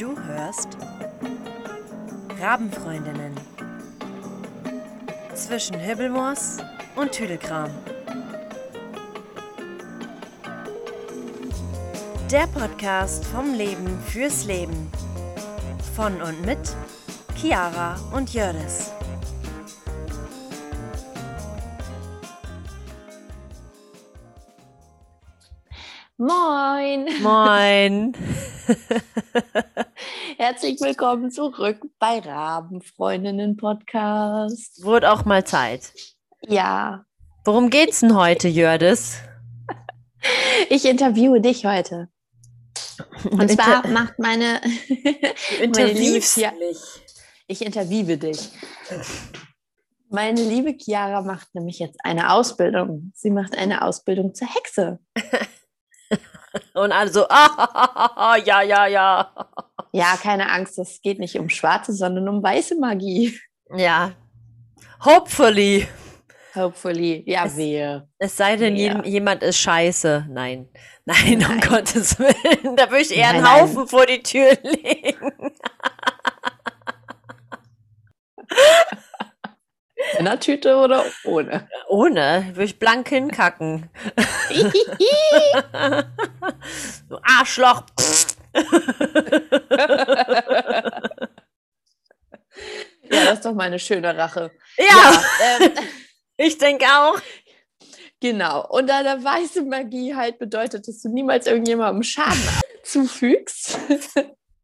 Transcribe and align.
Du 0.00 0.16
hörst 0.18 0.78
Rabenfreundinnen 2.40 3.34
zwischen 5.34 5.78
Hibbelmoos 5.78 6.56
und 6.96 7.12
Tüdelkram. 7.12 7.68
Der 12.32 12.46
Podcast 12.46 13.26
vom 13.26 13.52
Leben 13.52 14.00
fürs 14.06 14.46
Leben. 14.46 14.90
Von 15.94 16.22
und 16.22 16.46
mit 16.46 16.74
Chiara 17.36 18.00
und 18.14 18.32
Jördis. 18.32 18.90
Moin! 26.16 27.06
Moin! 27.20 28.14
Herzlich 30.50 30.80
willkommen 30.80 31.30
zurück 31.30 31.78
bei 32.00 32.18
Rabenfreundinnen 32.18 33.56
Podcast. 33.56 34.82
Wurde 34.82 35.12
auch 35.12 35.24
mal 35.24 35.44
Zeit. 35.44 35.92
Ja, 36.40 37.04
Worum 37.44 37.70
geht's 37.70 38.00
denn 38.00 38.16
heute, 38.16 38.48
Jördis? 38.48 39.18
ich 40.68 40.86
interviewe 40.86 41.40
dich 41.40 41.66
heute. 41.66 42.08
Und 43.30 43.48
zwar 43.48 43.86
macht 43.86 44.18
meine, 44.18 44.60
meine 45.60 45.92
liebe 45.92 46.18
Chia 46.18 46.50
mich. 46.50 46.80
ich 47.46 47.64
interviewe 47.64 48.16
dich. 48.18 48.50
Meine 50.08 50.42
liebe 50.42 50.76
Chiara 50.76 51.22
macht 51.22 51.54
nämlich 51.54 51.78
jetzt 51.78 52.00
eine 52.02 52.32
Ausbildung. 52.32 53.12
Sie 53.14 53.30
macht 53.30 53.56
eine 53.56 53.82
Ausbildung 53.82 54.34
zur 54.34 54.48
Hexe. 54.52 54.98
Und 56.74 56.90
alle 56.90 57.12
so, 57.12 57.26
ah, 57.28 58.36
ja, 58.44 58.62
ja, 58.62 58.86
ja. 58.86 59.32
Ja, 59.92 60.16
keine 60.22 60.50
Angst, 60.50 60.78
es 60.78 61.00
geht 61.02 61.18
nicht 61.18 61.36
um 61.38 61.48
schwarze, 61.48 61.92
sondern 61.92 62.28
um 62.28 62.42
weiße 62.42 62.76
Magie. 62.78 63.38
Ja. 63.76 64.12
Hopefully. 65.04 65.88
Hopefully. 66.54 67.22
Ja, 67.26 67.44
Es- 67.46 67.56
wehe. 67.56 68.08
Es 68.18 68.36
sei 68.36 68.56
denn, 68.56 68.76
jem- 68.76 69.04
jemand 69.04 69.42
ist 69.42 69.58
scheiße. 69.58 70.26
Nein. 70.30 70.68
Nein, 71.04 71.34
um 71.44 71.56
Nein. 71.56 71.60
Gottes 71.60 72.18
Willen. 72.18 72.76
Da 72.76 72.88
würde 72.90 73.02
ich 73.02 73.16
eher 73.16 73.28
einen 73.30 73.42
Nein, 73.42 73.52
nein. 73.52 73.62
Haufen 73.62 73.86
vor 73.88 74.06
die 74.06 74.22
Tür 74.22 74.50
legen. 74.62 75.32
In 80.18 80.24
der 80.24 80.40
Tüte 80.40 80.76
oder 80.76 81.04
ohne? 81.24 81.68
Ohne. 81.88 82.46
Würde 82.52 82.64
ich 82.64 82.78
blank 82.78 83.08
hinkacken. 83.10 83.90
Du 87.08 87.18
Arschloch. 87.22 87.84
Ja, 93.10 93.24
das 93.24 93.34
ist 93.34 93.44
doch 93.44 93.54
mal 93.54 93.64
eine 93.64 93.78
schöne 93.78 94.16
Rache. 94.16 94.50
Ja, 94.78 95.22
ähm, 95.60 95.72
ich 96.36 96.58
denke 96.58 96.84
auch. 96.86 97.20
genau. 98.20 98.66
Und 98.68 98.88
da 98.88 99.02
der 99.02 99.22
weiße 99.22 99.62
Magie 99.62 100.14
halt 100.14 100.38
bedeutet, 100.38 100.86
dass 100.88 101.00
du 101.02 101.08
niemals 101.08 101.46
irgendjemandem 101.46 102.02
Schaden 102.02 102.40
zufügst. 102.84 103.78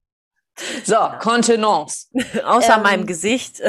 so, 0.84 0.96
Kontenance. 1.20 2.08
Außer 2.44 2.76
Ähm. 2.76 2.82
meinem 2.82 3.06
Gesicht. 3.06 3.60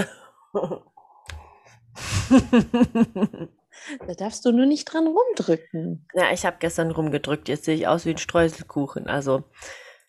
Da 3.99 4.13
darfst 4.17 4.43
du 4.45 4.51
nur 4.51 4.65
nicht 4.65 4.85
dran 4.85 5.07
rumdrücken. 5.07 6.07
Ja, 6.13 6.31
ich 6.31 6.45
habe 6.45 6.57
gestern 6.59 6.91
rumgedrückt. 6.91 7.47
Jetzt 7.47 7.65
sehe 7.65 7.75
ich 7.75 7.87
aus 7.87 8.05
wie 8.05 8.11
ein 8.11 8.17
Streuselkuchen. 8.17 9.07
Also, 9.07 9.43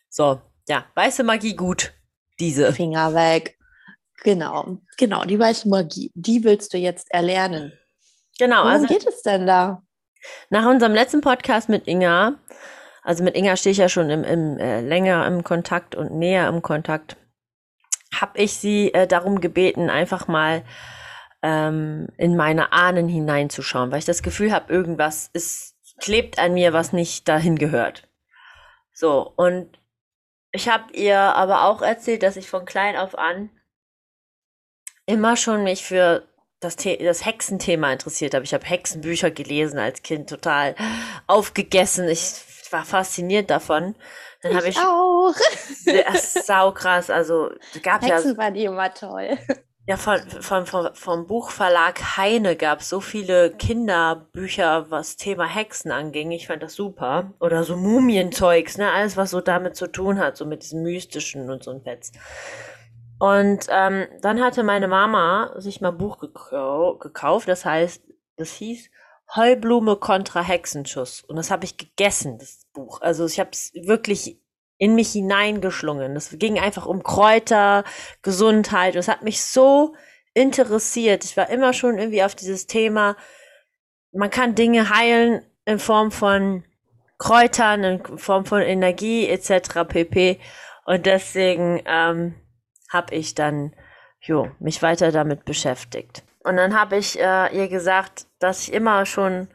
so, 0.08 0.40
ja, 0.68 0.84
weiße 0.94 1.24
Magie 1.24 1.56
gut. 1.56 1.92
Diese. 2.38 2.72
Finger 2.72 3.14
weg. 3.14 3.56
Genau, 4.22 4.78
genau, 4.96 5.24
die 5.24 5.38
weiße 5.38 5.68
Magie, 5.68 6.10
die 6.14 6.42
willst 6.44 6.74
du 6.74 6.78
jetzt 6.78 7.10
erlernen. 7.10 7.72
Genau, 8.38 8.58
Worum 8.58 8.72
also 8.72 8.86
geht 8.86 9.06
es 9.06 9.22
denn 9.22 9.46
da? 9.46 9.82
nach 10.50 10.66
unserem 10.66 10.94
letzten 10.94 11.20
Podcast 11.20 11.68
mit 11.68 11.86
Inga, 11.86 12.34
also 13.02 13.24
mit 13.24 13.36
Inga 13.36 13.56
stehe 13.56 13.72
ich 13.72 13.78
ja 13.78 13.88
schon 13.88 14.10
im, 14.10 14.24
im, 14.24 14.58
äh, 14.58 14.80
länger 14.80 15.26
im 15.26 15.44
Kontakt 15.44 15.94
und 15.94 16.12
näher 16.12 16.48
im 16.48 16.62
Kontakt, 16.62 17.16
habe 18.14 18.38
ich 18.38 18.54
sie 18.54 18.92
äh, 18.94 19.06
darum 19.06 19.40
gebeten, 19.40 19.90
einfach 19.90 20.28
mal 20.28 20.64
ähm, 21.42 22.08
in 22.16 22.36
meine 22.36 22.72
Ahnen 22.72 23.08
hineinzuschauen, 23.08 23.90
weil 23.90 24.00
ich 24.00 24.04
das 24.04 24.22
Gefühl 24.22 24.52
habe, 24.52 24.72
irgendwas 24.72 25.30
ist, 25.32 25.76
klebt 26.00 26.38
an 26.38 26.54
mir, 26.54 26.72
was 26.72 26.92
nicht 26.92 27.28
dahin 27.28 27.56
gehört. 27.56 28.08
So, 28.92 29.32
und 29.36 29.78
ich 30.52 30.68
habe 30.68 30.92
ihr 30.92 31.18
aber 31.18 31.64
auch 31.64 31.82
erzählt, 31.82 32.22
dass 32.22 32.36
ich 32.36 32.48
von 32.48 32.64
klein 32.64 32.96
auf 32.96 33.16
an 33.16 33.50
immer 35.08 35.36
schon 35.36 35.64
mich 35.64 35.84
für 35.84 36.28
das, 36.60 36.76
The 36.76 36.98
das 36.98 37.24
Hexenthema 37.24 37.92
interessiert 37.92 38.34
habe. 38.34 38.44
Ich 38.44 38.52
habe 38.52 38.66
Hexenbücher 38.66 39.30
gelesen 39.30 39.78
als 39.78 40.02
Kind, 40.02 40.28
total 40.28 40.74
aufgegessen. 41.26 42.08
Ich 42.08 42.42
war 42.70 42.84
fasziniert 42.84 43.48
davon. 43.48 43.94
Dann 44.42 44.54
habe 44.54 44.68
ich, 44.68 44.78
auch. 44.78 45.34
das 46.04 46.36
ist 46.36 46.46
saukrass, 46.46 47.10
also 47.10 47.50
gab 47.82 48.02
ja 48.02 48.16
Hexen 48.16 48.36
waren 48.36 48.54
immer 48.54 48.92
toll. 48.92 49.38
Ja, 49.88 49.96
von, 49.96 50.18
von, 50.20 50.66
von, 50.66 50.94
vom 50.94 51.26
Buchverlag 51.26 52.18
Heine 52.18 52.56
gab 52.56 52.80
es 52.80 52.90
so 52.90 53.00
viele 53.00 53.50
Kinderbücher, 53.52 54.90
was 54.90 55.16
Thema 55.16 55.46
Hexen 55.46 55.90
anging. 55.90 56.30
Ich 56.30 56.46
fand 56.46 56.62
das 56.62 56.74
super. 56.74 57.32
Oder 57.40 57.64
so 57.64 57.74
Mumienzeugs, 57.74 58.76
ne? 58.76 58.92
Alles, 58.92 59.16
was 59.16 59.30
so 59.30 59.40
damit 59.40 59.76
zu 59.76 59.86
tun 59.86 60.18
hat, 60.18 60.36
so 60.36 60.44
mit 60.44 60.62
diesem 60.62 60.82
Mystischen 60.82 61.48
und 61.48 61.64
so 61.64 61.70
ein 61.70 61.80
Fetz. 61.80 62.12
Und 63.18 63.66
ähm, 63.70 64.06
dann 64.20 64.42
hatte 64.42 64.62
meine 64.62 64.88
Mama 64.88 65.54
sich 65.56 65.80
mal 65.80 65.88
ein 65.88 65.96
Buch 65.96 66.18
gekau 66.18 66.98
gekauft, 66.98 67.48
das 67.48 67.64
heißt, 67.64 68.04
das 68.36 68.52
hieß 68.52 68.90
Heublume 69.36 69.96
kontra 69.96 70.42
Hexenschuss. 70.42 71.22
Und 71.22 71.36
das 71.36 71.50
habe 71.50 71.64
ich 71.64 71.78
gegessen, 71.78 72.36
das 72.36 72.66
Buch. 72.74 73.00
Also 73.00 73.24
ich 73.24 73.40
habe 73.40 73.50
es 73.52 73.72
wirklich 73.72 74.38
in 74.78 74.94
mich 74.94 75.12
hineingeschlungen. 75.12 76.16
Es 76.16 76.30
ging 76.38 76.58
einfach 76.58 76.86
um 76.86 77.02
Kräuter, 77.02 77.84
Gesundheit. 78.22 78.94
Und 78.94 79.00
es 79.00 79.08
hat 79.08 79.22
mich 79.22 79.42
so 79.42 79.94
interessiert. 80.34 81.24
Ich 81.24 81.36
war 81.36 81.50
immer 81.50 81.72
schon 81.72 81.98
irgendwie 81.98 82.22
auf 82.22 82.34
dieses 82.34 82.66
Thema, 82.66 83.16
man 84.12 84.30
kann 84.30 84.54
Dinge 84.54 84.88
heilen 84.90 85.42
in 85.64 85.78
Form 85.78 86.10
von 86.10 86.64
Kräutern, 87.18 87.84
in 87.84 88.18
Form 88.18 88.46
von 88.46 88.62
Energie 88.62 89.28
etc. 89.28 89.84
pp. 89.86 90.40
Und 90.86 91.04
deswegen 91.06 91.82
ähm, 91.84 92.34
habe 92.90 93.14
ich 93.14 93.34
dann 93.34 93.74
jo, 94.20 94.50
mich 94.58 94.82
weiter 94.82 95.12
damit 95.12 95.44
beschäftigt. 95.44 96.22
Und 96.40 96.56
dann 96.56 96.78
habe 96.78 96.96
ich 96.96 97.18
äh, 97.18 97.54
ihr 97.56 97.68
gesagt, 97.68 98.26
dass 98.38 98.62
ich 98.62 98.72
immer 98.72 99.04
schon, 99.06 99.48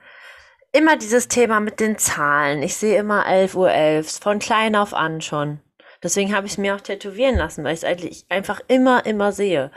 immer 0.74 0.98
dieses 0.98 1.30
Thema 1.30 1.60
mit 1.60 1.80
den 1.80 1.98
Zahlen, 1.98 2.62
ich 2.62 2.76
sehe 2.76 3.00
immer 3.00 3.26
11.11 3.26 3.56
Uhr, 3.56 3.72
11, 3.72 4.20
von 4.20 4.40
klein 4.40 4.76
auf 4.76 4.94
an 4.94 5.22
schon. 5.22 5.62
Deswegen 6.02 6.36
habe 6.36 6.46
ich 6.46 6.54
es 6.54 6.58
mir 6.58 6.76
auch 6.76 6.82
tätowieren 6.82 7.38
lassen, 7.38 7.64
weil 7.64 7.74
ich 7.74 7.80
es 7.80 7.86
eigentlich 7.86 8.26
einfach 8.28 8.60
immer, 8.68 9.06
immer 9.06 9.32
sehe. 9.32 9.72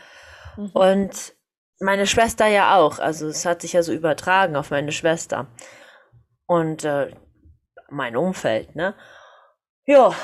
Mhm. 0.56 0.70
Und 0.72 1.34
meine 1.78 2.06
Schwester 2.06 2.46
ja 2.46 2.76
auch. 2.76 2.98
Also 2.98 3.28
es 3.28 3.46
hat 3.46 3.60
sich 3.62 3.74
ja 3.74 3.82
so 3.82 3.92
übertragen 3.92 4.56
auf 4.56 4.70
meine 4.70 4.90
Schwester. 4.90 5.46
Und 6.46 6.84
äh, 6.84 7.14
mein 7.90 8.16
Umfeld, 8.16 8.74
ne? 8.74 8.94
Ja, 9.84 10.14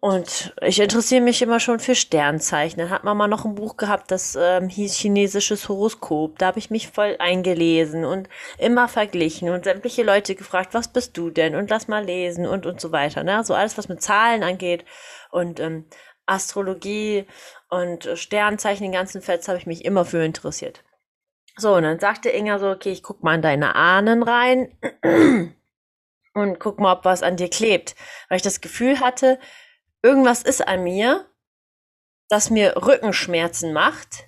und 0.00 0.54
ich 0.62 0.80
interessiere 0.80 1.20
mich 1.20 1.42
immer 1.42 1.58
schon 1.58 1.80
für 1.80 1.94
Sternzeichen. 1.94 2.78
Dann 2.78 2.90
hat 2.90 3.04
Mama 3.04 3.26
noch 3.28 3.44
ein 3.44 3.54
Buch 3.54 3.76
gehabt, 3.76 4.10
das 4.10 4.36
ähm, 4.40 4.68
hieß 4.68 4.94
Chinesisches 4.94 5.68
Horoskop. 5.68 6.38
Da 6.38 6.46
habe 6.46 6.58
ich 6.58 6.70
mich 6.70 6.88
voll 6.88 7.16
eingelesen 7.18 8.04
und 8.04 8.28
immer 8.58 8.88
verglichen 8.88 9.48
und 9.48 9.64
sämtliche 9.64 10.02
Leute 10.02 10.34
gefragt, 10.34 10.74
was 10.74 10.88
bist 10.88 11.16
du 11.16 11.30
denn? 11.30 11.54
Und 11.54 11.70
lass 11.70 11.88
mal 11.88 12.04
lesen 12.04 12.46
und 12.46 12.66
und 12.66 12.80
so 12.80 12.92
weiter. 12.92 13.24
Ne? 13.24 13.42
So 13.44 13.54
alles, 13.54 13.78
was 13.78 13.88
mit 13.88 14.02
Zahlen 14.02 14.42
angeht 14.42 14.84
und 15.30 15.60
ähm, 15.60 15.86
Astrologie 16.26 17.26
und 17.68 18.06
äh, 18.06 18.16
Sternzeichen, 18.16 18.84
den 18.84 18.92
ganzen 18.92 19.22
Fetz, 19.22 19.48
habe 19.48 19.58
ich 19.58 19.66
mich 19.66 19.84
immer 19.84 20.04
für 20.04 20.24
interessiert. 20.24 20.82
So, 21.56 21.74
und 21.74 21.84
dann 21.84 21.98
sagte 21.98 22.28
Inga 22.28 22.58
so, 22.58 22.68
okay, 22.68 22.90
ich 22.90 23.02
guck 23.02 23.22
mal 23.22 23.34
in 23.34 23.42
deine 23.42 23.74
Ahnen 23.74 24.22
rein 24.22 24.76
und 26.34 26.60
guck 26.60 26.78
mal, 26.78 26.92
ob 26.92 27.04
was 27.06 27.22
an 27.22 27.36
dir 27.36 27.48
klebt. 27.48 27.96
Weil 28.28 28.36
ich 28.36 28.42
das 28.42 28.60
Gefühl 28.60 29.00
hatte, 29.00 29.38
irgendwas 30.06 30.42
ist 30.42 30.66
an 30.66 30.84
mir, 30.84 31.26
das 32.28 32.48
mir 32.48 32.76
Rückenschmerzen 32.76 33.72
macht 33.72 34.24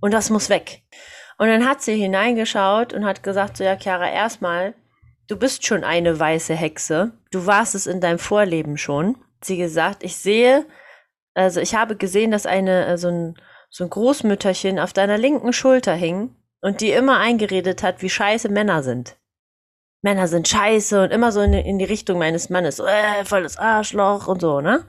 und 0.00 0.12
das 0.12 0.30
muss 0.30 0.50
weg. 0.50 0.82
Und 1.38 1.46
dann 1.46 1.68
hat 1.68 1.80
sie 1.80 1.94
hineingeschaut 1.94 2.92
und 2.92 3.04
hat 3.04 3.22
gesagt, 3.22 3.56
so 3.56 3.64
ja, 3.64 3.76
Chiara, 3.76 4.10
erstmal, 4.10 4.74
du 5.28 5.36
bist 5.36 5.64
schon 5.64 5.84
eine 5.84 6.18
weiße 6.18 6.54
Hexe. 6.54 7.12
Du 7.30 7.46
warst 7.46 7.74
es 7.74 7.86
in 7.86 8.00
deinem 8.00 8.18
Vorleben 8.18 8.78
schon. 8.78 9.16
Sie 9.42 9.56
gesagt, 9.56 10.02
ich 10.02 10.16
sehe, 10.16 10.66
also 11.34 11.60
ich 11.60 11.74
habe 11.76 11.96
gesehen, 11.96 12.32
dass 12.32 12.46
eine, 12.46 12.86
äh, 12.86 12.98
so 12.98 13.08
ein, 13.08 13.34
so 13.70 13.84
ein 13.84 13.90
Großmütterchen 13.90 14.80
auf 14.80 14.92
deiner 14.92 15.18
linken 15.18 15.52
Schulter 15.52 15.94
hing 15.94 16.34
und 16.62 16.80
die 16.80 16.90
immer 16.90 17.18
eingeredet 17.18 17.82
hat, 17.82 18.02
wie 18.02 18.10
scheiße 18.10 18.48
Männer 18.48 18.82
sind. 18.82 19.16
Männer 20.02 20.28
sind 20.28 20.46
scheiße 20.48 21.02
und 21.02 21.10
immer 21.10 21.32
so 21.32 21.40
in, 21.40 21.52
die- 21.52 21.60
in 21.60 21.78
die 21.78 21.84
Richtung 21.84 22.18
meines 22.18 22.48
Mannes, 22.50 22.78
äh, 22.78 23.24
volles 23.24 23.56
Arschloch 23.56 24.28
und 24.28 24.40
so, 24.40 24.60
ne? 24.60 24.86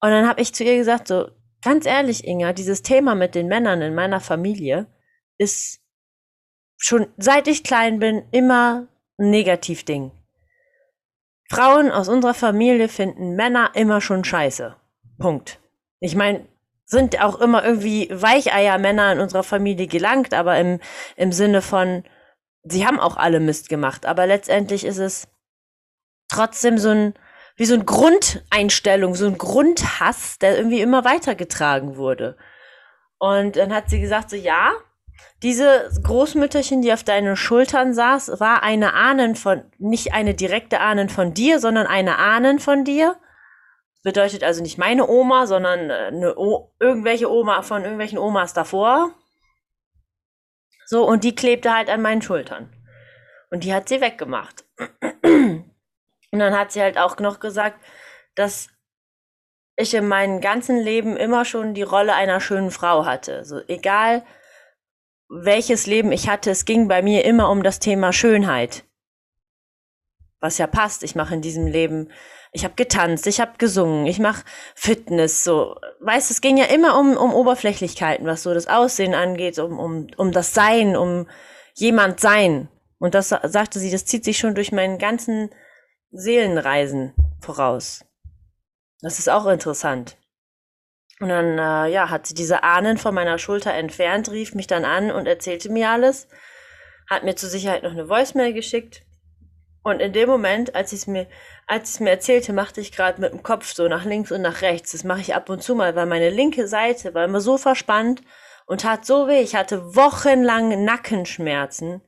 Und 0.00 0.10
dann 0.10 0.28
habe 0.28 0.40
ich 0.40 0.52
zu 0.54 0.64
ihr 0.64 0.76
gesagt, 0.76 1.08
so, 1.08 1.28
ganz 1.62 1.86
ehrlich, 1.86 2.26
Inga, 2.26 2.52
dieses 2.52 2.82
Thema 2.82 3.14
mit 3.14 3.34
den 3.34 3.46
Männern 3.48 3.82
in 3.82 3.94
meiner 3.94 4.20
Familie 4.20 4.86
ist 5.38 5.80
schon 6.76 7.06
seit 7.16 7.48
ich 7.48 7.62
klein 7.64 7.98
bin 7.98 8.24
immer 8.30 8.88
ein 9.18 9.30
Negativding. 9.30 10.10
Frauen 11.48 11.90
aus 11.90 12.08
unserer 12.08 12.34
Familie 12.34 12.88
finden 12.88 13.36
Männer 13.36 13.70
immer 13.74 14.00
schon 14.00 14.24
scheiße. 14.24 14.76
Punkt. 15.18 15.60
Ich 16.00 16.14
meine, 16.16 16.46
sind 16.84 17.22
auch 17.22 17.40
immer 17.40 17.64
irgendwie 17.64 18.08
Weicheier-Männer 18.10 19.12
in 19.12 19.20
unserer 19.20 19.42
Familie 19.42 19.86
gelangt, 19.86 20.34
aber 20.34 20.58
im, 20.58 20.80
im 21.16 21.32
Sinne 21.32 21.62
von, 21.62 22.04
sie 22.68 22.86
haben 22.86 23.00
auch 23.00 23.16
alle 23.16 23.40
Mist 23.40 23.68
gemacht. 23.68 24.06
Aber 24.06 24.26
letztendlich 24.26 24.84
ist 24.84 24.98
es 24.98 25.28
trotzdem 26.28 26.78
so 26.78 26.90
ein, 26.90 27.14
wie 27.56 27.66
so 27.66 27.74
ein 27.74 27.86
Grundeinstellung, 27.86 29.14
so 29.14 29.26
ein 29.26 29.38
Grundhass, 29.38 30.38
der 30.38 30.56
irgendwie 30.56 30.80
immer 30.80 31.04
weitergetragen 31.04 31.96
wurde. 31.96 32.36
Und 33.18 33.56
dann 33.56 33.74
hat 33.74 33.88
sie 33.88 34.00
gesagt, 34.00 34.30
so 34.30 34.36
ja, 34.36 34.72
diese 35.42 35.90
Großmütterchen, 36.02 36.82
die 36.82 36.92
auf 36.92 37.04
deinen 37.04 37.36
Schultern 37.36 37.94
saß, 37.94 38.40
war 38.40 38.62
eine 38.62 38.94
Ahnen 38.94 39.36
von, 39.36 39.64
nicht 39.78 40.12
eine 40.12 40.34
direkte 40.34 40.80
Ahnen 40.80 41.08
von 41.08 41.34
dir, 41.34 41.60
sondern 41.60 41.86
eine 41.86 42.18
Ahnen 42.18 42.58
von 42.58 42.84
dir. 42.84 43.16
Bedeutet 44.02 44.44
also 44.44 44.62
nicht 44.62 44.78
meine 44.78 45.08
Oma, 45.08 45.46
sondern 45.46 45.90
äh, 45.90 45.94
eine 45.94 46.36
o 46.36 46.72
irgendwelche 46.78 47.30
Oma 47.30 47.62
von 47.62 47.82
irgendwelchen 47.82 48.18
Omas 48.18 48.54
davor. 48.54 49.12
So, 50.86 51.06
und 51.06 51.24
die 51.24 51.34
klebte 51.34 51.74
halt 51.74 51.90
an 51.90 52.00
meinen 52.00 52.22
Schultern. 52.22 52.72
Und 53.50 53.64
die 53.64 53.74
hat 53.74 53.88
sie 53.88 54.00
weggemacht. 54.00 54.64
Und 55.22 56.38
dann 56.38 56.56
hat 56.56 56.72
sie 56.72 56.80
halt 56.80 56.96
auch 56.96 57.18
noch 57.18 57.40
gesagt, 57.40 57.78
dass 58.34 58.68
ich 59.76 59.94
in 59.94 60.08
meinem 60.08 60.40
ganzen 60.40 60.78
Leben 60.78 61.16
immer 61.16 61.44
schon 61.44 61.74
die 61.74 61.82
Rolle 61.82 62.14
einer 62.14 62.40
schönen 62.40 62.70
Frau 62.70 63.04
hatte. 63.04 63.44
So, 63.44 63.60
egal 63.68 64.24
welches 65.28 65.86
Leben 65.86 66.12
ich 66.12 66.28
hatte, 66.28 66.50
es 66.50 66.64
ging 66.64 66.88
bei 66.88 67.02
mir 67.02 67.24
immer 67.24 67.50
um 67.50 67.62
das 67.62 67.80
Thema 67.80 68.12
Schönheit. 68.12 68.84
Was 70.40 70.58
ja 70.58 70.66
passt. 70.66 71.02
Ich 71.02 71.14
mache 71.14 71.34
in 71.34 71.42
diesem 71.42 71.66
Leben, 71.66 72.12
ich 72.56 72.64
habe 72.64 72.74
getanzt, 72.74 73.26
ich 73.26 73.38
habe 73.38 73.58
gesungen, 73.58 74.06
ich 74.06 74.18
mache 74.18 74.42
Fitness, 74.74 75.44
so. 75.44 75.76
Weißt, 76.00 76.30
es 76.30 76.40
ging 76.40 76.56
ja 76.56 76.64
immer 76.64 76.98
um, 76.98 77.14
um 77.14 77.34
Oberflächlichkeiten, 77.34 78.26
was 78.26 78.44
so 78.44 78.54
das 78.54 78.66
Aussehen 78.66 79.14
angeht, 79.14 79.58
um, 79.58 79.78
um, 79.78 80.06
um 80.16 80.32
das 80.32 80.54
Sein, 80.54 80.96
um 80.96 81.28
jemand 81.74 82.18
sein. 82.18 82.68
Und 82.98 83.14
das 83.14 83.28
sagte 83.28 83.78
sie, 83.78 83.90
das 83.90 84.06
zieht 84.06 84.24
sich 84.24 84.38
schon 84.38 84.54
durch 84.54 84.72
meinen 84.72 84.96
ganzen 84.96 85.50
Seelenreisen 86.12 87.12
voraus. 87.40 88.06
Das 89.02 89.18
ist 89.18 89.28
auch 89.28 89.44
interessant. 89.46 90.16
Und 91.20 91.28
dann, 91.28 91.58
äh, 91.58 91.92
ja, 91.92 92.08
hat 92.08 92.26
sie 92.26 92.34
diese 92.34 92.62
Ahnen 92.62 92.96
von 92.96 93.14
meiner 93.14 93.38
Schulter 93.38 93.74
entfernt, 93.74 94.30
rief 94.30 94.54
mich 94.54 94.66
dann 94.66 94.86
an 94.86 95.10
und 95.10 95.26
erzählte 95.26 95.70
mir 95.70 95.90
alles, 95.90 96.26
hat 97.10 97.22
mir 97.22 97.36
zur 97.36 97.50
Sicherheit 97.50 97.82
noch 97.82 97.92
eine 97.92 98.08
Voicemail 98.08 98.54
geschickt. 98.54 99.02
Und 99.82 100.00
in 100.00 100.14
dem 100.14 100.28
Moment, 100.28 100.74
als 100.74 100.90
sie 100.90 100.96
es 100.96 101.06
mir, 101.06 101.28
als 101.66 101.90
es 101.90 102.00
mir 102.00 102.10
erzählte, 102.10 102.52
machte 102.52 102.80
ich 102.80 102.92
gerade 102.92 103.20
mit 103.20 103.32
dem 103.32 103.42
Kopf 103.42 103.74
so 103.74 103.88
nach 103.88 104.04
links 104.04 104.30
und 104.30 104.42
nach 104.42 104.62
rechts. 104.62 104.92
Das 104.92 105.04
mache 105.04 105.20
ich 105.20 105.34
ab 105.34 105.48
und 105.50 105.62
zu 105.62 105.74
mal, 105.74 105.96
weil 105.96 106.06
meine 106.06 106.30
linke 106.30 106.68
Seite 106.68 107.12
war 107.14 107.24
immer 107.24 107.40
so 107.40 107.58
verspannt 107.58 108.22
und 108.66 108.82
tat 108.82 109.04
so 109.04 109.26
weh. 109.26 109.40
Ich 109.40 109.56
hatte 109.56 109.96
wochenlang 109.96 110.84
Nackenschmerzen. 110.84 112.02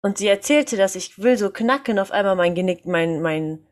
Und 0.00 0.18
sie 0.18 0.26
erzählte, 0.26 0.76
dass 0.76 0.96
ich 0.96 1.22
will 1.22 1.36
so 1.36 1.50
knacken, 1.50 1.98
auf 1.98 2.10
einmal 2.10 2.34
mein 2.34 2.54
Genick, 2.54 2.86
mein, 2.86 3.20
mein 3.20 3.66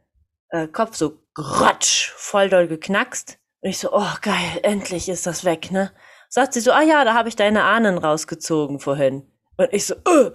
äh, 0.51 0.69
Kopf 0.69 0.95
so 0.95 1.19
grotsch, 1.35 2.13
voll 2.17 2.49
doll 2.49 2.69
geknackst. 2.69 3.39
Und 3.63 3.71
ich 3.71 3.79
so, 3.79 3.93
oh 3.93 4.15
geil, 4.21 4.61
endlich 4.63 5.09
ist 5.09 5.27
das 5.27 5.45
weg, 5.45 5.73
ne? 5.73 5.91
Sagt 6.29 6.53
sie 6.53 6.61
so, 6.61 6.71
ah 6.73 6.83
ja, 6.83 7.05
da 7.05 7.15
habe 7.15 7.29
ich 7.29 7.37
deine 7.37 7.65
Ahnen 7.65 7.99
rausgezogen 7.99 8.79
vorhin. 8.79 9.29
Und 9.57 9.73
ich 9.73 9.87
so, 9.87 9.95
äh, 9.95 10.31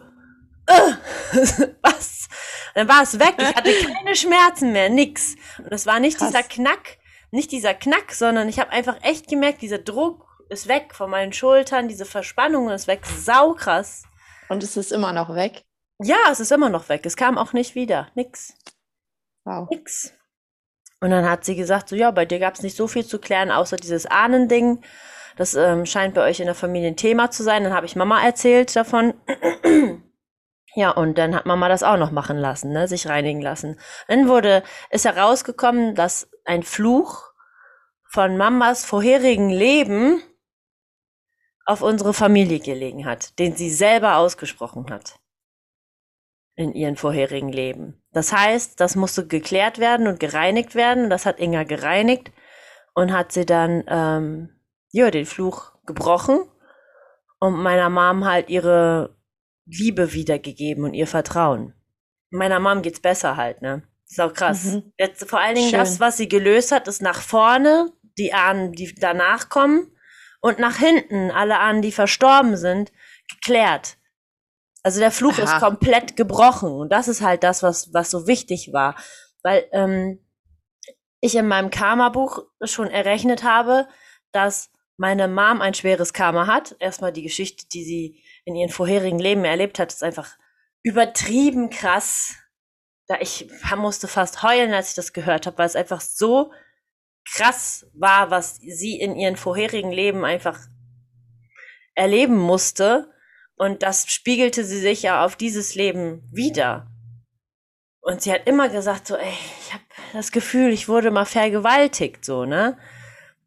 äh, 0.67 0.93
was? 1.81 2.14
Dann 2.75 2.89
war 2.89 3.01
es 3.01 3.17
weg, 3.19 3.35
ich 3.37 3.55
hatte 3.55 3.71
keine 3.97 4.15
Schmerzen 4.15 4.71
mehr, 4.71 4.89
nix. 4.89 5.35
Und 5.57 5.71
es 5.71 5.85
war 5.85 5.99
nicht 5.99 6.17
Krass. 6.17 6.27
dieser 6.27 6.43
Knack, 6.43 6.97
nicht 7.31 7.51
dieser 7.51 7.73
Knack, 7.73 8.11
sondern 8.11 8.47
ich 8.49 8.59
habe 8.59 8.71
einfach 8.71 8.97
echt 9.01 9.27
gemerkt, 9.27 9.61
dieser 9.61 9.79
Druck 9.79 10.25
ist 10.49 10.67
weg 10.67 10.93
von 10.93 11.09
meinen 11.09 11.33
Schultern, 11.33 11.87
diese 11.87 12.05
Verspannung 12.05 12.69
ist 12.69 12.87
weg, 12.87 13.05
saukrass. 13.05 14.03
Und 14.49 14.61
es 14.61 14.77
ist 14.77 14.91
immer 14.91 15.13
noch 15.13 15.33
weg? 15.33 15.63
Ja, 15.99 16.17
es 16.29 16.39
ist 16.41 16.51
immer 16.51 16.69
noch 16.69 16.89
weg. 16.89 17.05
Es 17.05 17.15
kam 17.15 17.37
auch 17.37 17.53
nicht 17.53 17.73
wieder. 17.73 18.09
Nix. 18.13 18.53
Wow. 19.45 19.69
Nix. 19.69 20.13
Und 20.99 21.11
dann 21.11 21.29
hat 21.29 21.45
sie 21.45 21.55
gesagt, 21.55 21.89
so 21.89 21.95
ja, 21.95 22.11
bei 22.11 22.25
dir 22.25 22.39
gab 22.39 22.55
es 22.55 22.61
nicht 22.61 22.75
so 22.75 22.87
viel 22.87 23.05
zu 23.05 23.19
klären, 23.19 23.51
außer 23.51 23.77
dieses 23.77 24.05
Ahnending. 24.05 24.83
Das 25.37 25.53
ähm, 25.55 25.85
scheint 25.85 26.13
bei 26.13 26.23
euch 26.23 26.39
in 26.39 26.45
der 26.45 26.55
Familie 26.55 26.89
ein 26.89 26.97
Thema 26.97 27.31
zu 27.31 27.43
sein. 27.43 27.63
Dann 27.63 27.73
habe 27.73 27.85
ich 27.85 27.95
Mama 27.95 28.21
erzählt 28.21 28.75
davon. 28.75 29.13
Ja, 30.75 30.91
und 30.91 31.17
dann 31.17 31.33
hat 31.33 31.45
Mama 31.45 31.69
das 31.69 31.83
auch 31.83 31.97
noch 31.97 32.11
machen 32.11 32.37
lassen, 32.37 32.73
ne, 32.73 32.87
sich 32.87 33.07
reinigen 33.07 33.41
lassen. 33.41 33.79
Dann 34.09 34.27
wurde, 34.27 34.61
ist 34.89 35.05
herausgekommen, 35.05 35.95
dass 35.95 36.29
ein 36.43 36.63
Fluch 36.63 37.31
von 38.09 38.35
Mamas 38.35 38.83
vorherigen 38.83 39.49
Leben 39.49 40.21
auf 41.65 41.81
unsere 41.81 42.13
Familie 42.13 42.59
gelegen 42.59 43.05
hat, 43.05 43.39
den 43.39 43.55
sie 43.55 43.69
selber 43.69 44.17
ausgesprochen 44.17 44.89
hat 44.91 45.17
in 46.55 46.73
ihren 46.73 46.97
vorherigen 46.97 47.51
Leben. 47.51 48.01
Das 48.11 48.33
heißt, 48.33 48.79
das 48.79 48.95
musste 48.95 49.27
geklärt 49.27 49.79
werden 49.79 50.07
und 50.07 50.19
gereinigt 50.19 50.75
werden. 50.75 51.09
Das 51.09 51.25
hat 51.25 51.39
Inga 51.39 51.63
gereinigt 51.63 52.31
und 52.93 53.13
hat 53.13 53.31
sie 53.31 53.45
dann 53.45 53.83
ähm, 53.87 54.49
ja 54.91 55.09
den 55.09 55.25
Fluch 55.25 55.71
gebrochen 55.85 56.39
und 57.39 57.55
meiner 57.55 57.89
Mom 57.89 58.25
halt 58.25 58.49
ihre 58.49 59.14
Liebe 59.65 60.13
wiedergegeben 60.13 60.83
und 60.83 60.93
ihr 60.93 61.07
Vertrauen. 61.07 61.73
Meiner 62.29 62.59
Mom 62.59 62.81
geht's 62.81 62.99
besser 62.99 63.37
halt, 63.37 63.61
ne? 63.61 63.83
ist 64.09 64.21
auch 64.21 64.33
krass. 64.33 64.65
Mhm. 64.65 64.93
Jetzt 64.97 65.29
vor 65.29 65.39
allen 65.39 65.55
Dingen 65.55 65.69
Schön. 65.69 65.79
das, 65.79 65.99
was 65.99 66.17
sie 66.17 66.27
gelöst 66.27 66.71
hat, 66.71 66.87
ist 66.87 67.01
nach 67.01 67.21
vorne 67.21 67.91
die 68.17 68.33
Ahnen, 68.33 68.71
die 68.71 68.93
danach 68.95 69.49
kommen 69.49 69.91
und 70.41 70.59
nach 70.59 70.77
hinten 70.77 71.31
alle 71.31 71.59
Ahnen, 71.59 71.81
die 71.81 71.91
verstorben 71.91 72.55
sind, 72.55 72.91
geklärt. 73.29 73.97
Also 74.83 74.99
der 74.99 75.11
Fluch 75.11 75.39
Aha. 75.39 75.43
ist 75.43 75.59
komplett 75.59 76.15
gebrochen 76.15 76.71
und 76.71 76.91
das 76.91 77.07
ist 77.07 77.21
halt 77.21 77.43
das, 77.43 77.63
was, 77.63 77.93
was 77.93 78.11
so 78.11 78.27
wichtig 78.27 78.71
war. 78.71 78.95
Weil 79.41 79.67
ähm, 79.71 80.19
ich 81.19 81.35
in 81.35 81.47
meinem 81.47 81.71
Karma-Buch 81.71 82.43
schon 82.63 82.89
errechnet 82.89 83.43
habe, 83.43 83.87
dass 84.31 84.69
meine 84.97 85.27
Mom 85.27 85.61
ein 85.61 85.73
schweres 85.73 86.13
Karma 86.13 86.47
hat. 86.47 86.75
Erstmal 86.79 87.11
die 87.11 87.23
Geschichte, 87.23 87.65
die 87.73 87.83
sie 87.83 88.23
in 88.45 88.55
ihren 88.55 88.69
vorherigen 88.69 89.19
Leben 89.19 89.43
erlebt 89.43 89.79
hat, 89.79 89.91
ist 89.91 90.03
einfach 90.03 90.37
übertrieben 90.83 91.69
krass. 91.69 92.35
Da 93.07 93.17
ich 93.19 93.49
musste 93.75 94.07
fast 94.07 94.41
heulen, 94.43 94.73
als 94.73 94.89
ich 94.89 94.95
das 94.95 95.13
gehört 95.13 95.45
habe, 95.45 95.57
weil 95.57 95.67
es 95.67 95.75
einfach 95.75 96.01
so 96.01 96.51
krass 97.29 97.87
war, 97.93 98.31
was 98.31 98.57
sie 98.57 98.99
in 98.99 99.15
ihren 99.15 99.35
vorherigen 99.35 99.91
Leben 99.91 100.25
einfach 100.25 100.59
erleben 101.95 102.37
musste. 102.37 103.11
Und 103.57 103.83
das 103.83 104.09
spiegelte 104.11 104.63
sie 104.63 104.79
sich 104.79 105.01
ja 105.03 105.23
auf 105.23 105.35
dieses 105.35 105.75
Leben 105.75 106.27
wieder. 106.31 106.87
Und 108.01 108.21
sie 108.21 108.31
hat 108.31 108.47
immer 108.47 108.69
gesagt, 108.69 109.07
so, 109.07 109.15
ey, 109.15 109.33
ich 109.61 109.73
habe 109.73 109.83
das 110.13 110.31
Gefühl, 110.31 110.71
ich 110.71 110.87
wurde 110.87 111.09
mal 111.09 111.25
vergewaltigt, 111.25 112.23
so, 112.23 112.45
ne? 112.45 112.77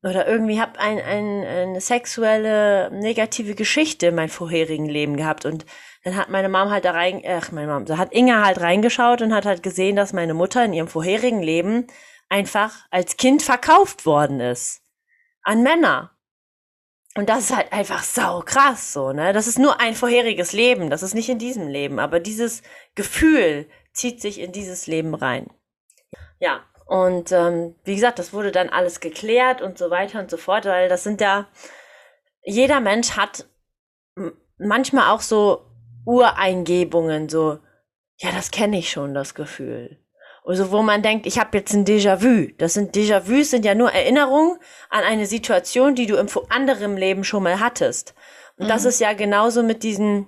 Oder 0.03 0.29
irgendwie 0.29 0.61
habe 0.61 0.79
ein, 0.79 1.01
ein, 1.01 1.45
eine 1.45 1.81
sexuelle 1.81 2.91
negative 2.93 3.55
Geschichte 3.55 4.07
in 4.07 4.15
meinem 4.15 4.29
vorherigen 4.29 4.87
Leben 4.87 5.17
gehabt. 5.17 5.45
Und 5.45 5.67
dann 6.05 6.17
hat 6.17 6.29
meine 6.29 6.49
Mom 6.49 6.71
halt 6.71 6.85
da 6.85 6.93
rein, 6.93 7.23
ach, 7.27 7.51
meine 7.51 7.73
Mom, 7.73 7.85
da 7.85 7.99
hat 7.99 8.13
Inga 8.13 8.45
halt 8.45 8.61
reingeschaut 8.61 9.23
und 9.23 9.35
hat 9.35 9.45
halt 9.45 9.63
gesehen, 9.63 9.97
dass 9.97 10.13
meine 10.13 10.35
Mutter 10.35 10.65
in 10.65 10.73
ihrem 10.73 10.89
vorherigen 10.89 11.43
Leben 11.43 11.89
einfach 12.29 12.87
als 12.91 13.17
Kind 13.17 13.43
verkauft 13.43 14.07
worden 14.07 14.41
ist. 14.41 14.83
An 15.43 15.63
Männer. 15.63 16.13
Und 17.17 17.29
das 17.29 17.51
ist 17.51 17.57
halt 17.57 17.73
einfach 17.73 18.05
sau 18.05 18.43
krass 18.43 18.93
so, 18.93 19.13
ne? 19.13 19.33
Das 19.33 19.49
ist 19.49 19.59
nur 19.59 19.81
ein 19.81 19.95
vorheriges 19.95 20.53
Leben, 20.53 20.91
das 20.91 21.03
ist 21.03 21.15
nicht 21.15 21.29
in 21.29 21.39
diesem 21.39 21.67
Leben, 21.67 21.99
aber 21.99 22.21
dieses 22.21 22.63
Gefühl 22.95 23.69
zieht 23.93 24.21
sich 24.21 24.39
in 24.39 24.53
dieses 24.53 24.87
Leben 24.87 25.15
rein. 25.15 25.49
Ja, 26.39 26.65
und 26.89 27.33
ähm, 27.33 27.75
wie 27.85 27.95
gesagt, 27.95 28.19
das 28.19 28.33
wurde 28.33 28.51
dann 28.51 28.71
alles 28.71 29.01
geklärt 29.01 29.61
und 29.61 29.77
so 29.77 29.91
weiter 29.91 30.21
und 30.21 30.31
so 30.31 30.39
fort, 30.39 30.65
weil 30.65 30.89
das 30.89 31.05
sind 31.05 31.21
ja, 31.21 31.47
jeder 32.43 32.81
Mensch 32.81 33.11
hat 33.11 33.47
manchmal 34.57 35.15
auch 35.15 35.21
so 35.21 35.67
Ureingebungen, 36.07 37.29
so, 37.29 37.59
ja, 38.17 38.31
das 38.33 38.51
kenne 38.51 38.79
ich 38.79 38.91
schon, 38.91 39.13
das 39.13 39.35
Gefühl. 39.35 39.99
Also 40.47 40.71
wo 40.73 40.81
man 40.81 41.03
denkt, 41.03 41.27
ich 41.27 41.39
habe 41.39 41.59
jetzt 41.59 41.75
ein 41.75 41.85
Déjà-vu. 41.85 42.55
Das 42.57 42.73
sind 42.73 42.97
Déjà-vus 42.97 43.51
sind 43.51 43.67
ja 43.67 43.75
nur 43.75 43.93
Erinnerungen 43.93 44.59
an 44.89 45.05
eine 45.05 45.27
Situation, 45.27 45.95
die 45.95 46.07
du 46.07 46.17
im 46.17 46.29
anderen 46.49 46.97
Leben 46.97 47.23
schon 47.23 47.43
mal 47.43 47.61
hattest. 47.61 48.15
Und 48.57 48.65
mhm. 48.65 48.71
das 48.71 48.87
ist 48.87 48.99
ja 48.99 49.13
genauso 49.13 49.63
mit 49.63 49.83
diesen, 49.83 50.27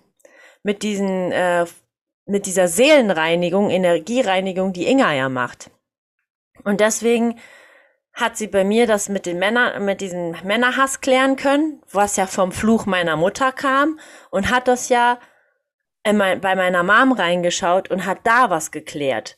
mit 0.62 0.83
diesen, 0.83 1.33
äh, 1.33 1.64
mit 2.26 2.45
dieser 2.45 2.69
Seelenreinigung, 2.69 3.71
Energiereinigung, 3.71 4.75
die 4.75 4.87
Inga 4.87 5.14
ja 5.14 5.31
macht. 5.31 5.71
Und 6.64 6.81
deswegen 6.81 7.38
hat 8.12 8.37
sie 8.37 8.49
bei 8.49 8.64
mir 8.64 8.87
das 8.87 9.09
mit 9.09 9.26
den 9.26 9.38
Männern, 9.38 9.85
mit 9.85 10.00
diesem 10.00 10.33
Männerhass 10.45 11.00
klären 11.00 11.37
können, 11.37 11.83
was 11.90 12.17
ja 12.17 12.26
vom 12.26 12.52
Fluch 12.52 12.87
meiner 12.87 13.17
Mutter 13.17 13.52
kam 13.52 13.99
und 14.31 14.50
hat 14.50 14.69
das 14.69 14.88
ja 14.88 15.19
mein, 16.05 16.40
bei 16.40 16.57
meiner 16.57 16.83
Mom 16.83 17.12
reingeschaut 17.12 17.90
und 17.90 18.07
hat 18.07 18.19
da 18.25 18.50
was 18.50 18.71
geklärt. 18.71 19.37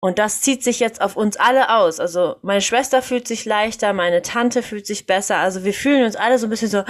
Und 0.00 0.18
das 0.18 0.42
zieht 0.42 0.62
sich 0.62 0.78
jetzt 0.78 1.00
auf 1.00 1.16
uns 1.16 1.36
alle 1.36 1.74
aus. 1.74 1.98
Also 1.98 2.36
meine 2.42 2.60
Schwester 2.60 3.02
fühlt 3.02 3.26
sich 3.26 3.44
leichter, 3.44 3.92
meine 3.92 4.22
Tante 4.22 4.62
fühlt 4.62 4.86
sich 4.86 5.06
besser. 5.06 5.38
Also 5.38 5.64
wir 5.64 5.74
fühlen 5.74 6.04
uns 6.04 6.14
alle 6.14 6.38
so 6.38 6.46
ein 6.46 6.50
bisschen 6.50 6.68
so, 6.68 6.84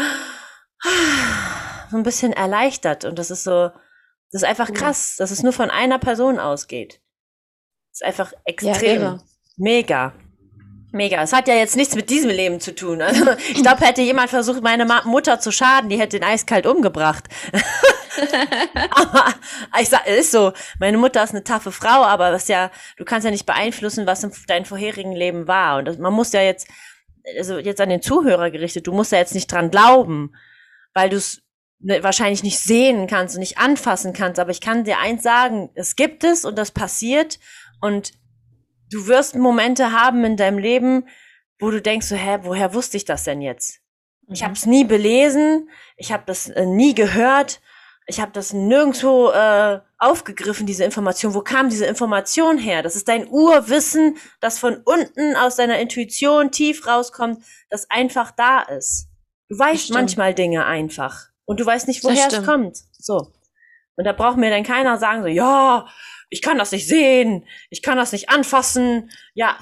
so 1.91 1.97
ein 1.97 2.03
bisschen 2.03 2.35
erleichtert. 2.35 3.07
Und 3.07 3.19
das 3.19 3.31
ist 3.31 3.45
so, 3.45 3.71
das 4.31 4.43
ist 4.43 4.45
einfach 4.45 4.73
krass, 4.75 5.17
dass 5.17 5.31
es 5.31 5.43
nur 5.43 5.55
von 5.55 5.71
einer 5.71 5.99
Person 5.99 6.39
ausgeht. 6.39 7.01
Das 7.91 8.01
ist 8.01 8.05
einfach 8.05 8.33
extrem. 8.45 9.03
Ja, 9.03 9.19
Mega. 9.59 10.15
Mega. 10.93 11.23
Es 11.23 11.35
hat 11.35 11.49
ja 11.49 11.55
jetzt 11.55 11.77
nichts 11.77 11.95
mit 11.95 12.09
diesem 12.09 12.31
Leben 12.31 12.61
zu 12.61 12.75
tun. 12.75 13.03
Also, 13.03 13.25
ich 13.51 13.63
glaube, 13.63 13.85
hätte 13.85 14.01
jemand 14.01 14.31
versucht, 14.31 14.63
meine 14.63 14.87
Mutter 15.05 15.39
zu 15.39 15.53
schaden, 15.53 15.91
die 15.91 15.99
hätte 15.99 16.17
ihn 16.17 16.25
eiskalt 16.25 16.67
umgebracht. 16.67 17.25
aber 18.91 19.35
ich 19.81 19.89
sag, 19.89 20.07
ist 20.07 20.31
so. 20.31 20.53
Meine 20.79 20.97
Mutter 20.97 21.23
ist 21.23 21.31
eine 21.31 21.45
taffe 21.45 21.73
Frau, 21.73 22.05
aber 22.05 22.33
was 22.33 22.49
ja, 22.49 22.71
du 22.97 23.05
kannst 23.05 23.27
ja 23.27 23.31
nicht 23.31 23.45
beeinflussen, 23.45 24.07
was 24.07 24.25
in 24.25 24.33
deinem 24.47 24.65
vorherigen 24.65 25.13
Leben 25.13 25.47
war. 25.47 25.79
Und 25.79 25.85
das, 25.87 25.99
man 25.99 26.15
muss 26.15 26.33
ja 26.33 26.41
jetzt, 26.41 26.69
also 27.37 27.59
jetzt 27.59 27.81
an 27.81 27.91
den 27.91 28.01
Zuhörer 28.01 28.51
gerichtet, 28.51 28.87
du 28.87 28.93
musst 28.93 29.13
ja 29.13 29.19
jetzt 29.19 29.35
nicht 29.35 29.53
dran 29.53 29.71
glauben, 29.71 30.35
weil 30.95 31.11
du 31.11 31.17
es 31.17 31.43
ne, 31.81 32.03
wahrscheinlich 32.03 32.43
nicht 32.43 32.61
sehen 32.61 33.07
kannst 33.09 33.35
und 33.35 33.41
nicht 33.41 33.59
anfassen 33.59 34.15
kannst. 34.15 34.41
Aber 34.41 34.53
ich 34.53 34.63
kann 34.63 34.85
dir 34.85 34.99
eins 34.99 35.23
sagen, 35.23 35.69
es 35.75 35.97
gibt 35.97 36.25
es 36.25 36.47
und 36.47 36.57
das 36.57 36.71
passiert 36.71 37.39
und 37.83 38.13
du 38.91 39.07
wirst 39.07 39.35
Momente 39.37 39.93
haben 39.93 40.25
in 40.25 40.37
deinem 40.37 40.59
Leben, 40.59 41.07
wo 41.59 41.71
du 41.71 41.81
denkst 41.81 42.07
so, 42.07 42.17
hä, 42.17 42.39
woher 42.43 42.75
wusste 42.75 42.97
ich 42.97 43.05
das 43.05 43.25
denn 43.25 43.41
jetzt? 43.41 43.81
Ich 44.31 44.43
habe 44.45 44.53
es 44.53 44.67
nie 44.67 44.85
belesen, 44.85 45.71
ich 45.97 46.13
habe 46.13 46.25
das 46.27 46.49
äh, 46.49 46.67
nie 46.67 46.95
gehört, 46.95 47.61
ich 48.07 48.21
habe 48.21 48.33
das 48.33 48.53
nirgendwo 48.53 49.31
äh, 49.31 49.81
aufgegriffen, 49.99 50.67
diese 50.67 50.85
Information. 50.85 51.35
Wo 51.35 51.41
kam 51.41 51.69
diese 51.69 51.87
Information 51.87 52.57
her? 52.57 52.83
Das 52.83 52.97
ist 52.97 53.09
dein 53.09 53.29
Urwissen, 53.29 54.17
das 54.41 54.59
von 54.59 54.81
unten 54.85 55.37
aus 55.37 55.57
deiner 55.57 55.79
Intuition 55.79 56.51
tief 56.51 56.87
rauskommt, 56.87 57.43
das 57.69 57.91
einfach 57.91 58.31
da 58.31 58.63
ist. 58.63 59.09
Du 59.49 59.59
weißt 59.59 59.91
manchmal 59.93 60.35
Dinge 60.35 60.65
einfach 60.67 61.29
und 61.45 61.61
du 61.61 61.67
weißt 61.67 61.89
nicht, 61.89 62.05
woher 62.05 62.29
es 62.29 62.45
kommt. 62.45 62.79
So. 62.99 63.33
Und 63.97 64.05
da 64.05 64.13
braucht 64.13 64.37
mir 64.37 64.51
dann 64.51 64.63
keiner 64.63 64.97
sagen 64.97 65.23
so, 65.23 65.29
ja, 65.29 65.87
ich 66.31 66.43
kann 66.43 66.59
das 66.59 66.73
nicht 66.73 66.87
sehen, 66.87 67.47
ich 67.71 67.83
kann 67.83 67.97
das 67.97 68.13
nicht 68.13 68.29
anfassen. 68.29 69.11
Ja, 69.35 69.59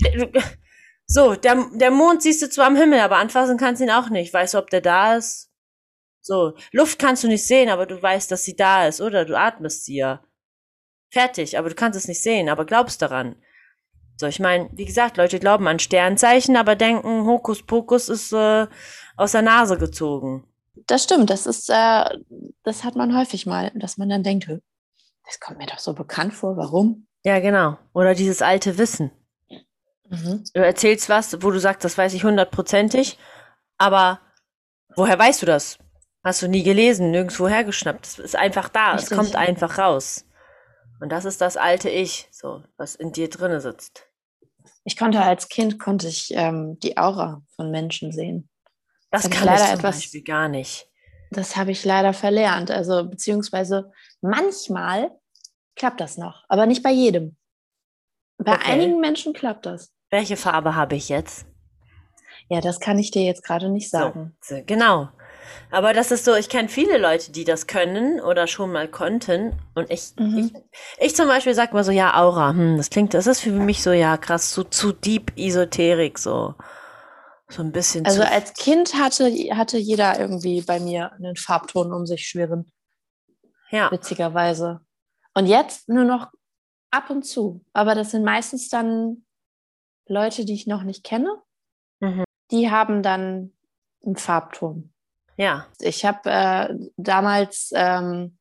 so, 1.06 1.34
der, 1.34 1.66
der 1.74 1.90
Mond 1.90 2.22
siehst 2.22 2.42
du 2.42 2.50
zwar 2.50 2.66
am 2.66 2.76
Himmel, 2.76 3.00
aber 3.00 3.16
anfassen 3.16 3.58
kannst 3.58 3.80
du 3.80 3.84
ihn 3.84 3.90
auch 3.90 4.10
nicht. 4.10 4.32
Weißt 4.32 4.54
du, 4.54 4.58
ob 4.58 4.70
der 4.70 4.80
da 4.80 5.16
ist? 5.16 5.50
So, 6.20 6.54
Luft 6.72 6.98
kannst 6.98 7.24
du 7.24 7.28
nicht 7.28 7.46
sehen, 7.46 7.70
aber 7.70 7.86
du 7.86 8.00
weißt, 8.00 8.30
dass 8.30 8.44
sie 8.44 8.56
da 8.56 8.86
ist, 8.86 9.00
oder? 9.00 9.24
Du 9.24 9.38
atmest 9.38 9.84
sie 9.84 9.96
ja. 9.96 10.22
Fertig, 11.10 11.58
aber 11.58 11.70
du 11.70 11.74
kannst 11.74 11.98
es 11.98 12.06
nicht 12.06 12.22
sehen, 12.22 12.48
aber 12.48 12.66
glaubst 12.66 13.00
daran. 13.00 13.36
So, 14.18 14.26
ich 14.26 14.40
meine, 14.40 14.68
wie 14.72 14.84
gesagt, 14.84 15.16
Leute 15.16 15.38
glauben 15.38 15.66
an 15.68 15.78
Sternzeichen, 15.78 16.56
aber 16.56 16.76
denken, 16.76 17.24
Hokuspokus 17.24 18.08
ist 18.08 18.32
äh, 18.32 18.66
aus 19.16 19.32
der 19.32 19.42
Nase 19.42 19.78
gezogen. 19.78 20.44
Das 20.86 21.04
stimmt, 21.04 21.30
das 21.30 21.46
ist, 21.46 21.70
äh, 21.70 22.04
das 22.62 22.84
hat 22.84 22.96
man 22.96 23.16
häufig 23.16 23.46
mal, 23.46 23.70
dass 23.74 23.96
man 23.96 24.08
dann 24.08 24.22
denkt, 24.22 24.48
das 25.28 25.40
kommt 25.40 25.58
mir 25.58 25.66
doch 25.66 25.78
so 25.78 25.92
bekannt 25.92 26.32
vor, 26.32 26.56
warum? 26.56 27.06
Ja, 27.22 27.38
genau. 27.38 27.76
Oder 27.92 28.14
dieses 28.14 28.40
alte 28.40 28.78
Wissen. 28.78 29.10
Mhm. 30.08 30.42
Du 30.54 30.64
erzählst 30.64 31.10
was, 31.10 31.42
wo 31.42 31.50
du 31.50 31.60
sagst, 31.60 31.84
das 31.84 31.98
weiß 31.98 32.14
ich 32.14 32.24
hundertprozentig, 32.24 33.18
aber 33.76 34.20
woher 34.96 35.18
weißt 35.18 35.42
du 35.42 35.46
das? 35.46 35.78
Hast 36.24 36.40
du 36.40 36.48
nie 36.48 36.62
gelesen, 36.62 37.10
nirgendwo 37.10 37.46
hergeschnappt. 37.46 38.06
Es 38.06 38.18
ist 38.18 38.36
einfach 38.36 38.70
da, 38.70 38.92
Richtig. 38.92 39.10
es 39.10 39.16
kommt 39.16 39.36
einfach 39.36 39.76
raus. 39.76 40.24
Und 41.00 41.10
das 41.10 41.26
ist 41.26 41.42
das 41.42 41.58
alte 41.58 41.90
Ich, 41.90 42.28
so, 42.32 42.64
was 42.78 42.94
in 42.94 43.12
dir 43.12 43.28
drinne 43.28 43.60
sitzt. 43.60 44.06
Ich 44.84 44.96
konnte 44.96 45.20
als 45.20 45.48
Kind 45.48 45.78
konnte 45.78 46.08
ich 46.08 46.30
ähm, 46.32 46.78
die 46.82 46.96
Aura 46.96 47.42
von 47.54 47.70
Menschen 47.70 48.12
sehen. 48.12 48.48
Das, 49.10 49.22
das 49.22 49.30
kann 49.30 49.40
ich 49.40 49.44
leider 49.44 49.66
zum 49.66 49.74
etwas, 49.74 49.96
Beispiel 49.96 50.24
gar 50.24 50.48
nicht. 50.48 50.88
Das 51.30 51.56
habe 51.56 51.70
ich 51.70 51.84
leider 51.84 52.14
verlernt. 52.14 52.70
Also 52.70 53.06
beziehungsweise 53.06 53.92
manchmal 54.22 55.10
klappt 55.78 56.00
das 56.00 56.18
noch, 56.18 56.44
aber 56.48 56.66
nicht 56.66 56.82
bei 56.82 56.90
jedem. 56.90 57.36
Bei 58.38 58.54
okay. 58.54 58.72
einigen 58.72 59.00
Menschen 59.00 59.32
klappt 59.32 59.66
das. 59.66 59.92
Welche 60.10 60.36
Farbe 60.36 60.74
habe 60.74 60.96
ich 60.96 61.08
jetzt? 61.08 61.46
Ja, 62.48 62.60
das 62.60 62.80
kann 62.80 62.98
ich 62.98 63.10
dir 63.10 63.24
jetzt 63.24 63.44
gerade 63.44 63.68
nicht 63.68 63.90
sagen. 63.90 64.36
So, 64.40 64.62
genau. 64.64 65.08
Aber 65.70 65.92
das 65.92 66.10
ist 66.10 66.24
so, 66.24 66.34
ich 66.34 66.48
kenne 66.48 66.68
viele 66.68 66.98
Leute, 66.98 67.32
die 67.32 67.44
das 67.44 67.66
können 67.66 68.20
oder 68.20 68.46
schon 68.46 68.72
mal 68.72 68.88
konnten. 68.88 69.60
Und 69.74 69.90
ich, 69.90 70.12
mhm. 70.18 70.50
ich, 70.98 71.06
ich, 71.06 71.16
zum 71.16 71.28
Beispiel 71.28 71.54
sag 71.54 71.72
mal 71.72 71.84
so, 71.84 71.92
ja, 71.92 72.14
Aura, 72.18 72.50
hm, 72.50 72.76
das 72.78 72.90
klingt, 72.90 73.12
das 73.12 73.26
ist 73.26 73.40
für 73.40 73.50
mich 73.50 73.82
so, 73.82 73.92
ja, 73.92 74.16
krass, 74.16 74.52
so 74.52 74.64
zu 74.64 74.92
deep 74.92 75.32
Esoterik, 75.36 76.18
so. 76.18 76.54
So 77.50 77.62
ein 77.62 77.72
bisschen. 77.72 78.04
Also 78.04 78.22
als 78.22 78.52
Kind 78.52 78.94
hatte, 78.94 79.24
hatte 79.54 79.78
jeder 79.78 80.20
irgendwie 80.20 80.60
bei 80.60 80.80
mir 80.80 81.12
einen 81.12 81.36
Farbton 81.36 81.94
um 81.94 82.04
sich 82.04 82.26
schwirren. 82.26 82.70
Ja. 83.70 83.90
Witzigerweise. 83.90 84.80
Und 85.38 85.46
jetzt 85.46 85.88
nur 85.88 86.02
noch 86.02 86.32
ab 86.90 87.10
und 87.10 87.22
zu. 87.22 87.64
Aber 87.72 87.94
das 87.94 88.10
sind 88.10 88.24
meistens 88.24 88.68
dann 88.70 89.24
Leute, 90.08 90.44
die 90.44 90.54
ich 90.54 90.66
noch 90.66 90.82
nicht 90.82 91.04
kenne. 91.04 91.30
Mhm. 92.00 92.24
Die 92.50 92.72
haben 92.72 93.04
dann 93.04 93.52
einen 94.04 94.16
Farbton. 94.16 94.92
Ja. 95.36 95.68
Ich 95.78 96.04
habe 96.04 96.28
äh, 96.28 96.74
damals, 96.96 97.70
ähm, 97.72 98.36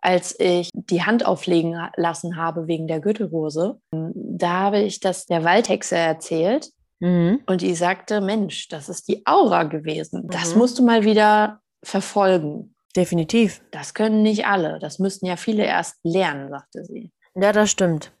als 0.00 0.38
ich 0.38 0.70
die 0.72 1.02
Hand 1.02 1.26
auflegen 1.26 1.76
lassen 1.96 2.36
habe 2.36 2.68
wegen 2.68 2.86
der 2.86 3.00
Gürtelrose, 3.00 3.80
da 3.90 4.50
habe 4.50 4.78
ich 4.82 5.00
das 5.00 5.26
der 5.26 5.42
Waldhexe 5.42 5.96
erzählt. 5.96 6.70
Mhm. 7.00 7.42
Und 7.46 7.60
die 7.60 7.74
sagte, 7.74 8.20
Mensch, 8.20 8.68
das 8.68 8.88
ist 8.88 9.08
die 9.08 9.26
Aura 9.26 9.64
gewesen. 9.64 10.26
Mhm. 10.26 10.28
Das 10.28 10.54
musst 10.54 10.78
du 10.78 10.84
mal 10.84 11.02
wieder 11.02 11.60
verfolgen. 11.82 12.75
Definitiv. 12.96 13.62
Das 13.70 13.92
können 13.92 14.22
nicht 14.22 14.46
alle. 14.46 14.78
Das 14.78 14.98
müssten 14.98 15.26
ja 15.26 15.36
viele 15.36 15.64
erst 15.64 15.98
lernen, 16.02 16.48
sagte 16.48 16.84
sie. 16.84 17.12
Ja, 17.34 17.52
das 17.52 17.70
stimmt. 17.70 18.12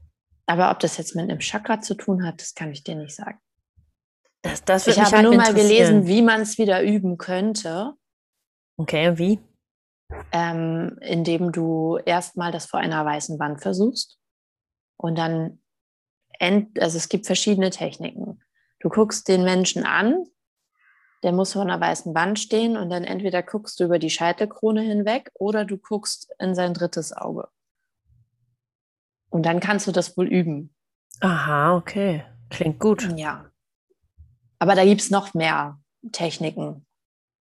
Aber 0.44 0.70
ob 0.70 0.78
das 0.80 0.98
jetzt 0.98 1.16
mit 1.16 1.24
einem 1.24 1.40
Chakra 1.40 1.80
zu 1.80 1.94
tun 1.94 2.24
hat, 2.24 2.40
das 2.40 2.54
kann 2.54 2.70
ich 2.70 2.84
dir 2.84 2.94
nicht 2.94 3.16
sagen. 3.16 3.38
Das, 4.42 4.64
das 4.64 4.86
ich 4.86 5.00
habe 5.00 5.16
halt 5.16 5.24
nur 5.24 5.34
mal 5.34 5.54
gelesen, 5.54 6.06
wie 6.06 6.22
man 6.22 6.42
es 6.42 6.58
wieder 6.58 6.82
üben 6.82 7.16
könnte. 7.16 7.94
Okay, 8.76 9.18
wie? 9.18 9.40
Ähm, 10.30 10.98
indem 11.00 11.50
du 11.50 11.98
erstmal 12.04 12.52
das 12.52 12.66
vor 12.66 12.78
einer 12.78 13.04
weißen 13.04 13.38
Wand 13.40 13.60
versuchst 13.60 14.18
und 14.98 15.16
dann, 15.16 15.60
end, 16.38 16.80
also 16.80 16.96
es 16.96 17.08
gibt 17.08 17.26
verschiedene 17.26 17.70
Techniken. 17.70 18.40
Du 18.78 18.88
guckst 18.88 19.26
den 19.26 19.42
Menschen 19.42 19.84
an, 19.84 20.26
der 21.26 21.32
muss 21.32 21.54
vor 21.54 21.62
einer 21.62 21.80
weißen 21.80 22.14
Wand 22.14 22.38
stehen 22.38 22.76
und 22.76 22.88
dann 22.88 23.02
entweder 23.02 23.42
guckst 23.42 23.80
du 23.80 23.84
über 23.84 23.98
die 23.98 24.10
Scheitelkrone 24.10 24.80
hinweg 24.80 25.32
oder 25.34 25.64
du 25.64 25.76
guckst 25.76 26.32
in 26.38 26.54
sein 26.54 26.72
drittes 26.72 27.12
Auge. 27.12 27.48
Und 29.28 29.44
dann 29.44 29.58
kannst 29.58 29.88
du 29.88 29.90
das 29.90 30.16
wohl 30.16 30.28
üben. 30.28 30.72
Aha, 31.18 31.74
okay. 31.74 32.24
Klingt 32.48 32.78
gut. 32.78 33.12
Ja. 33.16 33.50
Aber 34.60 34.76
da 34.76 34.84
gibt 34.84 35.00
es 35.00 35.10
noch 35.10 35.34
mehr 35.34 35.80
Techniken. 36.12 36.86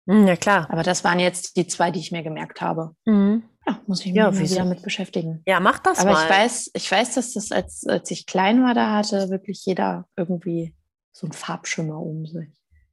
Hm, 0.08 0.26
ja, 0.26 0.36
klar. 0.36 0.68
Aber 0.72 0.82
das 0.82 1.04
waren 1.04 1.20
jetzt 1.20 1.56
die 1.56 1.68
zwei, 1.68 1.92
die 1.92 2.00
ich 2.00 2.12
mir 2.12 2.24
gemerkt 2.24 2.62
habe. 2.62 2.96
Mhm. 3.06 3.44
Ja, 3.68 3.80
muss 3.86 4.00
ich 4.00 4.08
mich 4.08 4.16
ja, 4.16 4.36
wieder 4.36 4.66
mit 4.66 4.82
beschäftigen. 4.82 5.44
Ja, 5.46 5.60
mach 5.60 5.78
das 5.78 6.00
Aber 6.00 6.14
mal. 6.14 6.24
ich 6.24 6.30
weiß, 6.32 6.72
ich 6.74 6.92
weiß, 6.92 7.14
dass 7.14 7.34
das, 7.34 7.52
als, 7.52 7.86
als 7.86 8.10
ich 8.10 8.26
klein 8.26 8.64
war, 8.64 8.74
da 8.74 8.96
hatte 8.98 9.30
wirklich 9.30 9.64
jeder 9.64 10.08
irgendwie 10.18 10.74
so 11.12 11.28
einen 11.28 11.34
Farbschimmer 11.34 12.00
um 12.00 12.26
sich. 12.26 12.50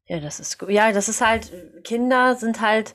Ja, 0.06 0.21
das 0.21 0.40
ist 0.40 0.59
gut. 0.59 0.71
Ja, 0.71 0.92
das 0.92 1.09
ist 1.09 1.21
halt, 1.21 1.52
Kinder 1.85 2.37
sind 2.37 2.61
halt 2.61 2.94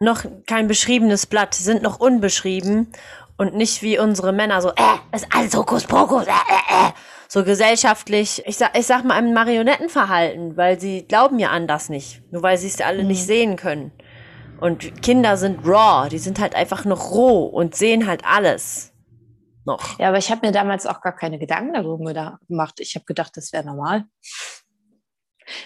noch 0.00 0.24
kein 0.46 0.66
beschriebenes 0.66 1.26
Blatt, 1.26 1.54
sind 1.54 1.82
noch 1.82 2.00
unbeschrieben 2.00 2.92
und 3.36 3.54
nicht 3.54 3.82
wie 3.82 3.98
unsere 3.98 4.32
Männer 4.32 4.60
so, 4.60 4.70
äh, 4.70 5.16
ist 5.16 5.26
alles 5.34 5.56
Hokuspokus, 5.56 6.26
äh, 6.26 6.30
äh, 6.30 6.88
äh 6.88 6.92
so 7.32 7.44
gesellschaftlich, 7.44 8.42
ich 8.44 8.58
sag, 8.58 8.76
ich 8.76 8.86
sag 8.86 9.04
mal, 9.04 9.18
im 9.18 9.32
Marionettenverhalten, 9.32 10.58
weil 10.58 10.78
sie 10.78 11.06
glauben 11.06 11.38
ja 11.38 11.48
an 11.48 11.66
das 11.66 11.88
nicht. 11.88 12.20
Nur 12.30 12.42
weil 12.42 12.58
sie 12.58 12.66
es 12.66 12.78
alle 12.82 13.02
mhm. 13.02 13.08
nicht 13.08 13.24
sehen 13.24 13.56
können. 13.56 13.90
Und 14.60 15.00
Kinder 15.00 15.38
sind 15.38 15.66
raw, 15.66 16.10
die 16.10 16.18
sind 16.18 16.38
halt 16.38 16.54
einfach 16.54 16.84
noch 16.84 17.10
roh 17.10 17.46
und 17.46 17.74
sehen 17.74 18.06
halt 18.06 18.26
alles. 18.26 18.92
Noch. 19.64 19.98
Ja, 19.98 20.08
aber 20.08 20.18
ich 20.18 20.30
habe 20.30 20.46
mir 20.46 20.52
damals 20.52 20.86
auch 20.86 21.00
gar 21.00 21.16
keine 21.16 21.38
Gedanken 21.38 21.72
darüber 21.72 22.38
gemacht. 22.46 22.80
Ich 22.80 22.96
habe 22.96 23.06
gedacht, 23.06 23.34
das 23.36 23.50
wäre 23.54 23.64
normal. 23.64 24.04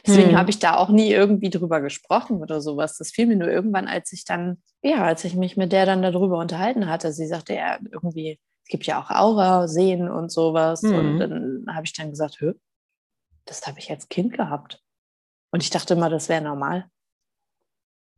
Deswegen 0.07 0.31
hm. 0.31 0.39
habe 0.39 0.51
ich 0.51 0.59
da 0.59 0.77
auch 0.77 0.89
nie 0.89 1.11
irgendwie 1.11 1.51
drüber 1.51 1.81
gesprochen 1.81 2.41
oder 2.43 2.61
sowas. 2.61 2.97
Das 2.99 3.11
fiel 3.11 3.27
mir 3.27 3.37
nur 3.37 3.49
irgendwann, 3.49 3.89
als 3.89 4.13
ich 4.13 4.25
dann, 4.25 4.63
ja, 4.83 5.05
als 5.05 5.25
ich 5.25 5.35
mich 5.35 5.57
mit 5.57 5.73
der 5.73 5.87
dann 5.87 6.03
darüber 6.03 6.39
unterhalten 6.39 6.89
hatte. 6.89 7.13
Sie 7.13 7.27
sagte 7.27 7.55
ja 7.55 7.79
irgendwie, 7.91 8.41
es 8.65 8.69
gibt 8.69 8.87
ja 8.87 9.01
auch 9.01 9.11
Aura, 9.11 9.69
Sehen 9.69 10.09
und 10.09 10.31
sowas. 10.31 10.83
Mhm. 10.83 10.95
Und 10.95 11.19
dann 11.19 11.67
habe 11.75 11.87
ich 11.87 11.93
dann 11.93 12.11
gesagt, 12.11 12.41
Hö, 12.41 12.55
das 13.45 13.67
habe 13.67 13.79
ich 13.79 13.91
als 13.91 14.09
Kind 14.09 14.33
gehabt. 14.33 14.83
Und 15.51 15.63
ich 15.63 15.71
dachte 15.71 15.95
immer, 15.95 16.11
das 16.11 16.29
wäre 16.29 16.43
normal. 16.43 16.91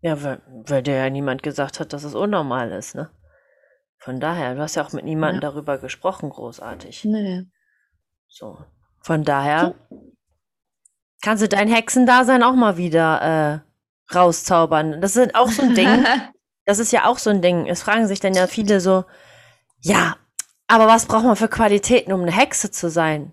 Ja, 0.00 0.22
weil, 0.22 0.40
weil 0.46 0.82
dir 0.82 0.94
ja 0.94 1.10
niemand 1.10 1.42
gesagt 1.42 1.80
hat, 1.80 1.92
dass 1.92 2.04
es 2.04 2.14
unnormal 2.14 2.70
ist, 2.72 2.94
ne? 2.94 3.10
Von 3.98 4.20
daher, 4.20 4.54
du 4.54 4.60
hast 4.60 4.76
ja 4.76 4.84
auch 4.84 4.92
mit 4.92 5.04
niemandem 5.04 5.42
ja. 5.42 5.50
darüber 5.50 5.78
gesprochen, 5.78 6.30
großartig. 6.30 7.04
Nee. 7.04 7.46
So. 8.28 8.64
Von 9.00 9.24
daher 9.24 9.74
kannst 11.22 11.42
du 11.42 11.48
dein 11.48 11.68
Hexendasein 11.68 12.42
auch 12.42 12.54
mal 12.54 12.76
wieder 12.76 13.62
äh, 14.12 14.14
rauszaubern. 14.14 15.00
Das 15.00 15.16
ist 15.16 15.34
auch 15.34 15.50
so 15.50 15.62
ein 15.62 15.74
Ding. 15.74 16.04
das 16.64 16.78
ist 16.78 16.92
ja 16.92 17.06
auch 17.06 17.18
so 17.18 17.30
ein 17.30 17.42
Ding. 17.42 17.66
Es 17.66 17.82
fragen 17.82 18.06
sich 18.06 18.20
dann 18.20 18.34
ja 18.34 18.46
viele 18.46 18.80
so, 18.80 19.04
ja, 19.80 20.16
aber 20.66 20.86
was 20.86 21.06
braucht 21.06 21.24
man 21.24 21.36
für 21.36 21.48
Qualitäten, 21.48 22.12
um 22.12 22.22
eine 22.22 22.32
Hexe 22.32 22.70
zu 22.70 22.90
sein? 22.90 23.32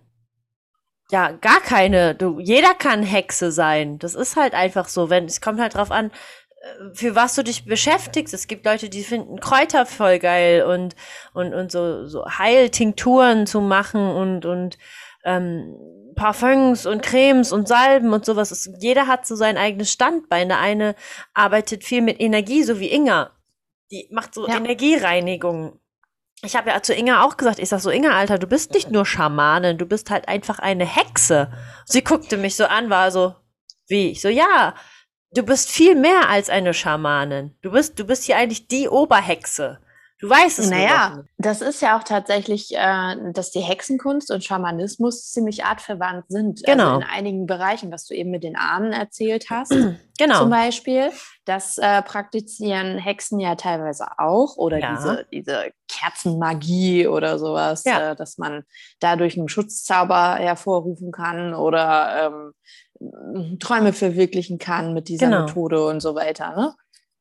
Ja, 1.12 1.32
gar 1.32 1.60
keine. 1.62 2.15
Du, 2.15 2.39
jeder 2.39 2.74
kann 2.74 3.04
Hexe 3.04 3.51
sein. 3.51 4.00
Das 4.00 4.15
ist 4.15 4.36
halt 4.36 4.54
einfach 4.54 4.88
so. 4.88 5.10
Wenn, 5.10 5.25
es 5.25 5.42
kommt 5.42 5.60
halt 5.60 5.75
drauf 5.75 5.92
an, 5.92 6.10
äh, 6.10 6.96
für 6.96 7.13
was 7.15 7.36
du 7.36 7.44
dich 7.44 7.65
beschäftigst. 7.65 8.34
Es 8.34 8.48
gibt 8.48 8.65
Leute, 8.65 8.89
die 8.89 9.04
finden 9.04 9.39
Kräuter 9.39 9.86
voll 9.86 10.18
geil 10.18 10.63
und, 10.63 10.96
und, 11.34 11.54
und 11.54 11.72
so, 11.72 12.08
so 12.08 12.25
Heiltinkturen 12.25 13.46
zu 13.46 13.62
machen 13.62 14.10
und, 14.10 14.46
und 14.46 14.77
ähm, 15.25 15.75
Parfums 16.15 16.86
und 16.86 17.03
Cremes 17.03 17.51
und 17.51 17.67
Salben 17.67 18.13
und 18.13 18.25
sowas. 18.25 18.51
Es, 18.51 18.70
jeder 18.79 19.08
hat 19.08 19.27
so 19.27 19.36
sein 19.36 19.58
eigenes 19.58 19.91
Standbein. 19.91 20.48
Der 20.48 20.60
eine 20.60 20.96
arbeitet 21.34 21.84
viel 21.84 22.01
mit 22.01 22.20
Energie, 22.20 22.63
so 22.63 22.79
wie 22.79 22.91
Inga. 22.91 23.32
Die 23.91 24.08
macht 24.12 24.34
so 24.34 24.48
ja. 24.48 24.55
Energiereinigung. 24.55 25.79
Ich 26.41 26.55
habe 26.55 26.70
ja 26.70 26.82
zu 26.82 26.94
Inga 26.94 27.24
auch 27.24 27.38
gesagt, 27.38 27.60
ich 27.60 27.70
sag 27.70 27.79
so, 27.79 27.89
Inga, 27.89 28.12
Alter, 28.12 28.38
du 28.38 28.48
bist 28.48 28.74
nicht 28.74 28.91
nur 28.91 29.05
Schamanin, 29.05 29.77
du 29.77 29.86
bist 29.86 30.10
halt 30.10 30.27
einfach 30.27 30.60
eine 30.60 30.86
Hexe. 30.86 31.51
Sie 31.86 32.03
guckte 32.03 32.38
mich 32.38 32.55
so 32.55 32.65
an, 32.65 32.89
war 32.89 33.12
so, 33.12 33.36
wie? 33.88 34.12
Ich 34.12 34.22
so, 34.22 34.29
ja, 34.29 34.75
du 35.32 35.44
bist 35.44 35.70
viel 35.70 35.96
mehr 35.96 36.29
als 36.29 36.50
eine 36.50 36.74
Schamanin. 36.74 37.55
Du 37.62 37.72
bist, 37.72 38.00
du 38.00 38.05
bist 38.05 38.24
hier 38.24 38.38
eigentlich 38.38 38.67
die 38.67 38.88
Oberhexe. 38.88 39.79
Du 40.25 40.32
weißt 40.32 40.58
es 40.58 40.72
Naja, 40.72 41.24
das 41.38 41.62
ist 41.62 41.84
ja 41.84 41.96
auch 41.96 42.03
tatsächlich, 42.03 42.75
äh, 42.75 43.32
dass 43.32 43.51
die 43.51 43.60
Hexenkunst 43.60 44.32
und 44.32 44.44
Schamanismus 44.44 45.29
ziemlich 45.29 45.65
artverwandt 45.65 46.25
sind. 46.29 46.67
Also 46.67 46.72
genau. 46.77 46.96
Also 46.96 47.01
in 47.01 47.08
einigen 47.08 47.46
Bereichen, 47.46 47.91
was 47.91 48.08
du 48.08 48.15
eben 48.15 48.32
mit 48.32 48.44
den 48.44 48.55
Ahnen 48.55 48.91
erzählt 48.91 49.51
hast. 49.51 49.72
genau. 50.17 50.39
Zum 50.39 50.50
Beispiel. 50.50 51.12
Das 51.46 51.77
äh, 51.77 52.01
praktizieren 52.01 52.98
Hexen 52.98 53.39
ja 53.39 53.53
teilweise 53.53 54.08
auch. 54.17 54.58
Oder 54.58 54.79
ja. 54.79 54.96
diese, 54.96 55.27
diese 55.32 55.72
Kerzenmagie 55.88 57.05
oder 57.05 57.38
sowas, 57.38 57.84
ja. 57.86 58.13
äh, 58.13 58.15
dass 58.15 58.39
man 58.39 58.63
dadurch 59.00 59.38
einen 59.38 59.48
Schutzzauber 59.48 60.38
hervorrufen 60.38 61.12
kann 61.12 61.53
oder 61.53 62.32
ähm, 63.00 63.60
Träume 63.60 63.94
verwirklichen 63.94 64.58
kann 64.58 64.96
mit 64.96 65.08
dieser 65.08 65.27
genau. 65.27 65.41
Methode 65.41 65.86
und 65.86 66.00
so 66.00 66.15
weiter. 66.15 66.55
Ne? 66.55 66.74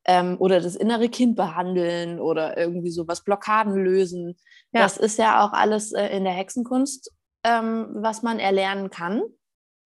Ähm, 0.04 0.37
oder 0.38 0.61
das 0.61 0.76
innere 0.76 1.08
Kind 1.08 1.37
behandeln 1.37 2.20
oder 2.20 2.56
irgendwie 2.56 2.90
sowas, 2.90 3.25
Blockaden 3.25 3.75
lösen. 3.75 4.37
Ja. 4.73 4.82
Das 4.82 4.96
ist 4.96 5.18
ja 5.18 5.44
auch 5.44 5.52
alles 5.52 5.92
äh, 5.92 6.06
in 6.08 6.25
der 6.25 6.32
Hexenkunst, 6.32 7.11
ähm, 7.44 7.88
was 7.94 8.23
man 8.23 8.38
erlernen 8.38 8.90
kann. 8.90 9.23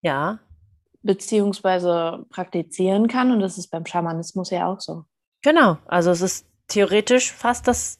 Ja. 0.01 0.39
Beziehungsweise 1.01 2.25
praktizieren 2.29 3.07
kann. 3.07 3.31
Und 3.31 3.39
das 3.39 3.57
ist 3.57 3.69
beim 3.69 3.85
Schamanismus 3.85 4.49
ja 4.49 4.67
auch 4.67 4.79
so. 4.79 5.05
Genau. 5.41 5.77
Also 5.85 6.11
es 6.11 6.21
ist 6.21 6.45
theoretisch 6.67 7.31
fast 7.31 7.67
das 7.67 7.99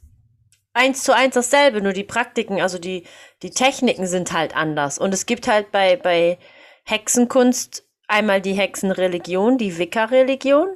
eins 0.74 1.04
zu 1.04 1.16
eins 1.16 1.34
dasselbe, 1.34 1.82
nur 1.82 1.94
die 1.94 2.04
Praktiken, 2.04 2.62
also 2.62 2.78
die, 2.78 3.04
die 3.42 3.50
Techniken 3.50 4.08
sind 4.08 4.32
halt 4.32 4.56
anders. 4.56 4.98
Und 4.98 5.14
es 5.14 5.26
gibt 5.26 5.48
halt 5.48 5.72
bei, 5.72 5.96
bei 5.98 6.38
Hexenkunst 6.86 7.86
einmal 8.08 8.42
die 8.42 8.54
Hexenreligion, 8.54 9.58
die 9.58 9.78
Wicca-Religion. 9.78 10.76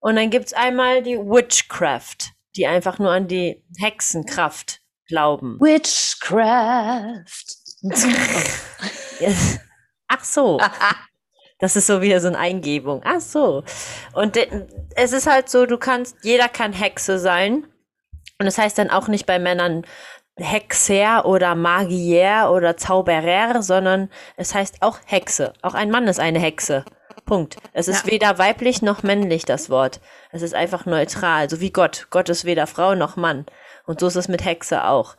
Und 0.00 0.16
dann 0.16 0.30
gibt 0.30 0.46
es 0.46 0.52
einmal 0.52 1.02
die 1.02 1.18
Witchcraft, 1.18 2.32
die 2.56 2.66
einfach 2.66 2.98
nur 2.98 3.10
an 3.10 3.28
die 3.28 3.64
Hexenkraft 3.78 4.80
glauben. 5.06 5.58
Witchcraft. 5.60 7.44
Ach 10.08 10.24
so. 10.24 10.60
Das 11.58 11.74
ist 11.74 11.86
so 11.88 12.02
wieder 12.02 12.20
so 12.20 12.28
eine 12.28 12.38
Eingebung. 12.38 13.02
Ach 13.04 13.20
so. 13.20 13.64
Und 14.12 14.38
es 14.94 15.12
ist 15.12 15.26
halt 15.26 15.48
so, 15.48 15.66
du 15.66 15.76
kannst, 15.76 16.16
jeder 16.22 16.48
kann 16.48 16.72
Hexe 16.72 17.18
sein. 17.18 17.66
Und 18.38 18.46
das 18.46 18.58
heißt 18.58 18.78
dann 18.78 18.90
auch 18.90 19.08
nicht 19.08 19.26
bei 19.26 19.40
Männern 19.40 19.84
Hexer 20.38 21.26
oder 21.26 21.54
Magier 21.54 22.50
oder 22.52 22.76
Zauberer, 22.76 23.62
sondern 23.62 24.10
es 24.36 24.54
heißt 24.54 24.82
auch 24.82 24.98
Hexe. 25.06 25.52
Auch 25.62 25.74
ein 25.74 25.90
Mann 25.90 26.08
ist 26.08 26.20
eine 26.20 26.38
Hexe. 26.38 26.84
Punkt. 27.26 27.56
Es 27.72 27.88
ist 27.88 28.06
ja. 28.06 28.12
weder 28.12 28.38
weiblich 28.38 28.80
noch 28.80 29.02
männlich 29.02 29.44
das 29.44 29.68
Wort. 29.68 30.00
Es 30.32 30.42
ist 30.42 30.54
einfach 30.54 30.86
neutral, 30.86 31.50
so 31.50 31.60
wie 31.60 31.70
Gott. 31.70 32.06
Gott 32.10 32.28
ist 32.28 32.44
weder 32.44 32.66
Frau 32.66 32.94
noch 32.94 33.16
Mann. 33.16 33.44
Und 33.86 34.00
so 34.00 34.06
ist 34.06 34.16
es 34.16 34.28
mit 34.28 34.44
Hexe 34.44 34.84
auch. 34.84 35.16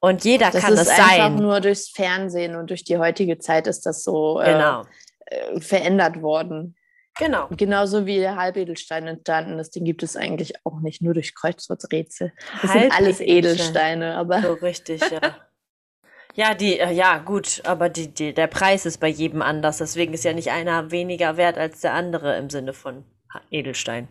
Und 0.00 0.24
jeder 0.24 0.50
das 0.50 0.62
kann 0.62 0.74
es 0.74 0.86
sein. 0.86 0.96
Das 0.96 1.06
ist 1.06 1.12
einfach 1.20 1.40
nur 1.40 1.60
durchs 1.60 1.88
Fernsehen 1.88 2.54
und 2.54 2.70
durch 2.70 2.84
die 2.84 2.98
heutige 2.98 3.38
Zeit 3.38 3.66
ist 3.66 3.86
das 3.86 4.04
so 4.04 4.40
äh, 4.40 4.52
genau. 4.52 4.84
äh, 5.26 5.60
verändert 5.60 6.22
worden. 6.22 6.76
Genau. 7.18 7.48
Genauso 7.50 8.06
wie 8.06 8.18
der 8.18 8.36
Halbedelstein 8.36 9.06
entstanden 9.06 9.58
ist, 9.58 9.74
den 9.74 9.84
gibt 9.84 10.02
es 10.02 10.16
eigentlich 10.16 10.54
auch 10.64 10.80
nicht 10.80 11.02
nur 11.02 11.14
durch 11.14 11.34
Kreuzworträtsel. 11.34 12.32
Das 12.62 12.72
sind 12.72 12.92
alles 12.96 13.20
Edelsteine, 13.20 14.16
aber. 14.16 14.40
So 14.40 14.52
richtig, 14.54 15.02
ja. 15.10 15.36
Ja, 16.34 16.54
die, 16.54 16.78
äh, 16.78 16.92
ja, 16.92 17.18
gut, 17.18 17.62
aber 17.64 17.88
die, 17.88 18.14
die, 18.14 18.32
der 18.32 18.46
Preis 18.46 18.86
ist 18.86 18.98
bei 18.98 19.08
jedem 19.08 19.42
anders. 19.42 19.78
Deswegen 19.78 20.14
ist 20.14 20.24
ja 20.24 20.32
nicht 20.32 20.52
einer 20.52 20.92
weniger 20.92 21.36
wert 21.36 21.58
als 21.58 21.80
der 21.80 21.94
andere 21.94 22.36
im 22.36 22.48
Sinne 22.48 22.72
von 22.72 23.04
Edelstein. 23.50 24.08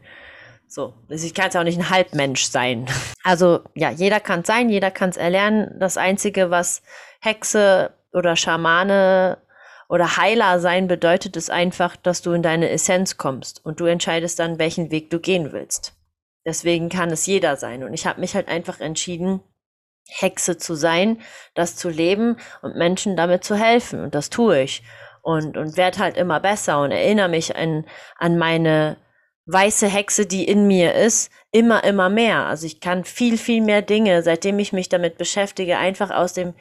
So, 0.67 0.93
ich 1.07 1.33
kann 1.33 1.47
es 1.47 1.55
auch 1.55 1.63
nicht 1.63 1.79
ein 1.79 1.89
Halbmensch 1.89 2.43
sein. 2.43 2.87
Also, 3.23 3.61
ja, 3.75 3.89
jeder 3.89 4.19
kann 4.19 4.41
es 4.41 4.47
sein, 4.47 4.69
jeder 4.69 4.91
kann 4.91 5.09
es 5.09 5.17
erlernen. 5.17 5.73
Das 5.79 5.95
Einzige, 5.95 6.51
was 6.51 6.81
Hexe 7.21 7.93
oder 8.11 8.35
Schamane 8.35 9.37
oder 9.89 10.17
Heiler 10.17 10.59
sein 10.59 10.87
bedeutet, 10.87 11.37
ist 11.37 11.49
einfach, 11.49 11.95
dass 11.95 12.21
du 12.21 12.33
in 12.33 12.43
deine 12.43 12.69
Essenz 12.69 13.17
kommst 13.17 13.65
und 13.65 13.79
du 13.79 13.85
entscheidest 13.85 14.39
dann, 14.39 14.59
welchen 14.59 14.91
Weg 14.91 15.09
du 15.09 15.19
gehen 15.19 15.53
willst. 15.53 15.93
Deswegen 16.45 16.89
kann 16.89 17.11
es 17.11 17.25
jeder 17.25 17.57
sein. 17.57 17.83
Und 17.83 17.93
ich 17.93 18.05
habe 18.05 18.21
mich 18.21 18.35
halt 18.35 18.47
einfach 18.47 18.79
entschieden, 18.79 19.41
Hexe 20.07 20.57
zu 20.57 20.75
sein, 20.75 21.19
das 21.53 21.75
zu 21.75 21.89
leben 21.89 22.37
und 22.61 22.77
Menschen 22.77 23.17
damit 23.17 23.43
zu 23.43 23.55
helfen. 23.55 23.99
Und 24.01 24.15
das 24.15 24.29
tue 24.29 24.61
ich. 24.61 24.83
Und, 25.21 25.57
und 25.57 25.75
werde 25.75 25.99
halt 25.99 26.15
immer 26.15 26.39
besser 26.39 26.81
und 26.81 26.91
erinnere 26.91 27.27
mich 27.27 27.55
an, 27.55 27.85
an 28.17 28.37
meine 28.37 28.97
weiße 29.45 29.87
Hexe, 29.87 30.25
die 30.25 30.45
in 30.45 30.67
mir 30.67 30.93
ist, 30.93 31.31
immer, 31.51 31.83
immer 31.83 32.09
mehr. 32.09 32.45
Also 32.45 32.65
ich 32.65 32.79
kann 32.79 33.03
viel, 33.03 33.37
viel 33.37 33.61
mehr 33.61 33.81
Dinge, 33.81 34.23
seitdem 34.23 34.59
ich 34.59 34.71
mich 34.71 34.87
damit 34.87 35.17
beschäftige, 35.17 35.77
einfach 35.77 36.11
aus 36.11 36.33
dem 36.33 36.53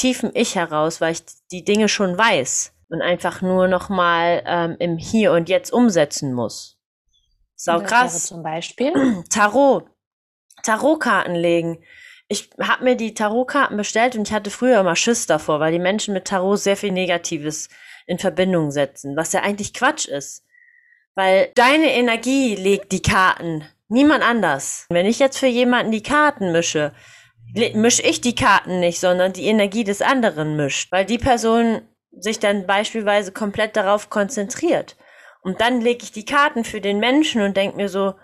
tiefen 0.00 0.30
Ich 0.34 0.54
heraus, 0.54 1.00
weil 1.00 1.12
ich 1.12 1.22
die 1.50 1.64
Dinge 1.64 1.88
schon 1.88 2.16
weiß 2.16 2.72
und 2.88 3.02
einfach 3.02 3.42
nur 3.42 3.68
noch 3.68 3.88
mal 3.88 4.42
ähm, 4.46 4.76
im 4.78 4.96
Hier 4.96 5.32
und 5.32 5.48
Jetzt 5.48 5.72
umsetzen 5.72 6.32
muss. 6.32 6.78
Sau 7.54 7.80
krass. 7.80 8.26
Zum 8.26 8.42
Beispiel 8.42 8.92
Tarot, 9.30 9.86
Tarotkarten 10.62 11.34
legen 11.34 11.84
ich 12.30 12.48
habe 12.60 12.84
mir 12.84 12.96
die 12.96 13.12
Tarotkarten 13.12 13.76
bestellt 13.76 14.14
und 14.14 14.28
ich 14.28 14.32
hatte 14.32 14.50
früher 14.50 14.80
immer 14.80 14.94
Schiss 14.94 15.26
davor, 15.26 15.58
weil 15.58 15.72
die 15.72 15.80
Menschen 15.80 16.14
mit 16.14 16.26
Tarot 16.26 16.60
sehr 16.60 16.76
viel 16.76 16.92
Negatives 16.92 17.68
in 18.06 18.18
Verbindung 18.18 18.70
setzen, 18.70 19.16
was 19.16 19.32
ja 19.32 19.40
eigentlich 19.40 19.74
Quatsch 19.74 20.06
ist. 20.06 20.44
Weil 21.16 21.50
deine 21.56 21.92
Energie 21.92 22.54
legt 22.54 22.92
die 22.92 23.02
Karten, 23.02 23.64
niemand 23.88 24.22
anders. 24.22 24.86
Wenn 24.90 25.06
ich 25.06 25.18
jetzt 25.18 25.38
für 25.38 25.48
jemanden 25.48 25.90
die 25.90 26.04
Karten 26.04 26.52
mische, 26.52 26.92
mische 27.74 28.02
ich 28.02 28.20
die 28.20 28.34
Karten 28.34 28.80
nicht, 28.80 29.00
sondern 29.00 29.32
die 29.32 29.46
Energie 29.46 29.84
des 29.84 30.02
anderen 30.02 30.56
mischt, 30.56 30.92
weil 30.92 31.04
die 31.04 31.18
Person 31.18 31.82
sich 32.12 32.38
dann 32.38 32.66
beispielsweise 32.66 33.32
komplett 33.32 33.76
darauf 33.76 34.10
konzentriert. 34.10 34.96
Und 35.42 35.60
dann 35.60 35.80
lege 35.80 36.04
ich 36.04 36.12
die 36.12 36.24
Karten 36.24 36.64
für 36.64 36.80
den 36.80 36.98
Menschen 36.98 37.42
und 37.42 37.56
denke 37.56 37.76
mir 37.76 37.88
so, 37.88 38.14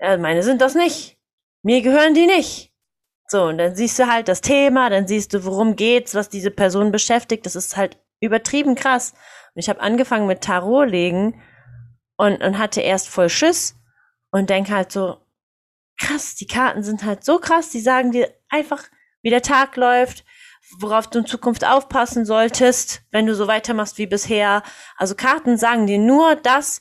ja, 0.00 0.16
meine 0.16 0.42
sind 0.42 0.60
das 0.60 0.74
nicht. 0.74 1.18
Mir 1.62 1.82
gehören 1.82 2.14
die 2.14 2.26
nicht. 2.26 2.72
So, 3.26 3.44
und 3.44 3.58
dann 3.58 3.74
siehst 3.74 3.98
du 3.98 4.06
halt 4.06 4.28
das 4.28 4.40
Thema, 4.40 4.88
dann 4.90 5.06
siehst 5.06 5.34
du, 5.34 5.44
worum 5.44 5.76
geht's, 5.76 6.14
was 6.14 6.28
diese 6.28 6.50
Person 6.50 6.92
beschäftigt. 6.92 7.44
Das 7.46 7.56
ist 7.56 7.76
halt 7.76 7.98
übertrieben 8.20 8.74
krass. 8.74 9.12
Und 9.54 9.60
ich 9.60 9.68
habe 9.68 9.80
angefangen 9.80 10.26
mit 10.26 10.42
Tarot 10.42 10.88
legen 10.88 11.42
und, 12.16 12.42
und 12.42 12.58
hatte 12.58 12.80
erst 12.80 13.08
voll 13.08 13.28
Schiss 13.28 13.76
und 14.30 14.50
denk 14.50 14.70
halt 14.70 14.92
so, 14.92 15.18
krass, 15.98 16.34
die 16.36 16.46
Karten 16.46 16.82
sind 16.82 17.04
halt 17.04 17.24
so 17.24 17.38
krass, 17.38 17.70
die 17.70 17.80
sagen 17.80 18.12
dir 18.12 18.32
einfach, 18.48 18.84
wie 19.22 19.30
der 19.30 19.42
Tag 19.42 19.76
läuft, 19.76 20.24
worauf 20.80 21.08
du 21.08 21.20
in 21.20 21.26
Zukunft 21.26 21.64
aufpassen 21.66 22.24
solltest, 22.24 23.02
wenn 23.10 23.26
du 23.26 23.34
so 23.34 23.46
weitermachst 23.46 23.98
wie 23.98 24.06
bisher. 24.06 24.62
Also 24.96 25.14
Karten 25.14 25.58
sagen 25.58 25.86
dir 25.86 25.98
nur, 25.98 26.36
das 26.36 26.80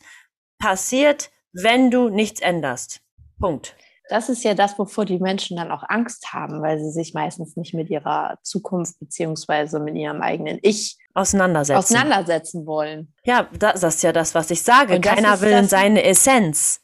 passiert, 0.59 1.31
wenn 1.53 1.91
du 1.91 2.09
nichts 2.09 2.41
änderst. 2.41 3.01
Punkt. 3.39 3.75
Das 4.09 4.29
ist 4.29 4.43
ja 4.43 4.53
das, 4.53 4.79
wovor 4.79 5.03
die 5.03 5.19
Menschen 5.19 5.57
dann 5.57 5.69
auch 5.69 5.83
Angst 5.87 6.31
haben, 6.31 6.61
weil 6.61 6.79
sie 6.79 6.91
sich 6.91 7.13
meistens 7.13 7.57
nicht 7.57 7.73
mit 7.73 7.89
ihrer 7.89 8.37
Zukunft 8.41 8.99
beziehungsweise 8.99 9.79
mit 9.79 9.95
ihrem 9.95 10.21
eigenen 10.21 10.59
Ich 10.61 10.97
auseinandersetzen. 11.13 11.77
Auseinandersetzen 11.79 12.65
wollen. 12.65 13.13
Ja, 13.25 13.49
das, 13.59 13.83
ist 13.83 14.03
ja 14.03 14.13
das, 14.13 14.33
was 14.33 14.49
ich 14.49 14.61
sage. 14.61 15.01
Keiner 15.01 15.41
will 15.41 15.51
in 15.51 15.67
seine 15.67 16.03
Essenz. 16.03 16.81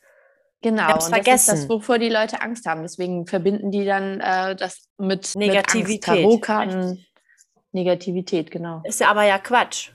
Genau, 0.63 0.93
und 0.93 1.04
vergessen. 1.04 1.26
das 1.26 1.41
ist 1.41 1.63
das, 1.63 1.69
wovor 1.69 1.99
die 1.99 2.10
Leute 2.10 2.41
Angst 2.41 2.65
haben. 2.65 2.84
Deswegen 2.84 3.28
verbinden 3.28 3.69
die 3.69 3.84
dann 3.84 4.21
äh, 4.21 4.56
das 4.56 4.88
mit 4.97 5.36
Negativität. 5.36 6.15
Mit 6.15 6.23
Tarotkarten. 6.23 7.06
Negativität, 7.73 8.49
genau. 8.49 8.82
Ist 8.86 9.02
ja 9.02 9.10
aber 9.10 9.23
ja 9.23 9.39
Quatsch. 9.39 9.89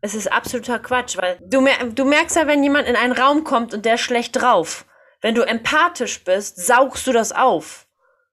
Es 0.00 0.14
ist 0.14 0.30
absoluter 0.30 0.80
Quatsch, 0.80 1.16
weil 1.16 1.38
du, 1.40 1.60
mer 1.60 1.76
du 1.94 2.04
merkst 2.04 2.36
ja, 2.36 2.46
wenn 2.48 2.62
jemand 2.64 2.88
in 2.88 2.96
einen 2.96 3.12
Raum 3.12 3.44
kommt 3.44 3.72
und 3.74 3.84
der 3.84 3.94
ist 3.94 4.00
schlecht 4.00 4.34
drauf. 4.34 4.86
Wenn 5.20 5.36
du 5.36 5.42
empathisch 5.42 6.24
bist, 6.24 6.56
saugst 6.66 7.06
du 7.06 7.12
das 7.12 7.32
auf. 7.32 7.86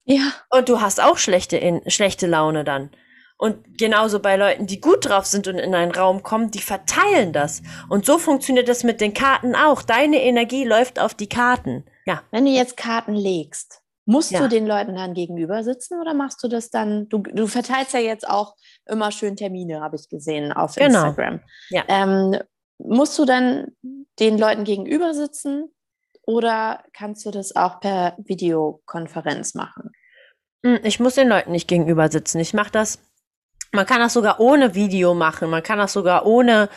Ja. 0.06 0.32
Und 0.50 0.69
du 0.69 0.82
hast 0.82 1.02
auch 1.02 1.17
schlechte, 1.17 1.58
in, 1.58 1.88
schlechte 1.89 2.26
Laune 2.26 2.63
dann. 2.63 2.89
Und 3.38 3.78
genauso 3.78 4.19
bei 4.19 4.38
Leuten, 4.38 4.65
die 4.65 4.80
gut 4.80 5.10
drauf 5.10 5.26
sind 5.26 5.48
und 5.48 5.58
in 5.58 5.76
einen 5.76 5.91
Raum 5.91 6.24
kommen, 6.24 6.52
die 6.52 6.62
verteilen 6.62 7.34
das. 7.34 7.62
Und 7.89 8.06
so 8.06 8.17
funktioniert 8.17 8.69
das 8.69 8.84
mit 8.84 9.02
den 9.02 9.13
Karten 9.13 9.56
auch. 9.56 9.82
Deine 9.82 10.21
Energie 10.21 10.63
läuft 10.63 11.00
auf 11.00 11.13
die 11.13 11.28
Karten. 11.28 11.86
Ja. 12.06 12.21
Wenn 12.32 12.45
du 12.45 12.52
jetzt 12.52 12.78
Karten 12.78 13.13
legst, 13.13 13.82
musst 14.06 14.32
ja. 14.32 14.39
du 14.39 14.48
den 14.48 14.65
Leuten 14.65 14.95
dann 14.95 15.13
gegenüber 15.13 15.63
sitzen 15.63 16.00
oder 16.00 16.13
machst 16.13 16.41
du 16.43 16.48
das 16.48 16.69
dann? 16.69 17.10
Du, 17.10 17.19
du 17.19 17.48
verteilst 17.48 17.93
ja 17.93 18.00
jetzt 18.00 18.28
auch 18.28 18.56
immer 18.86 19.12
schön 19.12 19.36
Termine, 19.36 19.82
habe 19.82 19.98
ich 19.98 20.08
gesehen 20.08 20.54
auf 20.54 20.76
genau. 20.76 21.08
Instagram. 21.08 21.41
Ja. 21.69 21.84
Ähm, 21.88 22.39
musst 22.78 23.17
du 23.19 23.26
dann 23.26 23.76
den 24.19 24.38
Leuten 24.38 24.63
gegenüber 24.63 25.13
sitzen 25.13 25.74
oder 26.21 26.84
kannst 26.93 27.26
du 27.26 27.32
das 27.32 27.56
auch 27.56 27.80
per 27.80 28.15
Videokonferenz 28.17 29.56
machen? 29.56 29.91
Hm, 30.65 30.80
ich 30.84 31.00
muss 31.00 31.15
den 31.15 31.28
Leuten 31.28 31.52
nicht 31.52 31.67
gegenüber 31.67 32.10
sitzen. 32.10 32.39
Ich 32.39 32.54
mache 32.54 32.71
das 32.71 33.00
man 33.71 33.86
kann 33.86 33.99
das 33.99 34.13
sogar 34.13 34.39
ohne 34.39 34.75
Video 34.75 35.13
machen. 35.13 35.49
Man 35.49 35.63
kann 35.63 35.80
das 35.80 35.93
sogar 35.93 36.25
ohne 36.25 36.69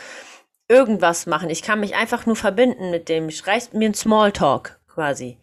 irgendwas 0.67 1.25
machen. 1.25 1.49
Ich 1.49 1.61
kann 1.61 1.79
mich 1.79 1.95
einfach 1.95 2.25
nur 2.25 2.35
verbinden 2.35 2.91
mit 2.91 3.09
dem. 3.09 3.29
Ich 3.29 3.45
reicht 3.47 3.73
mir 3.73 3.89
ein 3.89 3.93
Smalltalk 3.93 4.79
quasi. 4.87 5.39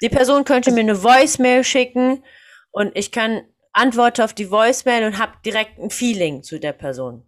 Die 0.00 0.08
Person 0.08 0.44
könnte 0.44 0.72
mir 0.72 0.80
eine 0.80 1.02
Voicemail 1.02 1.64
schicken 1.64 2.24
und 2.70 2.92
ich 2.96 3.12
kann 3.12 3.42
antworten 3.72 4.22
auf 4.22 4.34
die 4.34 4.50
Voicemail 4.50 5.04
und 5.04 5.18
habe 5.18 5.32
direkt 5.44 5.78
ein 5.78 5.90
Feeling 5.90 6.42
zu 6.42 6.58
der 6.58 6.72
Person. 6.72 7.26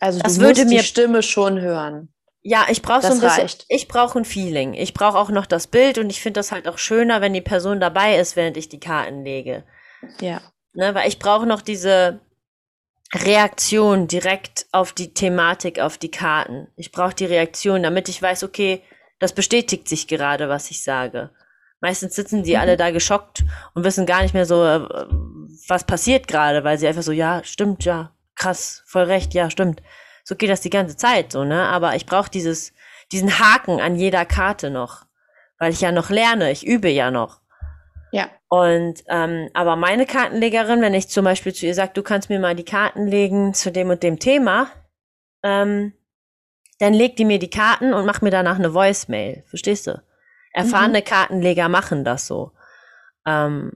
Also 0.00 0.20
das 0.20 0.36
du 0.36 0.40
würde 0.42 0.64
mir 0.64 0.80
die 0.80 0.84
Stimme 0.84 1.22
schon 1.22 1.60
hören. 1.60 2.12
Ja, 2.40 2.66
ich 2.70 2.82
brauche 2.82 3.02
so 3.02 3.08
ein 3.08 3.20
bisschen, 3.20 3.42
reicht. 3.42 3.64
ich 3.68 3.88
brauche 3.88 4.18
ein 4.18 4.24
Feeling. 4.24 4.74
Ich 4.74 4.94
brauche 4.94 5.18
auch 5.18 5.30
noch 5.30 5.44
das 5.44 5.66
Bild 5.66 5.98
und 5.98 6.08
ich 6.08 6.22
finde 6.22 6.38
das 6.38 6.52
halt 6.52 6.68
auch 6.68 6.78
schöner, 6.78 7.20
wenn 7.20 7.34
die 7.34 7.40
Person 7.40 7.80
dabei 7.80 8.16
ist, 8.16 8.36
während 8.36 8.56
ich 8.56 8.68
die 8.68 8.80
Karten 8.80 9.24
lege. 9.24 9.64
Ja. 10.20 10.40
Ne, 10.72 10.94
weil 10.94 11.08
ich 11.08 11.18
brauche 11.18 11.46
noch 11.46 11.60
diese, 11.60 12.20
Reaktion 13.14 14.06
direkt 14.06 14.66
auf 14.70 14.92
die 14.92 15.14
Thematik, 15.14 15.80
auf 15.80 15.96
die 15.96 16.10
Karten. 16.10 16.68
Ich 16.76 16.92
brauche 16.92 17.14
die 17.14 17.24
Reaktion, 17.24 17.82
damit 17.82 18.08
ich 18.08 18.20
weiß, 18.20 18.44
okay, 18.44 18.82
das 19.18 19.32
bestätigt 19.32 19.88
sich 19.88 20.06
gerade, 20.08 20.48
was 20.48 20.70
ich 20.70 20.82
sage. 20.82 21.30
Meistens 21.80 22.14
sitzen 22.14 22.42
die 22.42 22.54
mhm. 22.54 22.60
alle 22.60 22.76
da 22.76 22.90
geschockt 22.90 23.44
und 23.74 23.84
wissen 23.84 24.04
gar 24.04 24.22
nicht 24.22 24.34
mehr 24.34 24.46
so, 24.46 24.64
äh, 24.64 24.80
was 25.68 25.84
passiert 25.84 26.28
gerade, 26.28 26.64
weil 26.64 26.78
sie 26.78 26.86
einfach 26.86 27.02
so, 27.02 27.12
ja, 27.12 27.42
stimmt, 27.44 27.84
ja, 27.84 28.12
krass, 28.34 28.82
voll 28.86 29.04
recht, 29.04 29.32
ja, 29.34 29.50
stimmt. 29.50 29.82
So 30.24 30.34
geht 30.34 30.50
das 30.50 30.60
die 30.60 30.70
ganze 30.70 30.96
Zeit, 30.96 31.32
so, 31.32 31.44
ne? 31.44 31.64
Aber 31.64 31.96
ich 31.96 32.04
brauche 32.04 32.30
dieses, 32.30 32.74
diesen 33.12 33.38
Haken 33.38 33.80
an 33.80 33.96
jeder 33.96 34.26
Karte 34.26 34.70
noch, 34.70 35.06
weil 35.58 35.72
ich 35.72 35.80
ja 35.80 35.92
noch 35.92 36.10
lerne, 36.10 36.50
ich 36.50 36.66
übe 36.66 36.90
ja 36.90 37.10
noch. 37.10 37.40
Und 38.48 39.04
ähm, 39.08 39.50
aber 39.52 39.76
meine 39.76 40.06
Kartenlegerin, 40.06 40.80
wenn 40.80 40.94
ich 40.94 41.08
zum 41.08 41.24
Beispiel 41.24 41.52
zu 41.52 41.66
ihr 41.66 41.74
sage, 41.74 41.92
du 41.94 42.02
kannst 42.02 42.30
mir 42.30 42.40
mal 42.40 42.56
die 42.56 42.64
Karten 42.64 43.06
legen 43.06 43.52
zu 43.52 43.70
dem 43.70 43.90
und 43.90 44.02
dem 44.02 44.18
Thema, 44.18 44.70
ähm, 45.42 45.92
dann 46.78 46.94
legt 46.94 47.18
die 47.18 47.24
mir 47.24 47.38
die 47.38 47.50
Karten 47.50 47.92
und 47.92 48.06
macht 48.06 48.22
mir 48.22 48.30
danach 48.30 48.58
eine 48.58 48.72
Voicemail. 48.72 49.44
Verstehst 49.48 49.86
du? 49.86 50.02
Erfahrene 50.52 51.00
mhm. 51.00 51.04
Kartenleger 51.04 51.68
machen 51.68 52.04
das 52.04 52.26
so. 52.26 52.52
Ähm, 53.26 53.72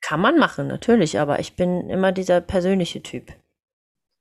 kann 0.00 0.20
man 0.20 0.38
machen, 0.38 0.68
natürlich, 0.68 1.18
aber 1.18 1.40
ich 1.40 1.56
bin 1.56 1.90
immer 1.90 2.12
dieser 2.12 2.40
persönliche 2.40 3.02
Typ. 3.02 3.32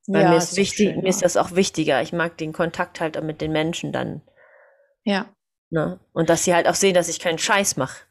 Weil 0.07 0.23
ja, 0.23 0.29
mir 0.29 0.37
ist 0.37 0.55
wichtig, 0.55 0.89
schön, 0.89 1.01
mir 1.01 1.09
ist 1.09 1.21
das 1.21 1.37
auch 1.37 1.51
wichtiger. 1.51 2.01
Ich 2.01 2.13
mag 2.13 2.37
den 2.37 2.53
Kontakt 2.53 2.99
halt 2.99 3.21
mit 3.23 3.41
den 3.41 3.51
Menschen 3.51 3.91
dann. 3.91 4.21
Ja. 5.03 5.27
Ne? 5.69 5.99
Und 6.13 6.29
dass 6.29 6.45
sie 6.45 6.55
halt 6.55 6.67
auch 6.67 6.75
sehen, 6.75 6.93
dass 6.93 7.09
ich 7.09 7.19
keinen 7.19 7.37
Scheiß 7.37 7.75
mache. 7.75 8.06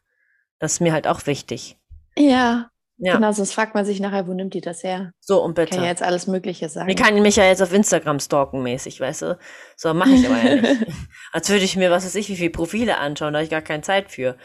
Das 0.59 0.75
ist 0.75 0.81
mir 0.81 0.93
halt 0.93 1.07
auch 1.07 1.27
wichtig. 1.27 1.77
Ja. 2.17 2.71
Ja. 2.99 3.17
Genau, 3.17 3.31
sonst 3.33 3.53
fragt 3.53 3.75
man 3.75 3.85
sich 3.85 4.01
nachher, 4.01 4.27
wo 4.27 4.33
nimmt 4.33 4.55
die 4.55 4.63
das 4.63 4.83
her? 4.83 5.13
So, 5.21 5.43
und 5.43 5.55
bitte. 5.55 5.75
Kann 5.75 5.85
ja 5.85 5.91
jetzt 5.91 6.03
alles 6.03 6.27
Mögliche 6.27 6.71
sagen. 6.71 6.89
Ich 6.89 6.97
kann 6.97 7.21
mich 7.21 7.37
ja 7.37 7.45
jetzt 7.45 7.63
auf 7.63 7.75
Instagram 7.75 8.21
stalken 8.21 8.63
mäßig, 8.63 9.01
weißt 9.01 9.23
du? 9.23 9.39
So, 9.77 9.93
mache 9.93 10.13
ich 10.13 10.27
aber 10.27 10.39
ja 10.39 10.57
nicht. 10.57 10.87
Als 11.33 11.51
würde 11.51 11.65
ich 11.65 11.77
mir, 11.77 11.91
was 11.91 12.07
weiß 12.07 12.15
ich, 12.15 12.31
wie 12.31 12.37
viele 12.37 12.51
Profile 12.51 12.97
anschauen, 12.97 13.35
da 13.35 13.41
habe 13.41 13.45
ich 13.45 13.51
gar 13.51 13.61
keine 13.61 13.83
Zeit 13.83 14.11
für. 14.11 14.37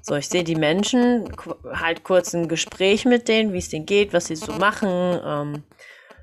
So, 0.00 0.16
ich 0.16 0.28
sehe 0.28 0.42
die 0.42 0.56
Menschen, 0.56 1.30
halt 1.74 2.02
kurz 2.02 2.32
ein 2.32 2.48
Gespräch 2.48 3.04
mit 3.04 3.28
denen, 3.28 3.52
wie 3.52 3.58
es 3.58 3.68
denen 3.68 3.84
geht, 3.84 4.14
was 4.14 4.26
sie 4.26 4.36
so 4.36 4.52
machen. 4.52 4.88
Ähm, 5.22 5.62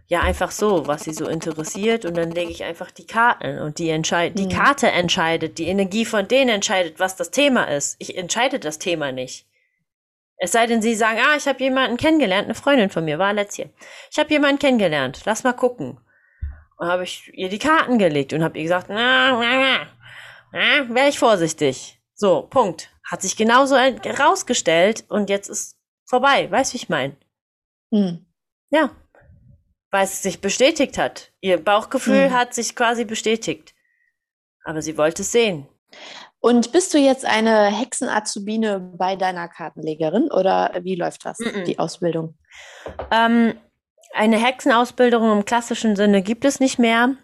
ja, 0.10 0.22
einfach 0.22 0.50
so, 0.50 0.88
was 0.88 1.04
sie 1.04 1.14
so 1.14 1.28
interessiert 1.28 2.04
und 2.04 2.18
dann 2.18 2.32
lege 2.32 2.50
ich 2.50 2.64
einfach 2.64 2.90
die 2.90 3.06
Karten 3.06 3.60
und 3.60 3.78
die 3.78 3.90
entscheidet, 3.90 4.40
die 4.40 4.46
mhm. 4.46 4.50
Karte 4.50 4.88
entscheidet, 4.90 5.60
die 5.60 5.68
Energie 5.68 6.04
von 6.04 6.28
denen 6.28 6.50
entscheidet, 6.50 7.00
was 7.00 7.16
das 7.16 7.30
Thema 7.30 7.66
ist. 7.66 7.96
Ich 8.00 8.18
entscheide 8.18 8.60
das 8.60 8.80
Thema 8.80 9.12
nicht. 9.12 9.46
Es 10.38 10.52
sei 10.52 10.66
denn, 10.66 10.82
sie 10.82 10.96
sagen, 10.96 11.20
ah, 11.22 11.36
ich 11.38 11.48
habe 11.48 11.64
jemanden 11.64 11.98
kennengelernt, 11.98 12.46
eine 12.46 12.56
Freundin 12.56 12.90
von 12.90 13.06
mir 13.06 13.20
war 13.20 13.34
letzt 13.34 13.58
hier. 13.58 13.70
Ich 14.10 14.18
habe 14.18 14.32
jemanden 14.32 14.58
kennengelernt, 14.58 15.22
lass 15.26 15.44
mal 15.44 15.54
gucken. 15.54 16.00
Und 16.78 16.88
habe 16.88 17.04
ich 17.04 17.30
ihr 17.36 17.50
die 17.50 17.60
Karten 17.60 18.00
gelegt 18.00 18.34
und 18.34 18.44
habe 18.44 18.58
ihr 18.58 18.64
gesagt, 18.64 18.88
na, 18.90 19.40
na, 19.40 19.88
na, 20.52 20.96
wäre 20.96 21.10
ich 21.10 21.20
vorsichtig. 21.20 22.02
So, 22.16 22.48
Punkt. 22.50 22.90
Hat 23.08 23.22
sich 23.22 23.38
genauso 23.38 23.78
herausgestellt 23.78 25.06
und 25.10 25.30
jetzt 25.30 25.50
ist 25.50 25.78
vorbei. 26.06 26.50
Weißt 26.50 26.72
du, 26.72 26.76
wie 26.76 26.82
ich 26.82 26.90
meine? 26.90 27.16
Hm. 27.92 28.26
Ja, 28.72 28.92
weil 29.92 30.04
es 30.04 30.22
sich 30.22 30.42
bestätigt 30.42 30.98
hat. 30.98 31.32
Ihr 31.42 31.64
Bauchgefühl 31.64 32.30
mhm. 32.30 32.34
hat 32.34 32.54
sich 32.54 32.76
quasi 32.76 33.06
bestätigt. 33.06 33.74
Aber 34.64 34.82
sie 34.82 34.98
wollte 34.98 35.24
es 35.24 35.32
sehen. 35.32 35.68
Und 36.42 36.72
bist 36.72 36.94
du 36.94 36.98
jetzt 36.98 37.26
eine 37.26 37.66
Hexenazubine 37.66 38.80
bei 38.80 39.16
deiner 39.16 39.50
Kartenlegerin 39.50 40.32
oder 40.32 40.72
wie 40.82 40.96
läuft 40.96 41.26
das, 41.26 41.40
mhm. 41.40 41.66
die 41.66 41.80
Ausbildung? 41.80 42.38
Ähm, 43.12 43.56
eine 44.14 44.38
Hexenausbildung 44.38 45.32
im 45.32 45.46
klassischen 45.46 45.96
Sinne 45.96 46.22
gibt 46.22 46.46
es 46.46 46.60
nicht 46.60 46.80
mehr, 46.80 47.16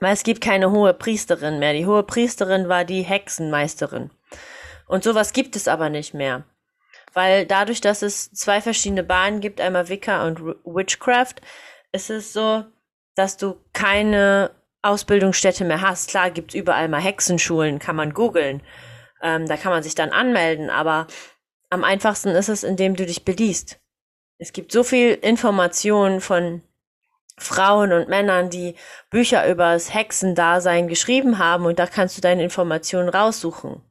weil 0.00 0.12
es 0.12 0.24
gibt 0.24 0.40
keine 0.40 0.70
hohe 0.72 0.94
Priesterin 0.94 1.58
mehr. 1.58 1.72
Die 1.74 1.86
hohe 1.86 2.02
Priesterin 2.02 2.68
war 2.68 2.84
die 2.84 3.02
Hexenmeisterin. 3.02 4.10
Und 4.86 5.04
sowas 5.04 5.32
gibt 5.32 5.54
es 5.54 5.68
aber 5.68 5.88
nicht 5.88 6.14
mehr. 6.14 6.44
Weil 7.12 7.46
dadurch, 7.46 7.80
dass 7.80 8.02
es 8.02 8.32
zwei 8.32 8.60
verschiedene 8.60 9.02
Bahnen 9.04 9.40
gibt, 9.40 9.60
einmal 9.60 9.88
Wicca 9.88 10.26
und 10.26 10.40
Witchcraft, 10.64 11.36
ist 11.92 12.10
es 12.10 12.32
so, 12.32 12.64
dass 13.14 13.36
du 13.36 13.56
keine 13.72 14.50
Ausbildungsstätte 14.82 15.64
mehr 15.64 15.80
hast. 15.80 16.10
Klar 16.10 16.30
gibt 16.30 16.52
es 16.52 16.60
überall 16.60 16.88
mal 16.88 17.00
Hexenschulen, 17.00 17.78
kann 17.78 17.96
man 17.96 18.14
googeln. 18.14 18.62
Ähm, 19.22 19.46
da 19.46 19.56
kann 19.56 19.72
man 19.72 19.82
sich 19.82 19.94
dann 19.94 20.10
anmelden, 20.10 20.70
aber 20.70 21.06
am 21.68 21.84
einfachsten 21.84 22.30
ist 22.30 22.48
es, 22.48 22.64
indem 22.64 22.96
du 22.96 23.04
dich 23.06 23.24
beliest. 23.24 23.78
Es 24.38 24.52
gibt 24.52 24.72
so 24.72 24.82
viel 24.82 25.12
Information 25.14 26.20
von 26.20 26.62
Frauen 27.36 27.92
und 27.92 28.08
Männern, 28.08 28.50
die 28.50 28.74
Bücher 29.10 29.48
über 29.48 29.74
das 29.74 29.92
Hexendasein 29.92 30.88
geschrieben 30.88 31.38
haben 31.38 31.66
und 31.66 31.78
da 31.78 31.86
kannst 31.86 32.16
du 32.16 32.20
deine 32.20 32.42
Informationen 32.42 33.08
raussuchen. 33.08 33.82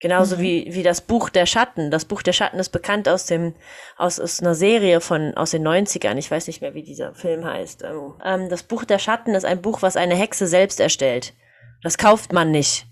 Genauso 0.00 0.36
mhm. 0.36 0.40
wie, 0.40 0.68
wie 0.70 0.82
das 0.82 1.02
Buch 1.02 1.28
der 1.28 1.44
Schatten. 1.44 1.90
Das 1.90 2.06
Buch 2.06 2.22
der 2.22 2.32
Schatten 2.32 2.58
ist 2.58 2.70
bekannt 2.70 3.08
aus 3.08 3.26
dem, 3.26 3.54
aus, 3.96 4.18
aus 4.18 4.40
einer 4.40 4.54
Serie 4.54 5.00
von, 5.00 5.34
aus 5.34 5.50
den 5.50 5.66
90ern. 5.66 6.16
Ich 6.16 6.30
weiß 6.30 6.46
nicht 6.46 6.62
mehr, 6.62 6.74
wie 6.74 6.82
dieser 6.82 7.14
Film 7.14 7.44
heißt. 7.44 7.82
Ähm, 7.82 8.14
ähm, 8.24 8.48
das 8.48 8.62
Buch 8.62 8.84
der 8.84 8.98
Schatten 8.98 9.34
ist 9.34 9.44
ein 9.44 9.60
Buch, 9.60 9.82
was 9.82 9.96
eine 9.96 10.14
Hexe 10.14 10.46
selbst 10.46 10.80
erstellt. 10.80 11.34
Das 11.82 11.98
kauft 11.98 12.32
man 12.32 12.50
nicht. 12.50 12.86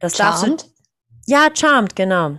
Das 0.00 0.16
Charmed? 0.16 0.62
Du, 0.62 0.66
ja, 1.26 1.48
Charmed, 1.54 1.94
genau. 1.94 2.38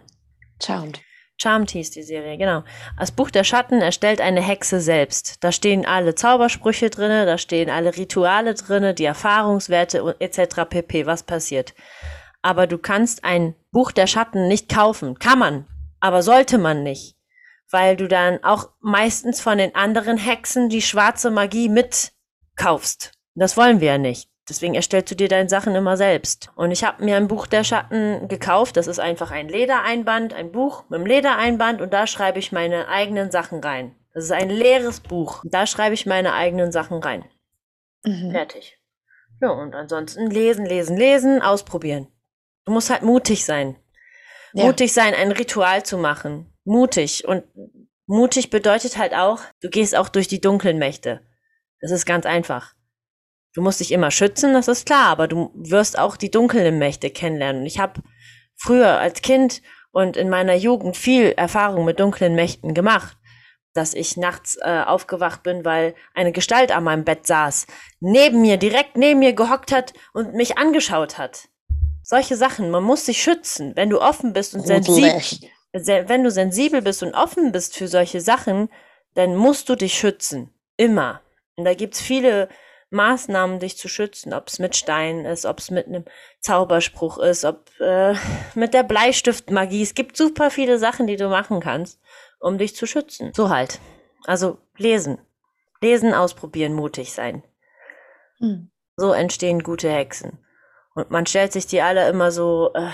Charmed. 0.61 1.01
Charmed 1.37 1.69
hieß 1.69 1.91
die 1.91 2.03
Serie, 2.03 2.37
genau. 2.37 2.63
Das 2.97 3.11
Buch 3.11 3.29
der 3.29 3.43
Schatten 3.43 3.81
erstellt 3.81 4.21
eine 4.21 4.41
Hexe 4.41 4.79
selbst. 4.79 5.43
Da 5.43 5.51
stehen 5.51 5.85
alle 5.85 6.15
Zaubersprüche 6.15 6.89
drinne, 6.89 7.25
da 7.25 7.37
stehen 7.37 7.69
alle 7.69 7.95
Rituale 7.95 8.55
drinne, 8.55 8.93
die 8.93 9.05
Erfahrungswerte 9.05 10.15
etc. 10.19 10.61
pp. 10.67 11.05
Was 11.05 11.23
passiert? 11.23 11.73
Aber 12.45 12.67
du 12.67 12.77
kannst 12.77 13.23
ein 13.23 13.55
Buch 13.71 13.91
der 13.91 14.05
Schatten 14.05 14.47
nicht 14.47 14.69
kaufen. 14.69 15.17
Kann 15.17 15.39
man, 15.39 15.65
aber 15.99 16.21
sollte 16.21 16.59
man 16.59 16.83
nicht. 16.83 17.17
Weil 17.71 17.97
du 17.97 18.07
dann 18.07 18.43
auch 18.43 18.69
meistens 18.81 19.41
von 19.41 19.57
den 19.57 19.73
anderen 19.73 20.17
Hexen 20.17 20.69
die 20.69 20.83
schwarze 20.83 21.31
Magie 21.31 21.69
mitkaufst. 21.69 23.13
Das 23.33 23.57
wollen 23.57 23.79
wir 23.79 23.87
ja 23.87 23.97
nicht. 23.97 24.29
Deswegen 24.47 24.75
erstellst 24.75 25.09
du 25.09 25.15
dir 25.15 25.27
deine 25.27 25.49
Sachen 25.49 25.73
immer 25.73 25.97
selbst. 25.97 26.51
Und 26.55 26.69
ich 26.69 26.83
habe 26.83 27.03
mir 27.03 27.17
ein 27.17 27.27
Buch 27.27 27.47
der 27.47 27.63
Schatten 27.63 28.27
gekauft. 28.27 28.77
Das 28.77 28.85
ist 28.85 28.99
einfach 28.99 29.31
ein 29.31 29.49
Ledereinband, 29.49 30.35
ein 30.35 30.51
Buch 30.51 30.83
mit 30.87 30.99
einem 30.99 31.07
Ledereinband 31.07 31.81
und 31.81 31.93
da 31.93 32.05
schreibe 32.05 32.37
ich 32.37 32.51
meine 32.51 32.89
eigenen 32.89 33.31
Sachen 33.31 33.59
rein. 33.61 33.95
Das 34.13 34.23
ist 34.23 34.31
ein 34.31 34.51
leeres 34.51 34.99
Buch. 34.99 35.41
Da 35.45 35.65
schreibe 35.65 35.95
ich 35.95 36.05
meine 36.05 36.33
eigenen 36.33 36.71
Sachen 36.71 36.99
rein. 37.01 37.25
Mhm. 38.03 38.29
Fertig. 38.29 38.77
Ja, 39.41 39.49
und 39.49 39.73
ansonsten 39.73 40.29
lesen, 40.29 40.67
lesen, 40.67 40.95
lesen, 40.95 41.41
ausprobieren. 41.41 42.07
Du 42.65 42.73
musst 42.73 42.89
halt 42.89 43.03
mutig 43.03 43.45
sein. 43.45 43.75
Ja. 44.53 44.65
Mutig 44.65 44.93
sein, 44.93 45.13
ein 45.13 45.31
Ritual 45.31 45.83
zu 45.83 45.97
machen. 45.97 46.53
Mutig. 46.63 47.27
Und 47.27 47.43
mutig 48.07 48.49
bedeutet 48.49 48.97
halt 48.97 49.13
auch, 49.13 49.41
du 49.61 49.69
gehst 49.69 49.95
auch 49.95 50.09
durch 50.09 50.27
die 50.27 50.41
dunklen 50.41 50.77
Mächte. 50.77 51.21
Das 51.81 51.91
ist 51.91 52.05
ganz 52.05 52.25
einfach. 52.25 52.73
Du 53.53 53.61
musst 53.61 53.79
dich 53.79 53.91
immer 53.91 54.11
schützen, 54.11 54.53
das 54.53 54.67
ist 54.67 54.85
klar, 54.85 55.07
aber 55.07 55.27
du 55.27 55.51
wirst 55.55 55.97
auch 55.97 56.17
die 56.17 56.31
dunklen 56.31 56.77
Mächte 56.77 57.09
kennenlernen. 57.09 57.61
Und 57.61 57.67
ich 57.67 57.79
habe 57.79 58.01
früher 58.57 58.99
als 58.99 59.21
Kind 59.21 59.61
und 59.91 60.17
in 60.17 60.29
meiner 60.29 60.55
Jugend 60.55 60.97
viel 60.97 61.31
Erfahrung 61.37 61.85
mit 61.85 61.99
dunklen 61.99 62.35
Mächten 62.35 62.73
gemacht 62.73 63.17
dass 63.75 63.93
ich 63.93 64.15
nachts 64.15 64.57
äh, 64.61 64.83
aufgewacht 64.85 65.43
bin, 65.43 65.65
weil 65.65 65.95
eine 66.13 66.31
Gestalt 66.31 66.71
an 66.71 66.85
meinem 66.85 67.03
Bett 67.03 67.27
saß, 67.27 67.67
neben 67.99 68.41
mir, 68.41 68.57
direkt 68.57 68.95
neben 68.95 69.19
mir 69.19 69.33
gehockt 69.33 69.71
hat 69.71 69.93
und 70.13 70.33
mich 70.33 70.57
angeschaut 70.57 71.17
hat. 71.17 71.49
Solche 72.05 72.35
Sachen, 72.35 72.71
man 72.71 72.83
muss 72.83 73.05
sich 73.05 73.21
schützen. 73.21 73.75
Wenn 73.75 73.89
du 73.89 74.01
offen 74.01 74.33
bist 74.33 74.53
und 74.53 74.65
sensibel, 74.65 75.21
wenn 75.73 76.23
du 76.23 76.31
sensibel 76.31 76.81
bist 76.81 77.03
und 77.03 77.13
offen 77.13 77.51
bist 77.51 77.75
für 77.75 77.87
solche 77.87 78.21
Sachen, 78.21 78.69
dann 79.15 79.35
musst 79.35 79.69
du 79.69 79.75
dich 79.75 79.93
schützen. 79.95 80.53
Immer. 80.77 81.21
Und 81.55 81.65
da 81.65 81.73
gibt's 81.73 82.01
viele 82.01 82.49
Maßnahmen, 82.91 83.59
dich 83.59 83.77
zu 83.77 83.87
schützen, 83.87 84.33
ob 84.33 84.47
es 84.47 84.59
mit 84.59 84.75
Steinen 84.75 85.25
ist, 85.25 85.45
ob 85.45 85.59
es 85.59 85.71
mit 85.71 85.87
einem 85.87 86.05
Zauberspruch 86.39 87.17
ist, 87.17 87.43
ob 87.43 87.69
äh, 87.79 88.13
mit 88.55 88.73
der 88.73 88.83
Bleistiftmagie. 88.83 89.81
Es 89.81 89.95
gibt 89.95 90.15
super 90.15 90.51
viele 90.51 90.77
Sachen, 90.77 91.07
die 91.07 91.17
du 91.17 91.27
machen 91.27 91.59
kannst 91.59 91.99
um 92.45 92.57
dich 92.59 92.75
zu 92.75 92.85
schützen. 92.85 93.31
So 93.35 93.49
halt. 93.49 93.79
Also 94.25 94.59
lesen. 94.77 95.19
Lesen, 95.81 96.13
ausprobieren, 96.13 96.73
mutig 96.73 97.11
sein. 97.11 97.43
Hm. 98.37 98.69
So 98.95 99.13
entstehen 99.13 99.63
gute 99.63 99.89
Hexen. 99.91 100.37
Und 100.95 101.11
man 101.11 101.25
stellt 101.25 101.51
sich 101.53 101.67
die 101.67 101.81
alle 101.81 102.09
immer 102.09 102.31
so 102.31 102.71
äh, 102.73 102.89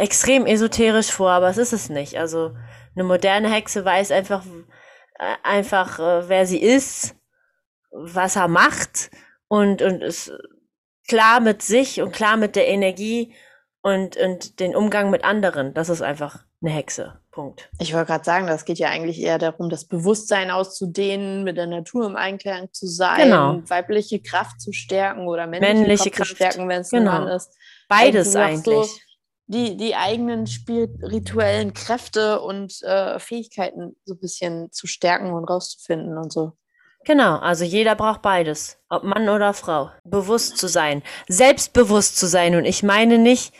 extrem 0.00 0.44
esoterisch 0.44 1.10
vor, 1.10 1.30
aber 1.30 1.48
es 1.48 1.56
ist 1.56 1.72
es 1.72 1.88
nicht. 1.88 2.18
Also 2.18 2.54
eine 2.94 3.04
moderne 3.04 3.50
Hexe 3.50 3.84
weiß 3.84 4.10
einfach, 4.10 4.44
äh, 5.18 5.36
einfach 5.44 5.98
äh, 6.00 6.28
wer 6.28 6.46
sie 6.46 6.60
ist, 6.60 7.14
was 7.92 8.36
er 8.36 8.48
macht 8.48 9.10
und, 9.46 9.82
und 9.82 10.02
ist 10.02 10.32
klar 11.08 11.40
mit 11.40 11.62
sich 11.62 12.02
und 12.02 12.12
klar 12.12 12.36
mit 12.36 12.56
der 12.56 12.66
Energie 12.66 13.34
und, 13.82 14.16
und 14.16 14.58
den 14.58 14.74
Umgang 14.74 15.10
mit 15.10 15.24
anderen. 15.24 15.74
Das 15.74 15.88
ist 15.88 16.02
einfach 16.02 16.44
eine 16.60 16.72
Hexe. 16.72 17.21
Punkt. 17.32 17.68
Ich 17.80 17.92
wollte 17.94 18.06
gerade 18.06 18.24
sagen, 18.24 18.46
das 18.46 18.64
geht 18.64 18.78
ja 18.78 18.88
eigentlich 18.88 19.20
eher 19.20 19.38
darum, 19.38 19.70
das 19.70 19.86
Bewusstsein 19.86 20.50
auszudehnen, 20.50 21.42
mit 21.42 21.56
der 21.56 21.66
Natur 21.66 22.06
im 22.06 22.14
Einklang 22.14 22.68
zu 22.72 22.86
sein, 22.86 23.24
genau. 23.24 23.62
weibliche 23.66 24.20
Kraft 24.20 24.60
zu 24.60 24.72
stärken 24.72 25.26
oder 25.26 25.46
männliche, 25.46 25.74
männliche 25.74 26.10
Kraft, 26.10 26.16
Kraft, 26.16 26.28
zu 26.30 26.36
stärken, 26.36 26.68
wenn 26.68 26.82
es 26.82 26.90
genau. 26.90 27.10
ein 27.10 27.24
Mann 27.24 27.28
ist. 27.28 27.50
Beides 27.88 28.36
eigentlich. 28.36 28.64
So 28.64 28.86
die, 29.46 29.76
die 29.76 29.94
eigenen 29.94 30.46
spirituellen 30.46 31.74
Kräfte 31.74 32.40
und 32.40 32.80
äh, 32.82 33.18
Fähigkeiten 33.18 33.96
so 34.04 34.14
ein 34.14 34.20
bisschen 34.20 34.70
zu 34.72 34.86
stärken 34.86 35.32
und 35.32 35.44
rauszufinden 35.44 36.16
und 36.16 36.32
so. 36.32 36.52
Genau, 37.04 37.38
also 37.38 37.64
jeder 37.64 37.96
braucht 37.96 38.22
beides, 38.22 38.78
ob 38.88 39.02
Mann 39.02 39.28
oder 39.28 39.54
Frau. 39.54 39.90
Bewusst 40.04 40.56
zu 40.56 40.68
sein, 40.68 41.02
selbstbewusst 41.28 42.16
zu 42.16 42.26
sein. 42.26 42.54
Und 42.54 42.64
ich 42.64 42.82
meine 42.84 43.18
nicht, 43.18 43.52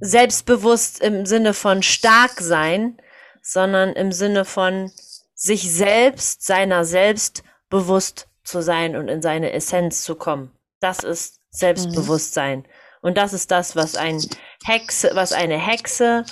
selbstbewusst 0.00 1.00
im 1.00 1.26
Sinne 1.26 1.54
von 1.54 1.82
stark 1.82 2.40
sein, 2.40 2.98
sondern 3.42 3.92
im 3.92 4.12
Sinne 4.12 4.44
von 4.44 4.90
sich 5.34 5.72
selbst, 5.72 6.44
seiner 6.44 6.84
selbst 6.84 7.42
bewusst 7.68 8.28
zu 8.44 8.62
sein 8.62 8.96
und 8.96 9.08
in 9.08 9.22
seine 9.22 9.52
Essenz 9.52 10.02
zu 10.02 10.14
kommen. 10.14 10.52
Das 10.80 11.00
ist 11.00 11.40
Selbstbewusstsein. 11.50 12.60
Mhm. 12.60 12.64
Und 13.00 13.18
das 13.18 13.32
ist 13.32 13.50
das, 13.50 13.76
was 13.76 13.96
ein 13.96 14.20
Hexe, 14.64 15.10
was 15.14 15.32
eine 15.32 15.58
Hexe, 15.58 16.24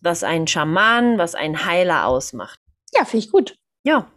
was 0.00 0.24
ein 0.24 0.46
Schaman, 0.46 1.18
was 1.18 1.34
ein 1.34 1.64
Heiler 1.64 2.06
ausmacht. 2.06 2.58
Ja, 2.92 3.04
finde 3.04 3.24
ich 3.24 3.30
gut. 3.30 3.56
Ja, 3.84 4.10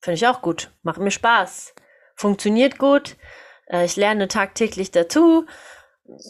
finde 0.00 0.16
ich 0.16 0.26
auch 0.26 0.42
gut. 0.42 0.70
Macht 0.82 0.98
mir 0.98 1.10
Spaß. 1.10 1.74
Funktioniert 2.16 2.78
gut. 2.78 3.16
Äh, 3.66 3.84
ich 3.84 3.96
lerne 3.96 4.28
tagtäglich 4.28 4.90
dazu 4.90 5.46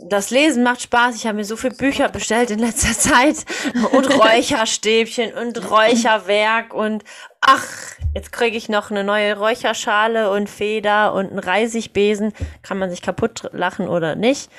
das 0.08 0.30
Lesen 0.30 0.62
macht 0.62 0.82
Spaß. 0.82 1.16
Ich 1.16 1.26
habe 1.26 1.36
mir 1.36 1.44
so 1.44 1.56
viele 1.56 1.74
Bücher 1.74 2.08
bestellt 2.08 2.50
in 2.50 2.58
letzter 2.58 2.92
Zeit. 2.92 3.44
Und 3.92 4.06
Räucherstäbchen 4.18 5.32
und 5.34 5.70
Räucherwerk 5.70 6.74
und 6.74 7.04
ach, 7.40 7.66
jetzt 8.14 8.32
kriege 8.32 8.56
ich 8.56 8.68
noch 8.68 8.90
eine 8.90 9.04
neue 9.04 9.36
Räucherschale 9.36 10.30
und 10.30 10.48
Feder 10.48 11.14
und 11.14 11.30
einen 11.30 11.38
Reisigbesen. 11.38 12.32
Kann 12.62 12.78
man 12.78 12.90
sich 12.90 13.02
kaputt 13.02 13.48
lachen 13.52 13.88
oder 13.88 14.14
nicht. 14.14 14.50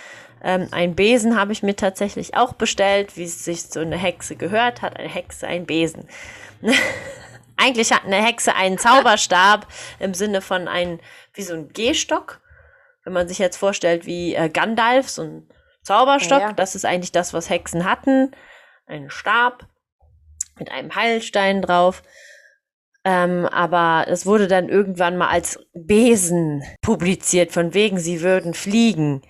Ähm, 0.44 0.68
ein 0.72 0.96
Besen 0.96 1.40
habe 1.40 1.54
ich 1.54 1.64
mir 1.64 1.76
tatsächlich 1.76 2.36
auch 2.36 2.54
bestellt, 2.54 3.16
wie 3.16 3.24
es 3.24 3.46
sich 3.46 3.64
so 3.64 3.80
eine 3.80 3.98
Hexe 3.98 4.36
gehört, 4.36 4.82
hat 4.82 4.98
eine 4.98 5.08
Hexe 5.08 5.48
einen 5.48 5.66
Besen. 5.66 6.08
Eigentlich 7.56 7.94
hat 7.94 8.04
eine 8.04 8.18
Hexe 8.18 8.56
einen 8.56 8.78
Zauberstab 8.78 9.68
im 10.00 10.14
Sinne 10.14 10.42
von 10.42 10.68
ein, 10.68 11.00
wie 11.34 11.44
so 11.44 11.54
ein 11.54 11.70
Gehstock 11.72 12.42
wenn 13.04 13.14
man 13.14 13.28
sich 13.28 13.40
jetzt 13.40 13.58
vorstellt, 13.58 14.06
wie 14.06 14.36
äh, 14.36 14.50
Gandalf, 14.50 15.10
so 15.10 15.24
ein 15.24 15.50
Zauberstock, 15.84 16.40
ja, 16.40 16.48
ja. 16.48 16.54
das 16.54 16.76
ist 16.76 16.86
eigentlich 16.86 17.12
das, 17.12 17.34
was 17.34 17.50
Hexen 17.50 17.86
hatten. 17.86 18.32
Ein 18.86 19.10
Stab 19.10 19.68
mit 20.58 20.72
einem 20.72 20.96
Heilstein 20.96 21.62
drauf. 21.62 22.04
Ähm, 23.06 23.46
aber 23.48 24.06
es 24.08 24.26
wurde 24.26 24.48
dann 24.48 24.70
irgendwann 24.70 25.18
mal 25.18 25.28
als 25.28 25.60
Besen 25.74 26.64
publiziert, 26.82 27.52
von 27.52 27.74
wegen, 27.74 28.00
sie 28.00 28.22
würden 28.22 28.54
fliegen 28.54 29.22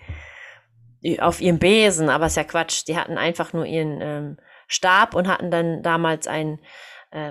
auf 1.19 1.41
ihrem 1.41 1.59
Besen, 1.59 2.09
aber 2.09 2.27
ist 2.27 2.37
ja 2.37 2.43
Quatsch. 2.43 2.87
Die 2.87 2.97
hatten 2.97 3.17
einfach 3.17 3.51
nur 3.51 3.65
ihren 3.65 3.99
ähm, 4.01 4.37
Stab 4.67 5.15
und 5.15 5.27
hatten 5.27 5.51
dann 5.51 5.81
damals 5.83 6.27
ein 6.27 6.59
äh, 6.59 6.63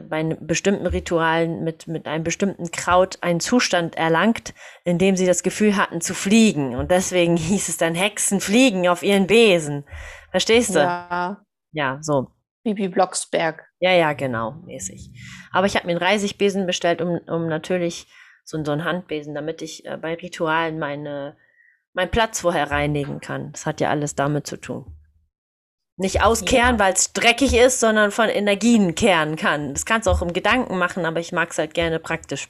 bei 0.08 0.22
bestimmten 0.40 0.86
Ritualen 0.86 1.64
mit, 1.64 1.88
mit 1.88 2.06
einem 2.06 2.22
bestimmten 2.22 2.70
Kraut 2.70 3.18
einen 3.20 3.40
Zustand 3.40 3.96
erlangt, 3.96 4.54
in 4.84 4.98
dem 4.98 5.16
sie 5.16 5.26
das 5.26 5.42
Gefühl 5.42 5.76
hatten 5.76 6.00
zu 6.00 6.14
fliegen. 6.14 6.76
Und 6.76 6.90
deswegen 6.90 7.36
hieß 7.38 7.68
es 7.68 7.78
dann 7.78 7.94
Hexen 7.94 8.40
fliegen 8.40 8.88
auf 8.88 9.02
ihren 9.02 9.26
Besen. 9.26 9.84
Verstehst 10.30 10.74
du? 10.74 10.78
Ja. 10.78 11.44
Ja, 11.72 11.98
so. 12.02 12.28
Bibi 12.64 12.88
Blocksberg. 12.88 13.64
Ja, 13.80 13.92
ja, 13.92 14.12
genau, 14.12 14.52
mäßig. 14.64 15.10
Aber 15.50 15.66
ich 15.66 15.74
habe 15.74 15.86
mir 15.86 15.92
einen 15.92 16.02
Reisigbesen 16.02 16.66
bestellt, 16.66 17.02
um, 17.02 17.18
um 17.26 17.48
natürlich 17.48 18.06
so, 18.44 18.62
so 18.62 18.72
einen 18.72 18.84
Handbesen, 18.84 19.34
damit 19.34 19.62
ich 19.62 19.84
äh, 19.84 19.96
bei 19.96 20.14
Ritualen 20.14 20.78
meine, 20.78 21.36
meinen 21.92 22.10
Platz 22.10 22.40
vorher 22.40 22.70
reinigen 22.70 23.20
kann. 23.20 23.50
Das 23.52 23.66
hat 23.66 23.80
ja 23.80 23.90
alles 23.90 24.14
damit 24.14 24.46
zu 24.46 24.58
tun. 24.58 24.96
Nicht 25.96 26.22
auskehren, 26.22 26.76
ja. 26.76 26.78
weil 26.78 26.92
es 26.94 27.12
dreckig 27.12 27.54
ist, 27.54 27.80
sondern 27.80 28.10
von 28.10 28.28
Energien 28.28 28.94
kehren 28.94 29.36
kann. 29.36 29.74
Das 29.74 29.84
kannst 29.84 30.06
du 30.06 30.10
auch 30.10 30.22
im 30.22 30.32
Gedanken 30.32 30.78
machen, 30.78 31.04
aber 31.04 31.20
ich 31.20 31.32
mag 31.32 31.50
es 31.50 31.58
halt 31.58 31.74
gerne 31.74 31.98
praktisch 31.98 32.48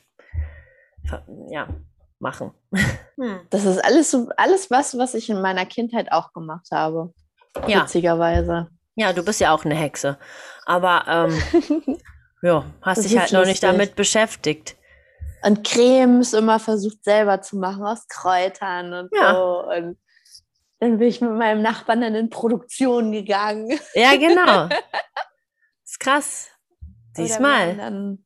ja, 1.51 1.69
machen. 2.19 2.53
Hm. 3.21 3.41
Das 3.51 3.67
ist 3.67 3.79
alles 3.85 4.17
alles 4.39 4.71
was, 4.71 4.97
was 4.97 5.13
ich 5.13 5.29
in 5.29 5.43
meiner 5.43 5.67
Kindheit 5.67 6.11
auch 6.11 6.33
gemacht 6.33 6.69
habe. 6.73 7.13
Ja. 7.69 7.83
Witzigerweise. 7.83 8.69
Ja, 8.95 9.13
du 9.13 9.23
bist 9.23 9.39
ja 9.39 9.55
auch 9.55 9.67
eine 9.67 9.75
Hexe. 9.75 10.19
Aber 10.65 11.05
ähm, 11.07 11.99
ja, 12.43 12.65
hast 12.81 13.05
dich 13.05 13.19
halt 13.19 13.33
noch 13.33 13.45
nicht 13.45 13.63
damit 13.63 13.95
beschäftigt. 13.95 14.77
Und 15.45 15.63
Cremes 15.63 16.33
immer 16.33 16.59
versucht 16.59 17.05
selber 17.05 17.43
zu 17.43 17.59
machen 17.59 17.85
aus 17.85 18.09
Kräutern 18.09 18.95
und 18.95 19.11
ja. 19.13 19.35
so. 19.35 19.65
Und 19.69 19.99
dann 20.83 20.99
bin 20.99 21.07
ich 21.07 21.21
mit 21.21 21.31
meinem 21.31 21.63
Nachbarn 21.63 22.01
dann 22.01 22.17
in 22.17 22.29
Produktion 22.29 23.13
gegangen. 23.13 23.79
Ja, 23.95 24.17
genau. 24.17 24.67
ist 25.85 26.01
krass. 26.01 26.49
Siehst 27.15 27.39
mal. 27.39 27.77
dann 27.77 28.25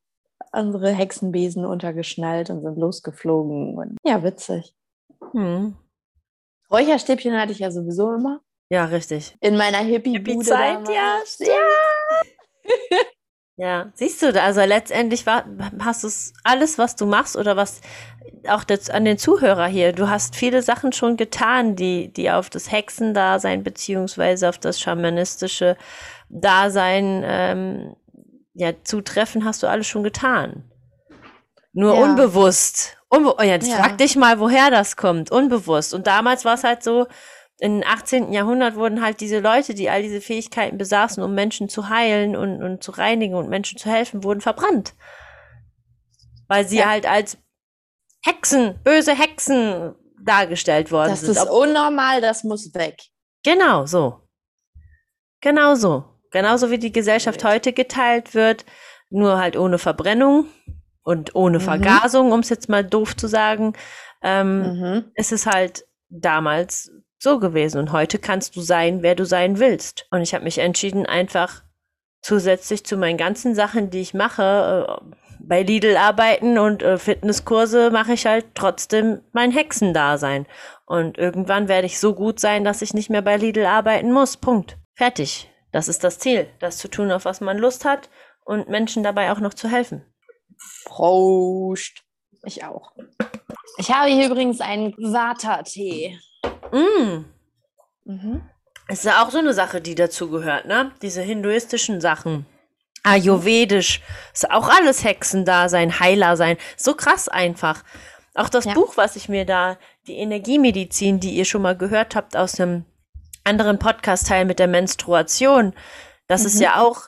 unsere 0.53 0.91
Hexenbesen 0.91 1.67
untergeschnallt 1.67 2.49
und 2.49 2.63
sind 2.63 2.79
losgeflogen. 2.79 3.77
Und 3.77 3.99
ja, 4.07 4.23
witzig. 4.23 4.75
Hm. 5.33 5.77
Räucherstäbchen 6.73 7.39
hatte 7.39 7.53
ich 7.53 7.59
ja 7.59 7.71
sowieso 7.71 8.15
immer. 8.15 8.41
Ja, 8.71 8.87
richtig. 8.87 9.37
In 9.41 9.59
meiner 9.59 9.79
Hippie-Bude. 9.79 10.59
Hippie 10.59 10.95
ja, 10.95 11.21
ja. 11.41 11.57
Ja, 13.59 13.91
siehst 13.95 14.21
du, 14.21 14.43
also 14.43 14.61
letztendlich 14.65 15.25
war, 15.25 15.47
hast 15.81 16.05
du 16.05 16.09
alles, 16.45 16.77
was 16.77 16.95
du 16.95 17.07
machst 17.07 17.37
oder 17.37 17.57
was 17.57 17.81
auch 18.49 18.65
das, 18.65 18.91
an 18.91 19.05
den 19.05 19.19
Zuhörer 19.19 19.67
hier, 19.67 19.93
du 19.93 20.09
hast 20.09 20.37
viele 20.37 20.63
Sachen 20.63 20.93
schon 20.93 21.17
getan, 21.17 21.77
die, 21.77 22.13
die 22.13 22.31
auf 22.31 22.51
das 22.51 22.71
Hexendasein 22.71 23.63
beziehungsweise 23.63 24.49
auf 24.49 24.59
das 24.59 24.81
schamanistische 24.81 25.77
Dasein 26.29 27.23
ähm, 27.25 27.97
ja, 28.55 28.73
zutreffen, 28.83 29.45
hast 29.45 29.63
du 29.63 29.67
alles 29.67 29.87
schon 29.87 30.03
getan. 30.03 30.65
Nur 31.73 31.95
ja. 31.95 32.03
unbewusst. 32.03 32.97
Unbe 33.09 33.35
oh 33.39 33.43
ja, 33.43 33.53
jetzt 33.53 33.69
ja. 33.69 33.77
frag 33.77 33.99
dich 33.99 34.17
mal, 34.17 34.41
woher 34.41 34.71
das 34.71 34.97
kommt. 34.97 35.31
Unbewusst. 35.31 35.95
Und 35.95 36.07
damals 36.07 36.45
war 36.45 36.55
es 36.55 36.65
halt 36.65 36.83
so, 36.83 37.07
im 37.59 37.83
18. 37.87 38.33
Jahrhundert 38.33 38.77
wurden 38.77 39.03
halt 39.03 39.21
diese 39.21 39.41
Leute, 39.41 39.75
die 39.75 39.89
all 39.89 40.03
diese 40.03 40.21
Fähigkeiten 40.21 40.77
besaßen, 40.77 41.23
um 41.23 41.35
Menschen 41.35 41.69
zu 41.69 41.89
heilen 41.89 42.37
und, 42.37 42.63
und 42.63 42.83
zu 42.83 42.93
reinigen 42.93 43.35
und 43.35 43.49
Menschen 43.49 43.79
zu 43.79 43.91
helfen, 43.91 44.25
wurden 44.25 44.41
verbrannt. 44.41 44.95
Weil 46.49 46.67
sie 46.67 46.79
ja. 46.79 46.91
halt 46.91 47.07
als 47.07 47.39
Hexen, 48.27 48.79
böse 48.83 49.15
Hexen 49.15 49.95
dargestellt 50.23 50.91
worden 50.91 51.11
Das 51.11 51.21
sind. 51.21 51.31
ist 51.33 51.43
Ob- 51.43 51.51
unnormal, 51.51 52.21
das 52.21 52.43
muss 52.45 52.75
weg. 52.75 52.97
Genau 53.45 53.87
so. 53.87 54.21
Genau 55.41 55.75
so. 55.75 56.05
Genauso 56.33 56.71
wie 56.71 56.79
die 56.79 56.93
Gesellschaft 56.93 57.43
Wild. 57.43 57.53
heute 57.55 57.73
geteilt 57.73 58.35
wird, 58.35 58.65
nur 59.11 59.39
halt 59.39 59.57
ohne 59.57 59.79
Verbrennung 59.79 60.47
und 61.03 61.35
ohne 61.35 61.59
Mhm. 61.59 61.63
Vergasung, 61.63 62.33
um 62.33 62.41
es 62.41 62.49
jetzt 62.49 62.69
mal 62.69 62.85
doof 62.85 63.17
zu 63.17 63.29
sagen, 63.29 63.75
ähm, 64.23 64.63
Mhm. 64.81 65.05
ist 65.15 65.33
es 65.33 65.47
halt 65.47 65.87
damals 66.09 66.91
so 67.19 67.39
gewesen. 67.39 67.79
Und 67.79 67.93
heute 67.93 68.19
kannst 68.19 68.57
du 68.57 68.61
sein, 68.61 69.03
wer 69.03 69.15
du 69.15 69.25
sein 69.25 69.59
willst. 69.61 70.07
Und 70.11 70.23
ich 70.23 70.35
habe 70.35 70.45
mich 70.45 70.59
entschieden, 70.59 71.07
einfach 71.07 71.63
zusätzlich 72.23 72.85
zu 72.85 72.97
meinen 72.97 73.17
ganzen 73.17 73.55
Sachen, 73.55 73.91
die 73.91 74.01
ich 74.01 74.13
mache, 74.15 75.01
äh, 75.01 75.17
bei 75.41 75.63
Lidl 75.63 75.97
arbeiten 75.97 76.59
und 76.59 76.83
äh, 76.83 76.99
Fitnesskurse 76.99 77.91
mache 77.91 78.13
ich 78.13 78.27
halt 78.27 78.47
trotzdem 78.55 79.21
mein 79.33 79.51
Hexendasein. 79.51 80.47
Und 80.87 81.19
irgendwann 81.19 81.69
werde 81.69 81.87
ich 81.87 81.99
so 81.99 82.15
gut 82.15 82.41
sein, 82.41 82.65
dass 82.65 82.83
ich 82.83 82.95
nicht 82.95 83.11
mehr 83.11 83.23
bei 83.23 83.37
Lidl 83.37 83.67
arbeiten 83.67 84.13
muss. 84.13 84.37
Punkt. 84.37 84.79
Fertig. 84.95 85.51
Das 85.73 85.89
ist 85.89 86.05
das 86.05 86.19
Ziel, 86.19 86.49
das 86.59 86.79
zu 86.79 86.89
tun, 86.89 87.11
auf 87.13 87.25
was 87.25 87.41
man 87.41 87.59
Lust 87.59 87.85
hat 87.85 88.09
und 88.45 88.69
Menschen 88.69 89.03
dabei 89.03 89.33
auch 89.33 89.41
noch 89.41 89.55
zu 89.55 89.69
helfen. 89.69 90.03
Prost. 90.85 92.03
Ich 92.45 92.65
auch. 92.65 92.93
Ich 93.79 93.91
habe 93.91 94.09
hier 94.09 94.27
übrigens 94.27 94.61
einen 94.61 94.95
Vata-Tee. 94.97 96.19
Mm. 96.73 97.25
Mhm. 98.05 98.43
Es 98.89 99.01
ist 99.01 99.05
ja 99.05 99.25
auch 99.25 99.31
so 99.31 99.39
eine 99.39 99.53
Sache, 99.53 99.81
die 99.81 99.97
dazu 99.97 100.31
gehört, 100.31 100.67
ne? 100.67 100.93
Diese 101.03 101.21
hinduistischen 101.21 102.01
Sachen. 102.01 102.47
Ayurvedisch. 103.07 104.01
Ist 104.33 104.51
auch 104.51 104.69
alles 104.69 105.05
Hexendasein, 105.05 106.01
Heiler 106.01 106.37
sein. 106.37 106.57
So 106.77 106.95
krass 106.95 107.29
einfach. 107.29 107.83
Auch 108.35 108.49
das 108.49 108.65
Ja. 108.67 108.75
Buch, 108.75 108.97
was 108.97 109.17
ich 109.17 109.29
mir 109.29 109.45
da, 109.47 109.79
die 110.07 110.17
Energiemedizin, 110.17 111.21
die 111.21 111.35
ihr 111.35 111.45
schon 111.45 111.63
mal 111.63 111.77
gehört 111.77 112.15
habt 112.17 112.37
aus 112.37 112.61
einem 112.61 112.85
anderen 113.45 113.79
Podcast-Teil 113.79 114.45
mit 114.45 114.59
der 114.59 114.67
Menstruation, 114.69 115.73
das 116.27 116.45
ist 116.45 116.57
Mhm. 116.57 116.63
ja 116.63 116.81
auch 116.83 117.03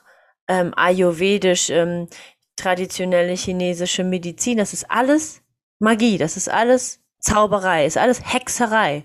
ähm, 0.47 0.73
ayurvedisch, 0.75 1.69
ähm, 1.69 2.07
traditionelle 2.55 3.33
chinesische 3.33 4.03
Medizin. 4.03 4.57
Das 4.57 4.73
ist 4.73 4.89
alles 4.89 5.41
Magie, 5.79 6.17
das 6.17 6.37
ist 6.37 6.49
alles 6.49 6.99
Zauberei, 7.19 7.85
ist 7.85 7.97
alles 7.97 8.21
Hexerei. 8.33 9.03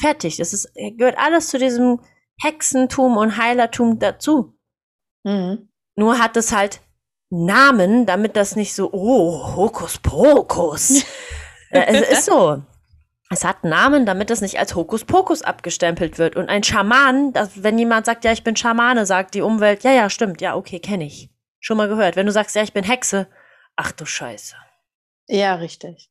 Fertig. 0.00 0.36
Das 0.36 0.52
ist, 0.52 0.70
gehört 0.96 1.16
alles 1.18 1.48
zu 1.48 1.58
diesem 1.58 2.00
Hexentum 2.42 3.16
und 3.16 3.36
Heilertum 3.36 3.98
dazu. 3.98 4.54
Mhm. 5.24 5.67
Nur 5.98 6.20
hat 6.20 6.36
es 6.36 6.52
halt 6.52 6.80
Namen, 7.28 8.06
damit 8.06 8.36
das 8.36 8.54
nicht 8.54 8.72
so, 8.72 8.88
oh, 8.92 9.56
Hokuspokus. 9.56 11.02
äh, 11.70 11.86
es 11.86 12.08
ist 12.08 12.24
so. 12.26 12.62
Es 13.30 13.44
hat 13.44 13.64
Namen, 13.64 14.06
damit 14.06 14.30
es 14.30 14.40
nicht 14.40 14.60
als 14.60 14.76
Hokuspokus 14.76 15.42
abgestempelt 15.42 16.16
wird. 16.18 16.36
Und 16.36 16.48
ein 16.48 16.62
Schaman, 16.62 17.32
das, 17.32 17.64
wenn 17.64 17.80
jemand 17.80 18.06
sagt, 18.06 18.24
ja, 18.24 18.30
ich 18.30 18.44
bin 18.44 18.54
Schamane, 18.54 19.06
sagt 19.06 19.34
die 19.34 19.42
Umwelt, 19.42 19.82
ja, 19.82 19.90
ja, 19.90 20.08
stimmt, 20.08 20.40
ja, 20.40 20.54
okay, 20.54 20.78
kenne 20.78 21.04
ich. 21.04 21.30
Schon 21.58 21.76
mal 21.76 21.88
gehört. 21.88 22.14
Wenn 22.14 22.26
du 22.26 22.32
sagst, 22.32 22.54
ja, 22.54 22.62
ich 22.62 22.72
bin 22.72 22.84
Hexe, 22.84 23.26
ach 23.74 23.90
du 23.90 24.06
Scheiße. 24.06 24.54
Ja, 25.26 25.56
richtig. 25.56 26.08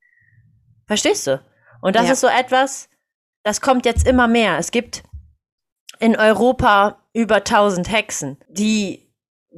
Verstehst 0.86 1.28
du? 1.28 1.42
Und 1.82 1.96
das 1.96 2.08
Ja. 2.08 2.12
ist 2.12 2.20
so 2.20 2.28
etwas, 2.28 2.90
das 3.44 3.62
kommt 3.62 3.86
jetzt 3.86 4.06
immer 4.06 4.28
mehr. 4.28 4.58
Es 4.58 4.72
gibt 4.72 5.04
in 6.00 6.18
Europa 6.18 7.02
über 7.14 7.38
1000 7.38 7.90
Hexen, 7.90 8.38
die 8.50 9.07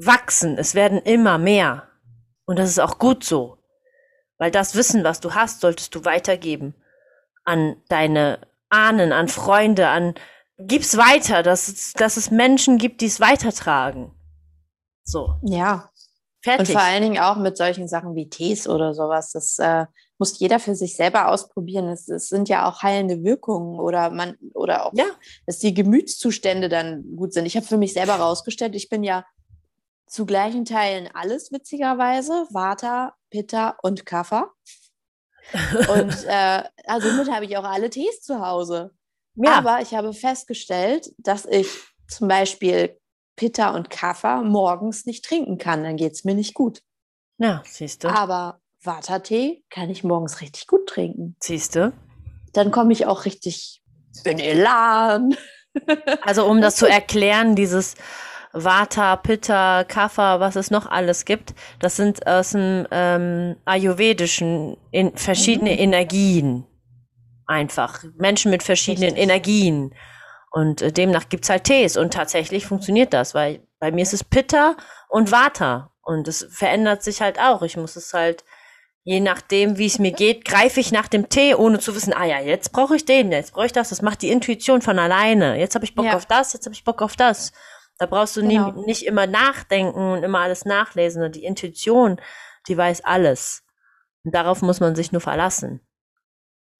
wachsen. 0.05 0.57
Es 0.57 0.75
werden 0.75 0.99
immer 0.99 1.38
mehr. 1.38 1.88
Und 2.45 2.57
das 2.59 2.69
ist 2.69 2.79
auch 2.79 2.97
gut 2.99 3.23
so. 3.23 3.57
Weil 4.38 4.51
das 4.51 4.75
Wissen, 4.75 5.03
was 5.03 5.19
du 5.19 5.33
hast, 5.35 5.62
solltest 5.62 5.93
du 5.95 6.05
weitergeben 6.05 6.73
an 7.43 7.75
deine 7.89 8.39
Ahnen, 8.69 9.12
an 9.12 9.27
Freunde, 9.27 9.88
an 9.88 10.13
gib's 10.57 10.97
weiter, 10.97 11.41
dass 11.43 11.67
es, 11.67 11.93
dass 11.93 12.17
es 12.17 12.31
Menschen 12.31 12.77
gibt, 12.77 13.01
die 13.01 13.05
es 13.07 13.19
weitertragen. 13.19 14.12
So, 15.03 15.35
Ja. 15.43 15.89
Und 16.45 16.53
fertig. 16.53 16.71
vor 16.71 16.81
allen 16.81 17.03
Dingen 17.03 17.19
auch 17.19 17.35
mit 17.35 17.57
solchen 17.57 17.89
Sachen 17.89 18.15
wie 18.15 18.29
Tees 18.29 18.67
oder 18.67 18.93
sowas. 18.93 19.31
Das 19.31 19.59
äh, 19.59 19.85
muss 20.17 20.39
jeder 20.39 20.59
für 20.59 20.73
sich 20.73 20.95
selber 20.95 21.27
ausprobieren. 21.27 21.89
Es, 21.89 22.07
es 22.07 22.29
sind 22.29 22.47
ja 22.47 22.69
auch 22.69 22.81
heilende 22.81 23.23
Wirkungen 23.23 23.77
oder 23.77 24.09
man 24.09 24.38
oder 24.53 24.85
auch, 24.85 24.93
Ja. 24.95 25.05
dass 25.45 25.59
die 25.59 25.73
Gemütszustände 25.73 26.69
dann 26.69 27.03
gut 27.17 27.33
sind. 27.33 27.45
Ich 27.45 27.57
habe 27.57 27.65
für 27.65 27.77
mich 27.77 27.91
selber 27.93 28.17
herausgestellt, 28.19 28.73
ich 28.75 28.88
bin 28.88 29.03
ja 29.03 29.25
zu 30.10 30.26
gleichen 30.26 30.65
Teilen 30.65 31.10
alles, 31.13 31.52
witzigerweise. 31.52 32.48
Vata, 32.50 33.15
Pitta 33.30 33.78
und 33.82 34.06
Kapha. 34.06 34.52
Und 35.91 36.26
äh, 36.28 36.63
also 36.86 37.10
somit 37.10 37.32
habe 37.32 37.45
ich 37.45 37.58
auch 37.58 37.63
alle 37.63 37.89
Tees 37.89 38.22
zu 38.22 38.39
Hause. 38.45 38.91
ja, 39.36 39.58
Aber 39.58 39.82
ich 39.82 39.95
habe 39.95 40.13
festgestellt, 40.13 41.12
dass 41.17 41.45
ich 41.45 41.67
zum 42.08 42.28
Beispiel 42.28 43.00
Pitta 43.36 43.72
und 43.74 43.89
Kapha 43.89 44.43
morgens 44.43 45.06
nicht 45.08 45.26
trinken 45.26 45.58
kann. 45.58 45.84
Dann 45.84 45.95
geht 45.95 46.12
es 46.13 46.24
mir 46.24 46.36
nicht 46.36 46.54
gut. 46.54 46.84
ja, 47.39 47.63
siehst 47.65 48.04
du, 48.04 48.10
Aber 48.10 48.60
Vata-Tee 48.84 49.63
kann 49.72 49.89
ich 49.89 50.04
morgens 50.04 50.41
richtig 50.41 50.67
gut 50.67 50.88
trinken. 50.88 51.36
siehst 51.41 51.76
du. 51.76 51.93
Dann 52.54 52.69
komme 52.69 52.93
ich 52.93 53.06
auch 53.08 53.26
richtig 53.26 53.82
in 54.26 54.39
Elan. 54.39 55.36
Also 56.22 56.45
um 56.45 56.62
das 56.62 56.76
zu 56.78 56.86
erklären, 56.86 57.56
dieses 57.56 57.95
Vata, 58.51 59.15
Pitta, 59.15 59.83
Kapha, 59.83 60.39
was 60.39 60.55
es 60.55 60.71
noch 60.71 60.88
alles 60.88 61.25
gibt, 61.25 61.53
das 61.79 61.95
sind 61.95 62.25
aus 62.25 62.51
dem 62.51 62.88
ähm, 62.91 63.55
Ayurvedischen 63.65 64.75
in 64.91 65.15
verschiedene 65.15 65.71
Mhm. 65.73 65.77
Energien. 65.79 66.65
Einfach. 67.45 68.03
Menschen 68.17 68.51
mit 68.51 68.63
verschiedenen 68.63 69.09
Richtig. 69.09 69.23
Energien. 69.23 69.95
Und 70.51 70.81
äh, 70.81 70.91
demnach 70.91 71.29
gibt's 71.29 71.49
halt 71.49 71.63
Tees. 71.63 71.97
Und 71.97 72.13
tatsächlich 72.13 72.65
funktioniert 72.65 73.13
das, 73.13 73.33
weil 73.35 73.62
bei 73.79 73.91
mir 73.91 74.01
ist 74.01 74.13
es 74.13 74.23
Pitta 74.23 74.75
und 75.09 75.31
Vata. 75.31 75.91
Und 76.01 76.27
es 76.27 76.47
verändert 76.51 77.03
sich 77.03 77.21
halt 77.21 77.39
auch. 77.39 77.62
Ich 77.62 77.77
muss 77.77 77.95
es 77.95 78.13
halt, 78.13 78.43
je 79.03 79.19
nachdem, 79.19 79.77
wie 79.77 79.85
es 79.85 79.99
mir 79.99 80.12
geht, 80.12 80.43
greife 80.45 80.79
ich 80.79 80.91
nach 80.91 81.07
dem 81.07 81.29
Tee, 81.29 81.53
ohne 81.55 81.79
zu 81.79 81.95
wissen, 81.95 82.13
ah 82.13 82.25
ja, 82.25 82.39
jetzt 82.39 82.71
brauche 82.71 82.95
ich 82.95 83.05
den, 83.05 83.31
jetzt 83.31 83.53
brauche 83.53 83.67
ich 83.67 83.71
das. 83.73 83.89
Das 83.89 84.01
macht 84.01 84.21
die 84.23 84.29
Intuition 84.29 84.81
von 84.81 84.97
alleine. 84.97 85.59
Jetzt 85.59 85.75
habe 85.75 85.85
ich 85.85 85.93
Bock 85.95 86.05
Ja. 86.05 86.15
auf 86.15 86.25
das, 86.25 86.53
jetzt 86.53 86.65
habe 86.65 86.73
ich 86.73 86.83
Bock 86.83 87.01
auf 87.03 87.15
das. 87.15 87.51
Da 87.99 88.05
brauchst 88.05 88.35
du 88.38 88.41
nie, 88.41 88.55
Genau. 88.55 88.81
nicht 88.85 89.05
immer 89.05 89.27
nachdenken 89.27 90.13
und 90.13 90.23
immer 90.23 90.39
alles 90.39 90.65
nachlesen. 90.65 91.21
Und 91.21 91.35
die 91.35 91.43
Intuition, 91.43 92.19
die 92.67 92.77
weiß 92.77 93.03
alles. 93.03 93.63
Und 94.23 94.33
darauf 94.33 94.62
muss 94.62 94.79
man 94.79 94.95
sich 94.95 95.12
nur 95.12 95.21
verlassen. 95.21 95.81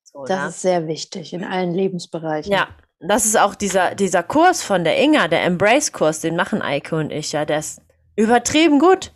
So, 0.04 0.24
Das 0.26 0.42
ne? 0.42 0.48
ist 0.48 0.62
sehr 0.62 0.88
wichtig 0.88 1.34
in 1.34 1.44
allen 1.44 1.74
Lebensbereichen. 1.74 2.52
Ja, 2.52 2.70
das 3.00 3.26
ist 3.26 3.38
auch 3.38 3.54
dieser, 3.54 3.96
dieser 3.96 4.24
Kurs 4.24 4.64
von 4.64 4.84
der 4.84 4.98
Inga, 5.02 5.28
der 5.28 5.44
Embrace-Kurs, 5.44 6.22
den 6.22 6.36
machen 6.36 6.62
Eike 6.62 6.96
und 6.96 7.12
ich, 7.12 7.32
ja, 7.34 7.46
der 7.46 7.60
ist 7.60 7.82
übertrieben 8.16 8.80
gut. 8.80 9.14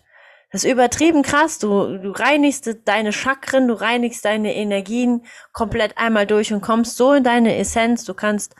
Das 0.51 0.63
ist 0.63 0.71
übertrieben 0.71 1.23
krass. 1.23 1.57
Du, 1.57 1.97
du 1.97 2.11
reinigst 2.11 2.69
deine 2.85 3.11
Chakren, 3.11 3.67
du 3.67 3.73
reinigst 3.73 4.23
deine 4.23 4.53
Energien 4.53 5.25
komplett 5.51 5.97
einmal 5.97 6.27
durch 6.27 6.53
und 6.53 6.61
kommst 6.61 6.95
so 6.95 7.13
in 7.13 7.23
deine 7.23 7.57
Essenz. 7.57 8.03
Du 8.05 8.13
kannst 8.13 8.55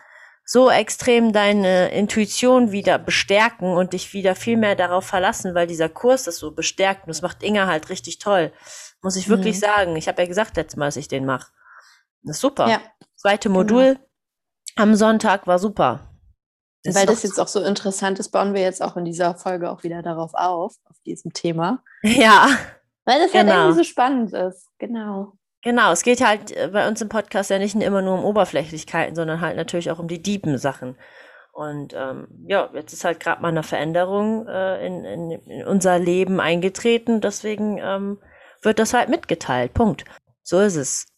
so 0.45 0.69
extrem 0.69 1.31
deine 1.33 1.89
Intuition 1.91 2.71
wieder 2.71 2.99
bestärken 2.99 3.73
und 3.73 3.93
dich 3.93 4.13
wieder 4.13 4.35
viel 4.35 4.57
mehr 4.57 4.75
darauf 4.75 5.05
verlassen, 5.05 5.55
weil 5.55 5.67
dieser 5.67 5.89
Kurs 5.89 6.23
das 6.23 6.37
so 6.37 6.51
bestärkt. 6.51 7.03
Und 7.03 7.09
das 7.09 7.21
macht 7.21 7.43
Inga 7.43 7.65
halt 7.67 7.89
richtig 7.89 8.19
toll. 8.19 8.51
Muss 9.01 9.15
ich 9.15 9.29
wirklich 9.29 9.55
Mhm. 9.55 9.59
sagen. 9.61 9.95
Ich 9.95 10.07
habe 10.07 10.21
ja 10.21 10.27
gesagt 10.27 10.57
letztes 10.57 10.77
Mal, 10.77 10.85
dass 10.85 10.97
ich 10.97 11.07
den 11.07 11.25
mache. 11.25 11.51
Das 12.23 12.37
ist 12.37 12.41
super. 12.41 12.67
Ja, 12.69 12.81
Zweite 13.15 13.47
Genau. 13.49 13.59
Modul 13.59 13.99
am 14.75 14.95
Sonntag 14.95 15.47
war 15.47 15.59
super. 15.59 16.09
weil 16.85 16.93
ist 17.05 17.09
das 17.09 17.23
jetzt 17.23 17.39
auch 17.39 17.47
so 17.47 17.61
interessant 17.63 18.19
ist, 18.19 18.29
bauen 18.31 18.53
wir 18.53 18.61
jetzt 18.61 18.81
auch 18.81 18.97
in 18.97 19.05
dieser 19.05 19.35
Folge 19.35 19.71
auch 19.71 19.83
wieder 19.83 20.01
darauf 20.01 20.33
auf, 20.33 20.75
auf 20.89 20.97
diesem 21.05 21.31
Thema. 21.33 21.81
Ja, 22.03 22.47
Weil 23.05 23.19
das 23.19 23.33
halt 23.33 23.47
Genau. 23.47 23.59
irgendwie 23.67 23.77
so 23.77 23.83
spannend 23.83 24.33
ist. 24.33 24.67
Genau. 24.79 25.33
Genau. 25.63 25.91
Es 25.91 26.03
geht 26.03 26.25
halt 26.25 26.51
äh, 26.51 26.69
bei 26.71 26.87
uns 26.87 27.01
im 27.01 27.09
Podcast 27.09 27.49
ja 27.49 27.59
nicht 27.59 27.75
immer 27.75 28.01
nur 28.01 28.15
um 28.15 28.25
Oberflächlichkeiten, 28.25 29.15
sondern 29.15 29.41
halt 29.41 29.57
natürlich 29.57 29.91
auch 29.91 29.99
um 29.99 30.07
die 30.07 30.21
tiefen 30.21 30.57
Sachen. 30.57 30.97
Und 31.51 31.93
ähm, 31.93 32.27
ja, 32.47 32.69
jetzt 32.73 32.93
ist 32.93 33.03
halt 33.03 33.19
gerade 33.19 33.41
mal 33.41 33.49
eine 33.49 33.63
Veränderung 33.63 34.47
äh, 34.47 34.85
in, 34.85 35.05
in, 35.05 35.31
in 35.31 35.65
unser 35.65 35.99
Leben 35.99 36.39
eingetreten. 36.39 37.21
Deswegen 37.21 37.77
ähm, 37.77 38.19
wird 38.61 38.79
das 38.79 38.93
halt 38.93 39.09
mitgeteilt. 39.09 39.73
Punkt. 39.73 40.05
So 40.41 40.59
ist 40.59 40.75
es. 40.75 41.05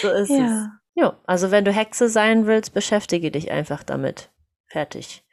So 0.00 0.08
ist 0.10 0.30
es. 0.30 0.38
ja. 0.38 0.72
Ja, 0.94 1.18
also 1.26 1.50
wenn 1.50 1.64
du 1.64 1.72
Hexe 1.72 2.08
sein 2.08 2.46
willst, 2.46 2.74
beschäftige 2.74 3.30
dich 3.30 3.50
einfach 3.50 3.82
damit. 3.82 4.30
Fertig. 4.66 5.24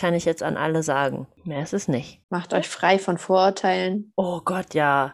Kann 0.00 0.14
ich 0.14 0.24
jetzt 0.24 0.42
an 0.42 0.56
alle 0.56 0.82
sagen. 0.82 1.26
Mehr 1.44 1.62
ist 1.62 1.74
es 1.74 1.86
nicht. 1.86 2.22
Macht 2.30 2.54
euch 2.54 2.70
frei 2.70 2.98
von 2.98 3.18
Vorurteilen. 3.18 4.14
Oh 4.16 4.40
Gott, 4.42 4.72
ja. 4.72 5.12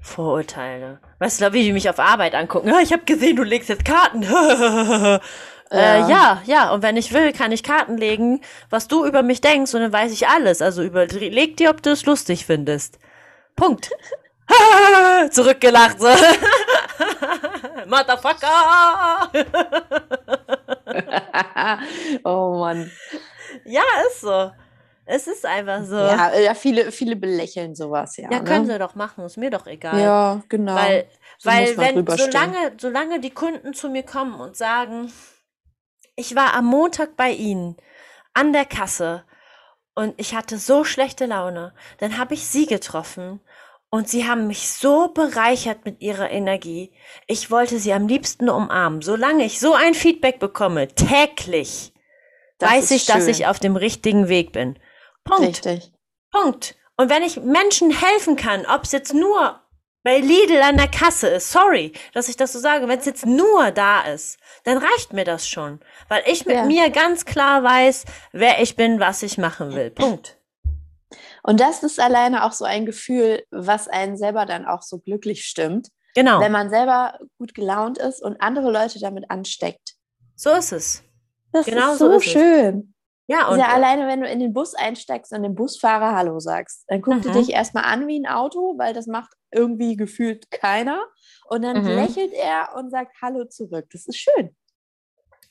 Vorurteile. 0.00 1.00
Weißt 1.18 1.42
du, 1.42 1.52
wie 1.52 1.64
die 1.64 1.74
mich 1.74 1.90
auf 1.90 1.98
Arbeit 1.98 2.34
angucken? 2.34 2.68
Ja, 2.68 2.80
ich 2.80 2.94
habe 2.94 3.04
gesehen, 3.04 3.36
du 3.36 3.42
legst 3.42 3.68
jetzt 3.68 3.84
Karten. 3.84 4.22
äh, 4.22 5.20
Ja. 5.70 6.08
ja, 6.08 6.42
ja. 6.46 6.72
Und 6.72 6.82
wenn 6.82 6.96
ich 6.96 7.12
will, 7.12 7.34
kann 7.34 7.52
ich 7.52 7.62
Karten 7.62 7.98
legen, 7.98 8.40
was 8.70 8.88
du 8.88 9.04
über 9.04 9.22
mich 9.22 9.42
denkst, 9.42 9.74
und 9.74 9.82
dann 9.82 9.92
weiß 9.92 10.10
ich 10.12 10.26
alles. 10.26 10.62
Also 10.62 10.82
überleg 10.82 11.58
dir, 11.58 11.68
ob 11.68 11.82
du 11.82 11.90
es 11.90 12.06
lustig 12.06 12.46
findest. 12.46 12.98
Punkt. 13.54 13.90
zurückgelacht. 15.30 16.00
So. 16.00 16.08
Motherfucker! 17.86 19.30
oh 22.24 22.56
Mann. 22.60 22.90
Ja, 23.64 23.82
ist 24.08 24.20
so. 24.20 24.50
Es 25.04 25.26
ist 25.26 25.44
einfach 25.44 25.84
so. 25.84 25.96
Ja, 25.96 26.38
ja 26.38 26.54
viele, 26.54 26.92
viele 26.92 27.16
belächeln 27.16 27.74
sowas, 27.74 28.16
ja. 28.16 28.30
Ja, 28.30 28.38
ne? 28.38 28.44
können 28.44 28.66
sie 28.66 28.78
doch 28.78 28.94
machen, 28.94 29.24
ist 29.24 29.36
mir 29.36 29.50
doch 29.50 29.66
egal. 29.66 30.00
Ja, 30.00 30.42
genau. 30.48 30.76
Weil, 30.76 31.08
So 31.38 31.50
weil 31.50 31.76
wenn, 31.76 32.06
solange, 32.06 32.72
solange 32.78 33.20
die 33.20 33.30
Kunden 33.30 33.74
zu 33.74 33.88
mir 33.88 34.04
kommen 34.04 34.40
und 34.40 34.56
sagen, 34.56 35.12
ich 36.14 36.36
war 36.36 36.54
am 36.54 36.66
Montag 36.66 37.16
bei 37.16 37.30
Ihnen 37.30 37.76
an 38.32 38.52
der 38.52 38.64
Kasse 38.64 39.24
und 39.94 40.14
ich 40.18 40.34
hatte 40.34 40.58
so 40.58 40.84
schlechte 40.84 41.26
Laune, 41.26 41.74
dann 41.98 42.16
habe 42.16 42.34
ich 42.34 42.46
Sie 42.46 42.66
getroffen 42.66 43.40
und 43.90 44.08
Sie 44.08 44.26
haben 44.26 44.46
mich 44.46 44.70
so 44.70 45.08
bereichert 45.08 45.84
mit 45.84 46.00
Ihrer 46.00 46.30
Energie. 46.30 46.92
Ich 47.26 47.50
wollte 47.50 47.78
Sie 47.78 47.92
am 47.92 48.06
liebsten 48.06 48.48
umarmen. 48.48 49.02
Solange 49.02 49.44
ich 49.44 49.58
so 49.60 49.74
ein 49.74 49.94
Feedback 49.94 50.38
bekomme, 50.38 50.88
täglich, 50.88 51.91
Das 52.62 52.70
weiß 52.72 52.90
ich, 52.92 53.06
dass 53.06 53.24
schön. 53.24 53.28
ich 53.30 53.46
auf 53.46 53.58
dem 53.60 53.76
richtigen 53.76 54.28
Weg 54.28 54.52
bin. 54.52 54.78
Punkt. 55.24 55.42
Richtig. 55.66 55.92
Punkt. 56.30 56.74
Und 56.96 57.10
wenn 57.10 57.22
ich 57.22 57.40
Menschen 57.40 57.90
helfen 57.90 58.36
kann, 58.36 58.66
ob 58.66 58.84
es 58.84 58.92
jetzt 58.92 59.14
nur 59.14 59.60
bei 60.04 60.18
Lidl 60.18 60.60
an 60.62 60.76
der 60.76 60.88
Kasse 60.88 61.28
ist, 61.28 61.52
sorry, 61.52 61.92
dass 62.12 62.28
ich 62.28 62.36
das 62.36 62.52
so 62.52 62.58
sage, 62.58 62.88
wenn 62.88 62.98
es 62.98 63.06
jetzt 63.06 63.24
nur 63.24 63.70
da 63.70 64.00
ist, 64.02 64.38
dann 64.64 64.78
reicht 64.78 65.12
mir 65.12 65.24
das 65.24 65.46
schon. 65.48 65.80
Weil 66.08 66.22
ich 66.26 66.44
mit 66.44 66.56
Ja. 66.56 66.64
mir 66.64 66.90
ganz 66.90 67.24
klar 67.24 67.62
weiß, 67.62 68.04
wer 68.32 68.60
ich 68.60 68.74
bin, 68.76 68.98
was 68.98 69.22
ich 69.22 69.38
machen 69.38 69.74
will. 69.74 69.90
Punkt. 69.90 70.38
Und 71.44 71.60
das 71.60 71.82
ist 71.82 72.00
alleine 72.00 72.44
auch 72.44 72.52
so 72.52 72.64
ein 72.64 72.86
Gefühl, 72.86 73.44
was 73.50 73.86
einen 73.88 74.16
selber 74.16 74.46
dann 74.46 74.64
auch 74.66 74.82
so 74.82 74.98
glücklich 74.98 75.44
stimmt, 75.44 75.88
Genau. 76.14 76.40
wenn 76.40 76.52
man 76.52 76.68
selber 76.70 77.18
gut 77.38 77.54
gelaunt 77.54 77.98
ist 77.98 78.22
und 78.22 78.40
andere 78.40 78.70
Leute 78.70 78.98
damit 79.00 79.30
ansteckt. 79.30 79.94
So 80.36 80.50
ist 80.50 80.72
es. 80.72 81.02
Das 81.52 81.66
Genau 81.66 81.92
ist 81.92 81.98
so 81.98 82.06
so 82.10 82.16
ist 82.16 82.26
es. 82.26 82.32
schön. 82.32 82.94
Ja, 83.28 83.48
und 83.48 83.58
ja, 83.58 83.68
alleine, 83.68 84.06
wenn 84.08 84.20
du 84.20 84.26
in 84.28 84.40
den 84.40 84.52
Bus 84.52 84.74
einsteigst 84.74 85.32
und 85.32 85.42
dem 85.42 85.54
Busfahrer 85.54 86.14
Hallo 86.16 86.38
sagst, 86.40 86.84
dann 86.88 87.00
guckt 87.00 87.24
Mhm. 87.24 87.30
er 87.30 87.38
dich 87.38 87.50
erstmal 87.52 87.84
an 87.84 88.06
wie 88.08 88.18
ein 88.18 88.26
Auto, 88.26 88.76
weil 88.78 88.92
das 88.94 89.06
macht 89.06 89.32
irgendwie 89.52 89.96
gefühlt 89.96 90.50
keiner. 90.50 91.02
Und 91.48 91.62
dann 91.62 91.82
Mhm. 91.82 91.88
lächelt 91.88 92.32
er 92.32 92.74
und 92.76 92.90
sagt 92.90 93.14
Hallo 93.22 93.44
zurück. 93.44 93.86
Das 93.92 94.06
ist 94.06 94.16
schön. 94.18 94.56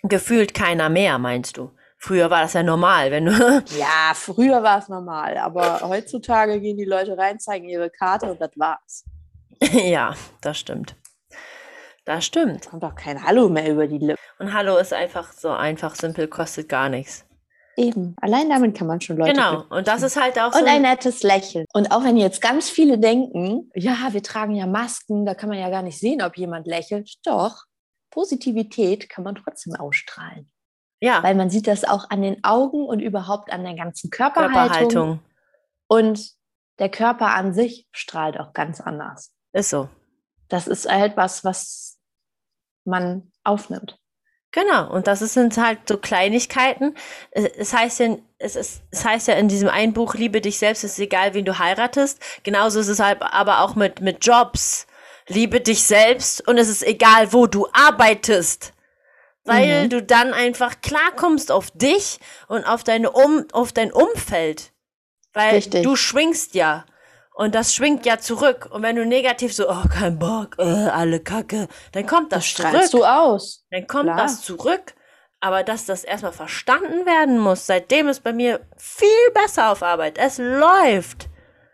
gefühlt 0.03 0.53
keiner 0.55 0.89
mehr, 0.89 1.17
meinst 1.19 1.57
du? 1.57 1.71
Früher 1.99 2.31
war 2.31 2.41
das 2.41 2.53
ja 2.53 2.63
normal, 2.63 3.11
wenn 3.11 3.25
du. 3.25 3.31
Ja, 3.77 4.13
früher 4.15 4.63
war 4.63 4.79
es 4.79 4.89
normal, 4.89 5.37
aber 5.37 5.81
heutzutage 5.81 6.59
gehen 6.59 6.77
die 6.77 6.85
Leute 6.85 7.15
rein, 7.17 7.39
zeigen 7.39 7.69
ihre 7.69 7.89
Karte 7.91 8.31
und 8.31 8.41
das 8.41 8.49
war's. 8.55 9.05
ja, 9.61 10.15
das 10.41 10.57
stimmt. 10.57 10.95
Das 12.05 12.25
stimmt. 12.25 12.67
Kommt 12.67 12.83
auch 12.83 12.95
kein 12.95 13.23
Hallo 13.23 13.49
mehr 13.49 13.69
über 13.69 13.87
die 13.87 13.99
Lippen. 13.99 14.21
Und 14.39 14.53
Hallo 14.53 14.77
ist 14.77 14.93
einfach 14.93 15.31
so 15.33 15.49
einfach, 15.49 15.95
simpel, 15.95 16.27
kostet 16.27 16.67
gar 16.67 16.89
nichts. 16.89 17.25
Eben. 17.77 18.15
Allein 18.21 18.49
damit 18.49 18.77
kann 18.77 18.87
man 18.87 18.99
schon 18.99 19.17
Leute 19.17 19.33
Genau. 19.33 19.63
Und 19.69 19.87
das 19.87 20.01
ist 20.01 20.19
halt 20.19 20.37
auch 20.39 20.51
so. 20.51 20.59
Und 20.59 20.67
ein 20.67 20.81
nettes 20.81 21.23
Lächeln. 21.23 21.65
Und 21.73 21.91
auch 21.91 22.03
wenn 22.03 22.17
jetzt 22.17 22.41
ganz 22.41 22.69
viele 22.69 22.97
denken, 22.99 23.71
ja, 23.75 23.95
wir 24.11 24.21
tragen 24.23 24.55
ja 24.55 24.67
Masken, 24.67 25.25
da 25.25 25.35
kann 25.35 25.49
man 25.49 25.57
ja 25.57 25.69
gar 25.69 25.81
nicht 25.81 25.99
sehen, 25.99 26.21
ob 26.21 26.37
jemand 26.37 26.67
lächelt. 26.67 27.13
Doch, 27.25 27.63
Positivität 28.09 29.09
kann 29.09 29.23
man 29.23 29.35
trotzdem 29.35 29.75
ausstrahlen. 29.75 30.51
ja, 31.01 31.23
Weil 31.23 31.35
man 31.35 31.49
sieht 31.49 31.67
das 31.67 31.83
auch 31.83 32.09
an 32.09 32.21
den 32.21 32.43
Augen 32.43 32.85
und 32.85 32.99
überhaupt 32.99 33.53
an 33.53 33.63
der 33.63 33.75
ganzen 33.75 34.09
Körperhaltung. 34.09 34.53
Körperhaltung. 34.53 35.19
Und 35.87 36.31
der 36.79 36.89
Körper 36.89 37.35
an 37.35 37.53
sich 37.53 37.87
strahlt 37.91 38.39
auch 38.39 38.53
ganz 38.53 38.81
anders. 38.81 39.31
Ist 39.53 39.69
so. 39.69 39.87
Das 40.51 40.67
ist 40.67 40.87
halt 40.91 41.15
was, 41.17 41.43
was 41.45 41.97
man 42.85 43.31
aufnimmt. 43.43 43.97
Genau, 44.51 44.91
und 44.91 45.07
das 45.07 45.19
sind 45.19 45.55
halt 45.57 45.87
so 45.87 45.97
Kleinigkeiten. 45.97 46.95
Es 47.31 47.45
es 47.45 47.73
heißt 47.73 47.99
ja, 48.01 48.17
es, 48.37 48.57
ist, 48.57 48.81
es 48.91 49.05
heißt 49.05 49.29
ja 49.29 49.35
in 49.35 49.47
diesem 49.47 49.69
einen 49.69 49.93
Buch, 49.93 50.13
liebe 50.15 50.41
dich 50.41 50.59
selbst, 50.59 50.83
es 50.83 50.93
ist 50.93 50.99
egal, 50.99 51.33
wen 51.33 51.45
du 51.45 51.57
heiratest. 51.57 52.19
Genauso 52.43 52.81
ist 52.81 52.89
es 52.89 52.99
halt 52.99 53.21
aber 53.21 53.61
auch 53.61 53.75
mit, 53.75 54.01
mit 54.01 54.25
Jobs. 54.25 54.87
Liebe 55.27 55.61
dich 55.61 55.83
selbst 55.83 56.45
und 56.47 56.57
es 56.57 56.67
ist 56.67 56.83
egal, 56.83 57.31
wo 57.31 57.47
du 57.47 57.67
arbeitest. 57.71 58.73
Weil 59.45 59.85
Mhm. 59.85 59.89
du 59.89 60.03
dann 60.03 60.33
einfach 60.33 60.81
klarkommst 60.81 61.51
auf 61.51 61.71
dich 61.71 62.19
und 62.49 62.65
auf, 62.65 62.83
deine 62.83 63.11
um, 63.11 63.45
auf 63.53 63.71
dein 63.71 63.93
Umfeld. 63.93 64.73
Weil 65.33 65.55
Richtig. 65.55 65.83
du 65.83 65.95
schwingst 65.95 66.55
ja. 66.55 66.85
Und 67.41 67.55
das 67.55 67.73
schwingt 67.73 68.05
ja 68.05 68.19
zurück. 68.19 68.69
Und 68.69 68.83
wenn 68.83 68.95
du 68.95 69.03
negativ 69.03 69.51
so, 69.51 69.67
oh, 69.67 69.83
kein 69.91 70.19
Bock, 70.19 70.57
äh, 70.59 70.61
alle 70.61 71.19
Kacke, 71.19 71.67
dann 71.91 72.05
kommt 72.05 72.31
das, 72.31 72.53
Das 72.53 72.91
zurück. 72.91 73.01
du 73.01 73.03
aus. 73.03 73.65
Dann 73.71 73.87
kommt 73.87 74.03
Klar. 74.03 74.17
das 74.17 74.43
zurück. 74.43 74.93
Aber 75.39 75.63
dass 75.63 75.87
das 75.87 76.03
erstmal 76.03 76.33
verstanden 76.33 77.03
werden 77.07 77.39
muss, 77.39 77.65
seitdem 77.65 78.09
ist 78.09 78.23
bei 78.23 78.31
mir 78.31 78.59
viel 78.77 79.31
besser 79.33 79.71
auf 79.71 79.81
Arbeit. 79.81 80.19
Es 80.19 80.37
läuft. 80.37 81.29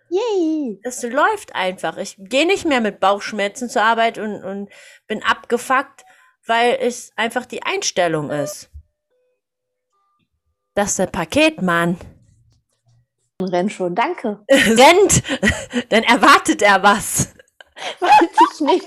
Yay! 0.08 0.80
Es 0.84 1.04
läuft 1.04 1.54
einfach. 1.54 1.98
Ich 1.98 2.16
gehe 2.18 2.48
nicht 2.48 2.64
mehr 2.64 2.80
mit 2.80 3.02
Bauchschmerzen 3.02 3.68
zur 3.70 3.82
Arbeit 3.82 4.18
und, 4.20 4.42
und 4.46 4.70
bin 5.06 5.22
abgefuckt, 5.22 6.06
weil 6.46 6.78
es 6.80 7.12
einfach 7.18 7.46
die 7.46 7.64
Einstellung 7.64 8.30
ist. 8.30 8.70
Das 10.76 10.92
ist 10.92 11.00
der 11.00 11.08
Paketmann. 11.08 11.98
Renn 13.42 13.70
schon, 13.70 13.94
danke. 13.94 14.40
Rennt, 14.50 15.22
dann 15.90 16.04
erwartet 16.04 16.62
er 16.62 16.82
was. 16.82 17.34
Weiß 18.00 18.12
ich 18.56 18.62
nicht. 18.62 18.86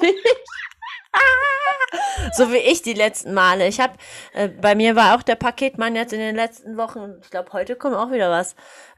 So 2.33 2.53
wie 2.53 2.59
ich 2.59 2.83
die 2.83 2.95
letzten 2.95 3.33
Male. 3.33 3.67
Ich 3.69 3.81
habe, 3.81 3.95
äh, 4.33 4.49
bei 4.49 4.75
mir 4.75 4.97
war 4.97 5.17
auch 5.17 5.23
der 5.23 5.37
Paketmann 5.37 5.95
jetzt 5.95 6.13
in 6.13 6.19
den 6.21 6.35
letzten 6.37 6.77
Wochen, 6.77 7.15
ich 7.23 7.31
glaube, 7.31 7.53
heute 7.53 7.77
kommt 7.77 7.97
auch 7.97 8.11
wieder 8.11 8.31
was, 8.31 8.55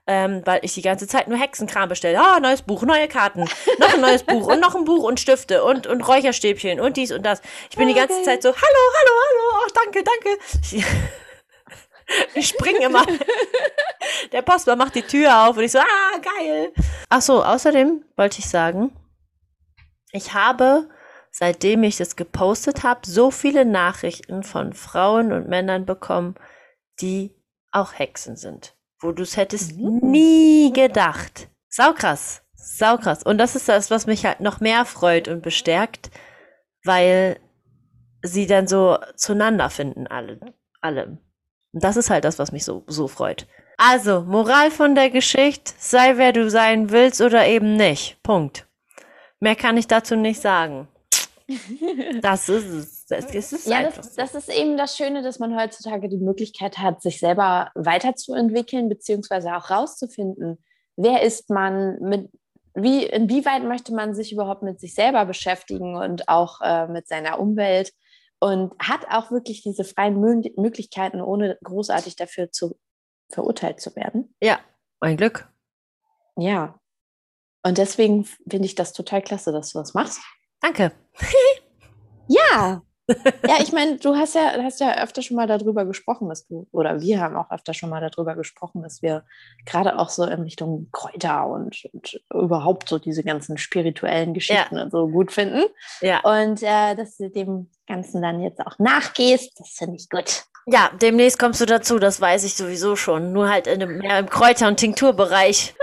ähm, 0.07 0.42
weil 0.44 0.61
ich 0.62 0.74
die 0.74 0.82
ganze 0.82 1.07
Zeit 1.07 1.28
nur 1.28 1.38
Hexenkram 1.38 1.88
bestelle. 1.88 2.18
Ah, 2.18 2.40
neues 2.40 2.62
Buch, 2.62 2.82
neue 2.82 3.09
Karten, 3.09 3.44
noch 3.78 3.94
ein 3.94 4.00
neues 4.00 4.22
Buch 4.24 4.46
und 4.46 4.61
noch 4.61 4.74
ein 4.74 4.84
Buch 4.84 5.05
und 5.05 5.20
Stifte 5.20 5.64
und, 5.64 5.86
und 5.86 6.00
Räucherstäbchen 6.03 6.80
und 6.80 6.96
dies 6.96 7.12
und 7.12 7.24
das. 7.24 7.40
Ich 7.70 7.76
bin 7.76 7.88
die 7.88 7.94
ganze 7.94 8.14
Okay. 8.14 8.24
Zeit 8.24 8.42
so, 8.42 8.48
hallo, 8.48 8.61
hallo, 8.98 9.12
hallo, 9.28 9.64
ach, 9.64 9.70
danke, 9.84 10.03
danke. 10.03 10.38
Ich, 10.62 10.84
ich 12.34 12.48
spring 12.48 12.76
immer. 12.76 13.05
Der 14.32 14.42
Postmann 14.42 14.78
macht 14.78 14.94
die 14.94 15.02
Tür 15.02 15.46
auf 15.46 15.56
und 15.56 15.62
ich 15.62 15.72
so, 15.72 15.78
ah, 15.78 16.18
geil. 16.38 16.72
Ach 17.10 17.20
so, 17.20 17.44
außerdem 17.44 18.04
wollte 18.16 18.38
ich 18.38 18.48
sagen, 18.48 18.90
ich 20.10 20.32
habe, 20.34 20.88
seitdem 21.30 21.82
ich 21.82 21.96
das 21.98 22.16
gepostet 22.16 22.82
habe, 22.82 23.00
so 23.04 23.30
viele 23.30 23.64
Nachrichten 23.64 24.42
von 24.42 24.72
Frauen 24.72 25.32
und 25.32 25.48
Männern 25.48 25.84
bekommen, 25.84 26.34
die 27.00 27.34
auch 27.70 27.92
Hexen 27.98 28.36
sind. 28.36 28.74
Wo 29.00 29.12
du 29.12 29.22
es 29.22 29.36
hättest 29.36 29.76
Mhm. 29.76 29.98
nie 30.02 30.72
gedacht. 30.72 31.48
Saukrass. 31.68 32.42
Saukrass. 32.54 33.22
Und 33.22 33.38
das 33.38 33.56
ist 33.56 33.68
das, 33.68 33.90
was 33.90 34.06
mich 34.06 34.24
halt 34.24 34.40
noch 34.40 34.60
mehr 34.60 34.84
freut 34.84 35.28
und 35.28 35.42
bestärkt, 35.42 36.10
weil 36.84 37.38
sie 38.22 38.46
dann 38.46 38.66
so 38.68 38.98
zueinander 39.16 39.68
finden, 39.68 40.06
alle. 40.06 40.38
alle. 40.80 41.18
Und 41.72 41.82
das 41.84 41.96
ist 41.96 42.10
halt 42.10 42.24
das, 42.24 42.38
was 42.38 42.52
mich 42.52 42.64
so, 42.64 42.84
so 42.86 43.08
freut. 43.08 43.46
Also, 43.78 44.22
Moral 44.22 44.70
von 44.70 44.94
der 44.94 45.10
Geschichte, 45.10 45.72
sei 45.78 46.16
wer 46.16 46.32
du 46.32 46.50
sein 46.50 46.90
willst 46.90 47.20
oder 47.20 47.46
eben 47.46 47.76
nicht. 47.76 48.22
Punkt. 48.22 48.66
Mehr 49.40 49.56
kann 49.56 49.76
ich 49.76 49.86
dazu 49.86 50.16
nicht 50.16 50.40
sagen. 50.40 50.88
Das 52.22 52.48
ist 52.48 52.68
es. 52.68 53.06
Das 53.06 53.34
ist 53.34 53.52
es 53.52 53.66
Ja, 53.66 53.82
das, 53.82 54.14
das 54.14 54.34
ist 54.34 54.48
eben 54.48 54.76
das 54.76 54.96
Schöne, 54.96 55.22
dass 55.22 55.38
man 55.38 55.58
heutzutage 55.58 56.08
die 56.08 56.18
Möglichkeit 56.18 56.78
hat, 56.78 57.02
sich 57.02 57.18
selber 57.18 57.70
weiterzuentwickeln, 57.74 58.88
beziehungsweise 58.88 59.54
auch 59.56 59.70
rauszufinden, 59.70 60.62
wer 60.96 61.22
ist 61.22 61.50
man, 61.50 61.98
mit, 62.00 62.30
wie, 62.74 63.04
inwieweit 63.04 63.64
möchte 63.64 63.92
man 63.94 64.14
sich 64.14 64.32
überhaupt 64.32 64.62
mit 64.62 64.80
sich 64.80 64.94
selber 64.94 65.26
beschäftigen 65.26 65.96
und 65.96 66.28
auch 66.28 66.60
äh, 66.62 66.86
mit 66.86 67.08
seiner 67.08 67.38
Umwelt 67.38 67.92
und 68.40 68.72
hat 68.78 69.06
auch 69.10 69.30
wirklich 69.30 69.62
diese 69.62 69.84
freien 69.84 70.20
Mö 70.20 70.42
Möglichkeiten, 70.56 71.20
ohne 71.20 71.58
großartig 71.62 72.16
dafür 72.16 72.50
zu 72.50 72.76
verurteilt 73.32 73.80
zu 73.80 73.94
werden. 73.96 74.34
Ja, 74.40 74.60
mein 75.00 75.16
Glück. 75.16 75.48
Ja. 76.36 76.78
Und 77.64 77.78
deswegen 77.78 78.24
finde 78.24 78.66
ich 78.66 78.74
das 78.74 78.92
total 78.92 79.22
klasse, 79.22 79.52
dass 79.52 79.72
du 79.72 79.78
das 79.78 79.94
machst. 79.94 80.20
Danke. 80.60 80.92
Ja. 82.28 82.82
Ja, 83.09 83.57
ich 83.61 83.72
meine, 83.72 83.96
du 83.96 84.14
hast 84.14 84.34
ja, 84.34 84.53
hast 84.62 84.80
ja 84.80 85.03
öfter 85.03 85.22
schon 85.22 85.36
mal 85.36 85.46
darüber 85.46 85.84
gesprochen, 85.84 86.28
dass 86.28 86.46
du, 86.46 86.68
oder 86.70 87.00
wir 87.00 87.20
haben 87.20 87.36
auch 87.36 87.50
öfter 87.50 87.74
schon 87.74 87.90
mal 87.90 88.00
darüber 88.00 88.34
gesprochen, 88.34 88.82
dass 88.82 89.03
wir 89.03 89.24
gerade 89.66 89.98
auch 89.98 90.09
so 90.09 90.24
in 90.24 90.42
Richtung 90.42 90.88
Kräuter 90.92 91.46
und, 91.48 91.84
und 91.92 92.20
überhaupt 92.32 92.88
so 92.88 92.98
diese 92.98 93.24
ganzen 93.24 93.59
spirituellen 93.59 94.34
Geschichten 94.34 94.78
und 94.78 94.92
so 94.92 95.09
gut 95.09 95.32
finden. 95.32 95.62
Ja. 96.00 96.20
Und 96.20 96.62
äh, 96.62 96.94
dass 96.94 97.16
du 97.16 97.28
dem 97.28 97.70
Ganzen 97.86 98.22
dann 98.22 98.40
jetzt 98.40 98.61
auch 98.61 98.78
nachgehst, 98.78 99.59
das 99.59 99.70
finde 99.70 99.96
ich 99.96 100.09
gut. 100.09 100.44
Ja, 100.66 100.92
demnächst 101.00 101.40
kommst 101.40 101.61
du 101.61 101.66
dazu, 101.66 101.98
das 101.98 102.20
weiß 102.20 102.44
ich 102.44 102.55
sowieso 102.55 102.94
schon. 102.94 103.32
Nur 103.32 103.50
halt 103.50 103.66
in 103.66 103.80
dem, 103.80 103.98
mehr 103.98 104.20
im 104.20 104.28
Kräuter- 104.28 104.68
und 104.68 104.76
Tinkturbereich. 104.76 105.74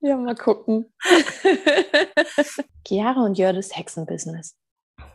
Ja, 0.00 0.16
mal 0.16 0.34
gucken. 0.34 0.92
Chiara 2.86 3.24
und 3.24 3.36
Jördes 3.36 3.76
Hexenbusiness. 3.76 4.56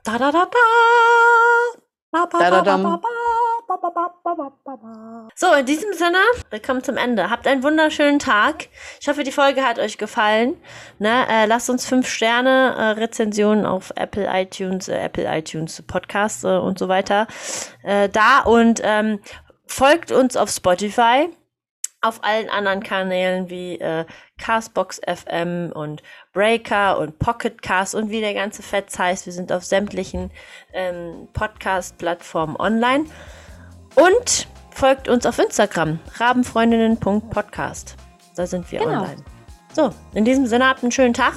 Da 0.03 0.17
da 0.17 0.31
da 0.31 0.45
da. 0.45 1.99
Ba, 2.11 2.25
ba. 2.25 2.49
So, 5.35 5.53
in 5.53 5.65
diesem 5.65 5.93
Sinne, 5.93 6.17
wir 6.49 6.61
kommen 6.61 6.83
zum 6.83 6.97
Ende. 6.97 7.29
Habt 7.29 7.47
einen 7.47 7.63
wunderschönen 7.63 8.19
Tag. 8.19 8.67
Ich 8.99 9.07
hoffe, 9.07 9.23
die 9.23 9.31
Folge 9.31 9.63
hat 9.63 9.79
euch 9.79 9.97
gefallen. 9.97 10.61
Ne, 10.99 11.25
äh, 11.29 11.45
lasst 11.45 11.69
uns 11.69 11.85
fünf 11.85 12.07
Sterne 12.09 12.75
äh, 12.77 12.81
Rezensionen 12.99 13.65
auf 13.65 13.93
Apple 13.95 14.27
iTunes, 14.29 14.89
äh, 14.89 14.97
Apple 14.97 15.25
iTunes 15.25 15.81
Podcasts 15.81 16.43
äh, 16.43 16.47
und 16.49 16.77
so 16.77 16.89
weiter 16.89 17.25
äh, 17.83 18.09
da 18.09 18.41
und 18.41 18.81
ähm, 18.83 19.21
folgt 19.65 20.11
uns 20.11 20.35
auf 20.35 20.49
Spotify, 20.49 21.29
auf 22.01 22.21
allen 22.23 22.49
anderen 22.49 22.83
Kanälen 22.83 23.49
wie 23.49 23.79
äh, 23.79 24.05
Castbox 24.37 24.99
FM 25.07 25.71
und 25.73 26.03
Breaker 26.33 26.97
und 26.99 27.19
Pocket 27.19 27.61
Cast 27.61 27.93
und 27.95 28.09
wie 28.09 28.19
der 28.19 28.33
ganze 28.33 28.63
Fetz 28.63 28.97
heißt. 28.97 29.25
Wir 29.27 29.33
sind 29.33 29.51
auf 29.51 29.63
sämtlichen 29.63 30.31
ähm, 30.73 31.27
Podcast-Plattformen 31.33 32.55
online. 32.57 33.05
Und 33.95 34.47
folgt 34.71 35.07
uns 35.07 35.25
auf 35.27 35.37
Instagram, 35.37 35.99
rabenfreundinnen.podcast. 36.17 37.95
Da 38.35 38.47
sind 38.47 38.71
wir 38.71 38.79
Genau. 38.79 39.01
online. 39.03 39.23
So, 39.73 39.91
in 40.13 40.25
diesem 40.25 40.47
Sinne 40.47 40.67
habt 40.67 40.81
einen 40.83 40.91
schönen 40.91 41.13
Tag, 41.13 41.33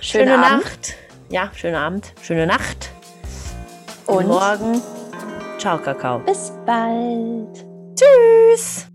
schöne 0.00 0.34
Abend. 0.38 0.64
Nacht. 0.64 0.94
Ja, 1.28 1.50
schönen 1.54 1.76
Abend, 1.76 2.14
schöne 2.22 2.46
Nacht. 2.46 2.90
Und 4.06 4.28
morgen. 4.28 4.80
Ciao, 5.58 5.78
Kakao. 5.78 6.20
bis 6.20 6.52
bald. 6.64 7.64
Tschüss. 7.96 8.89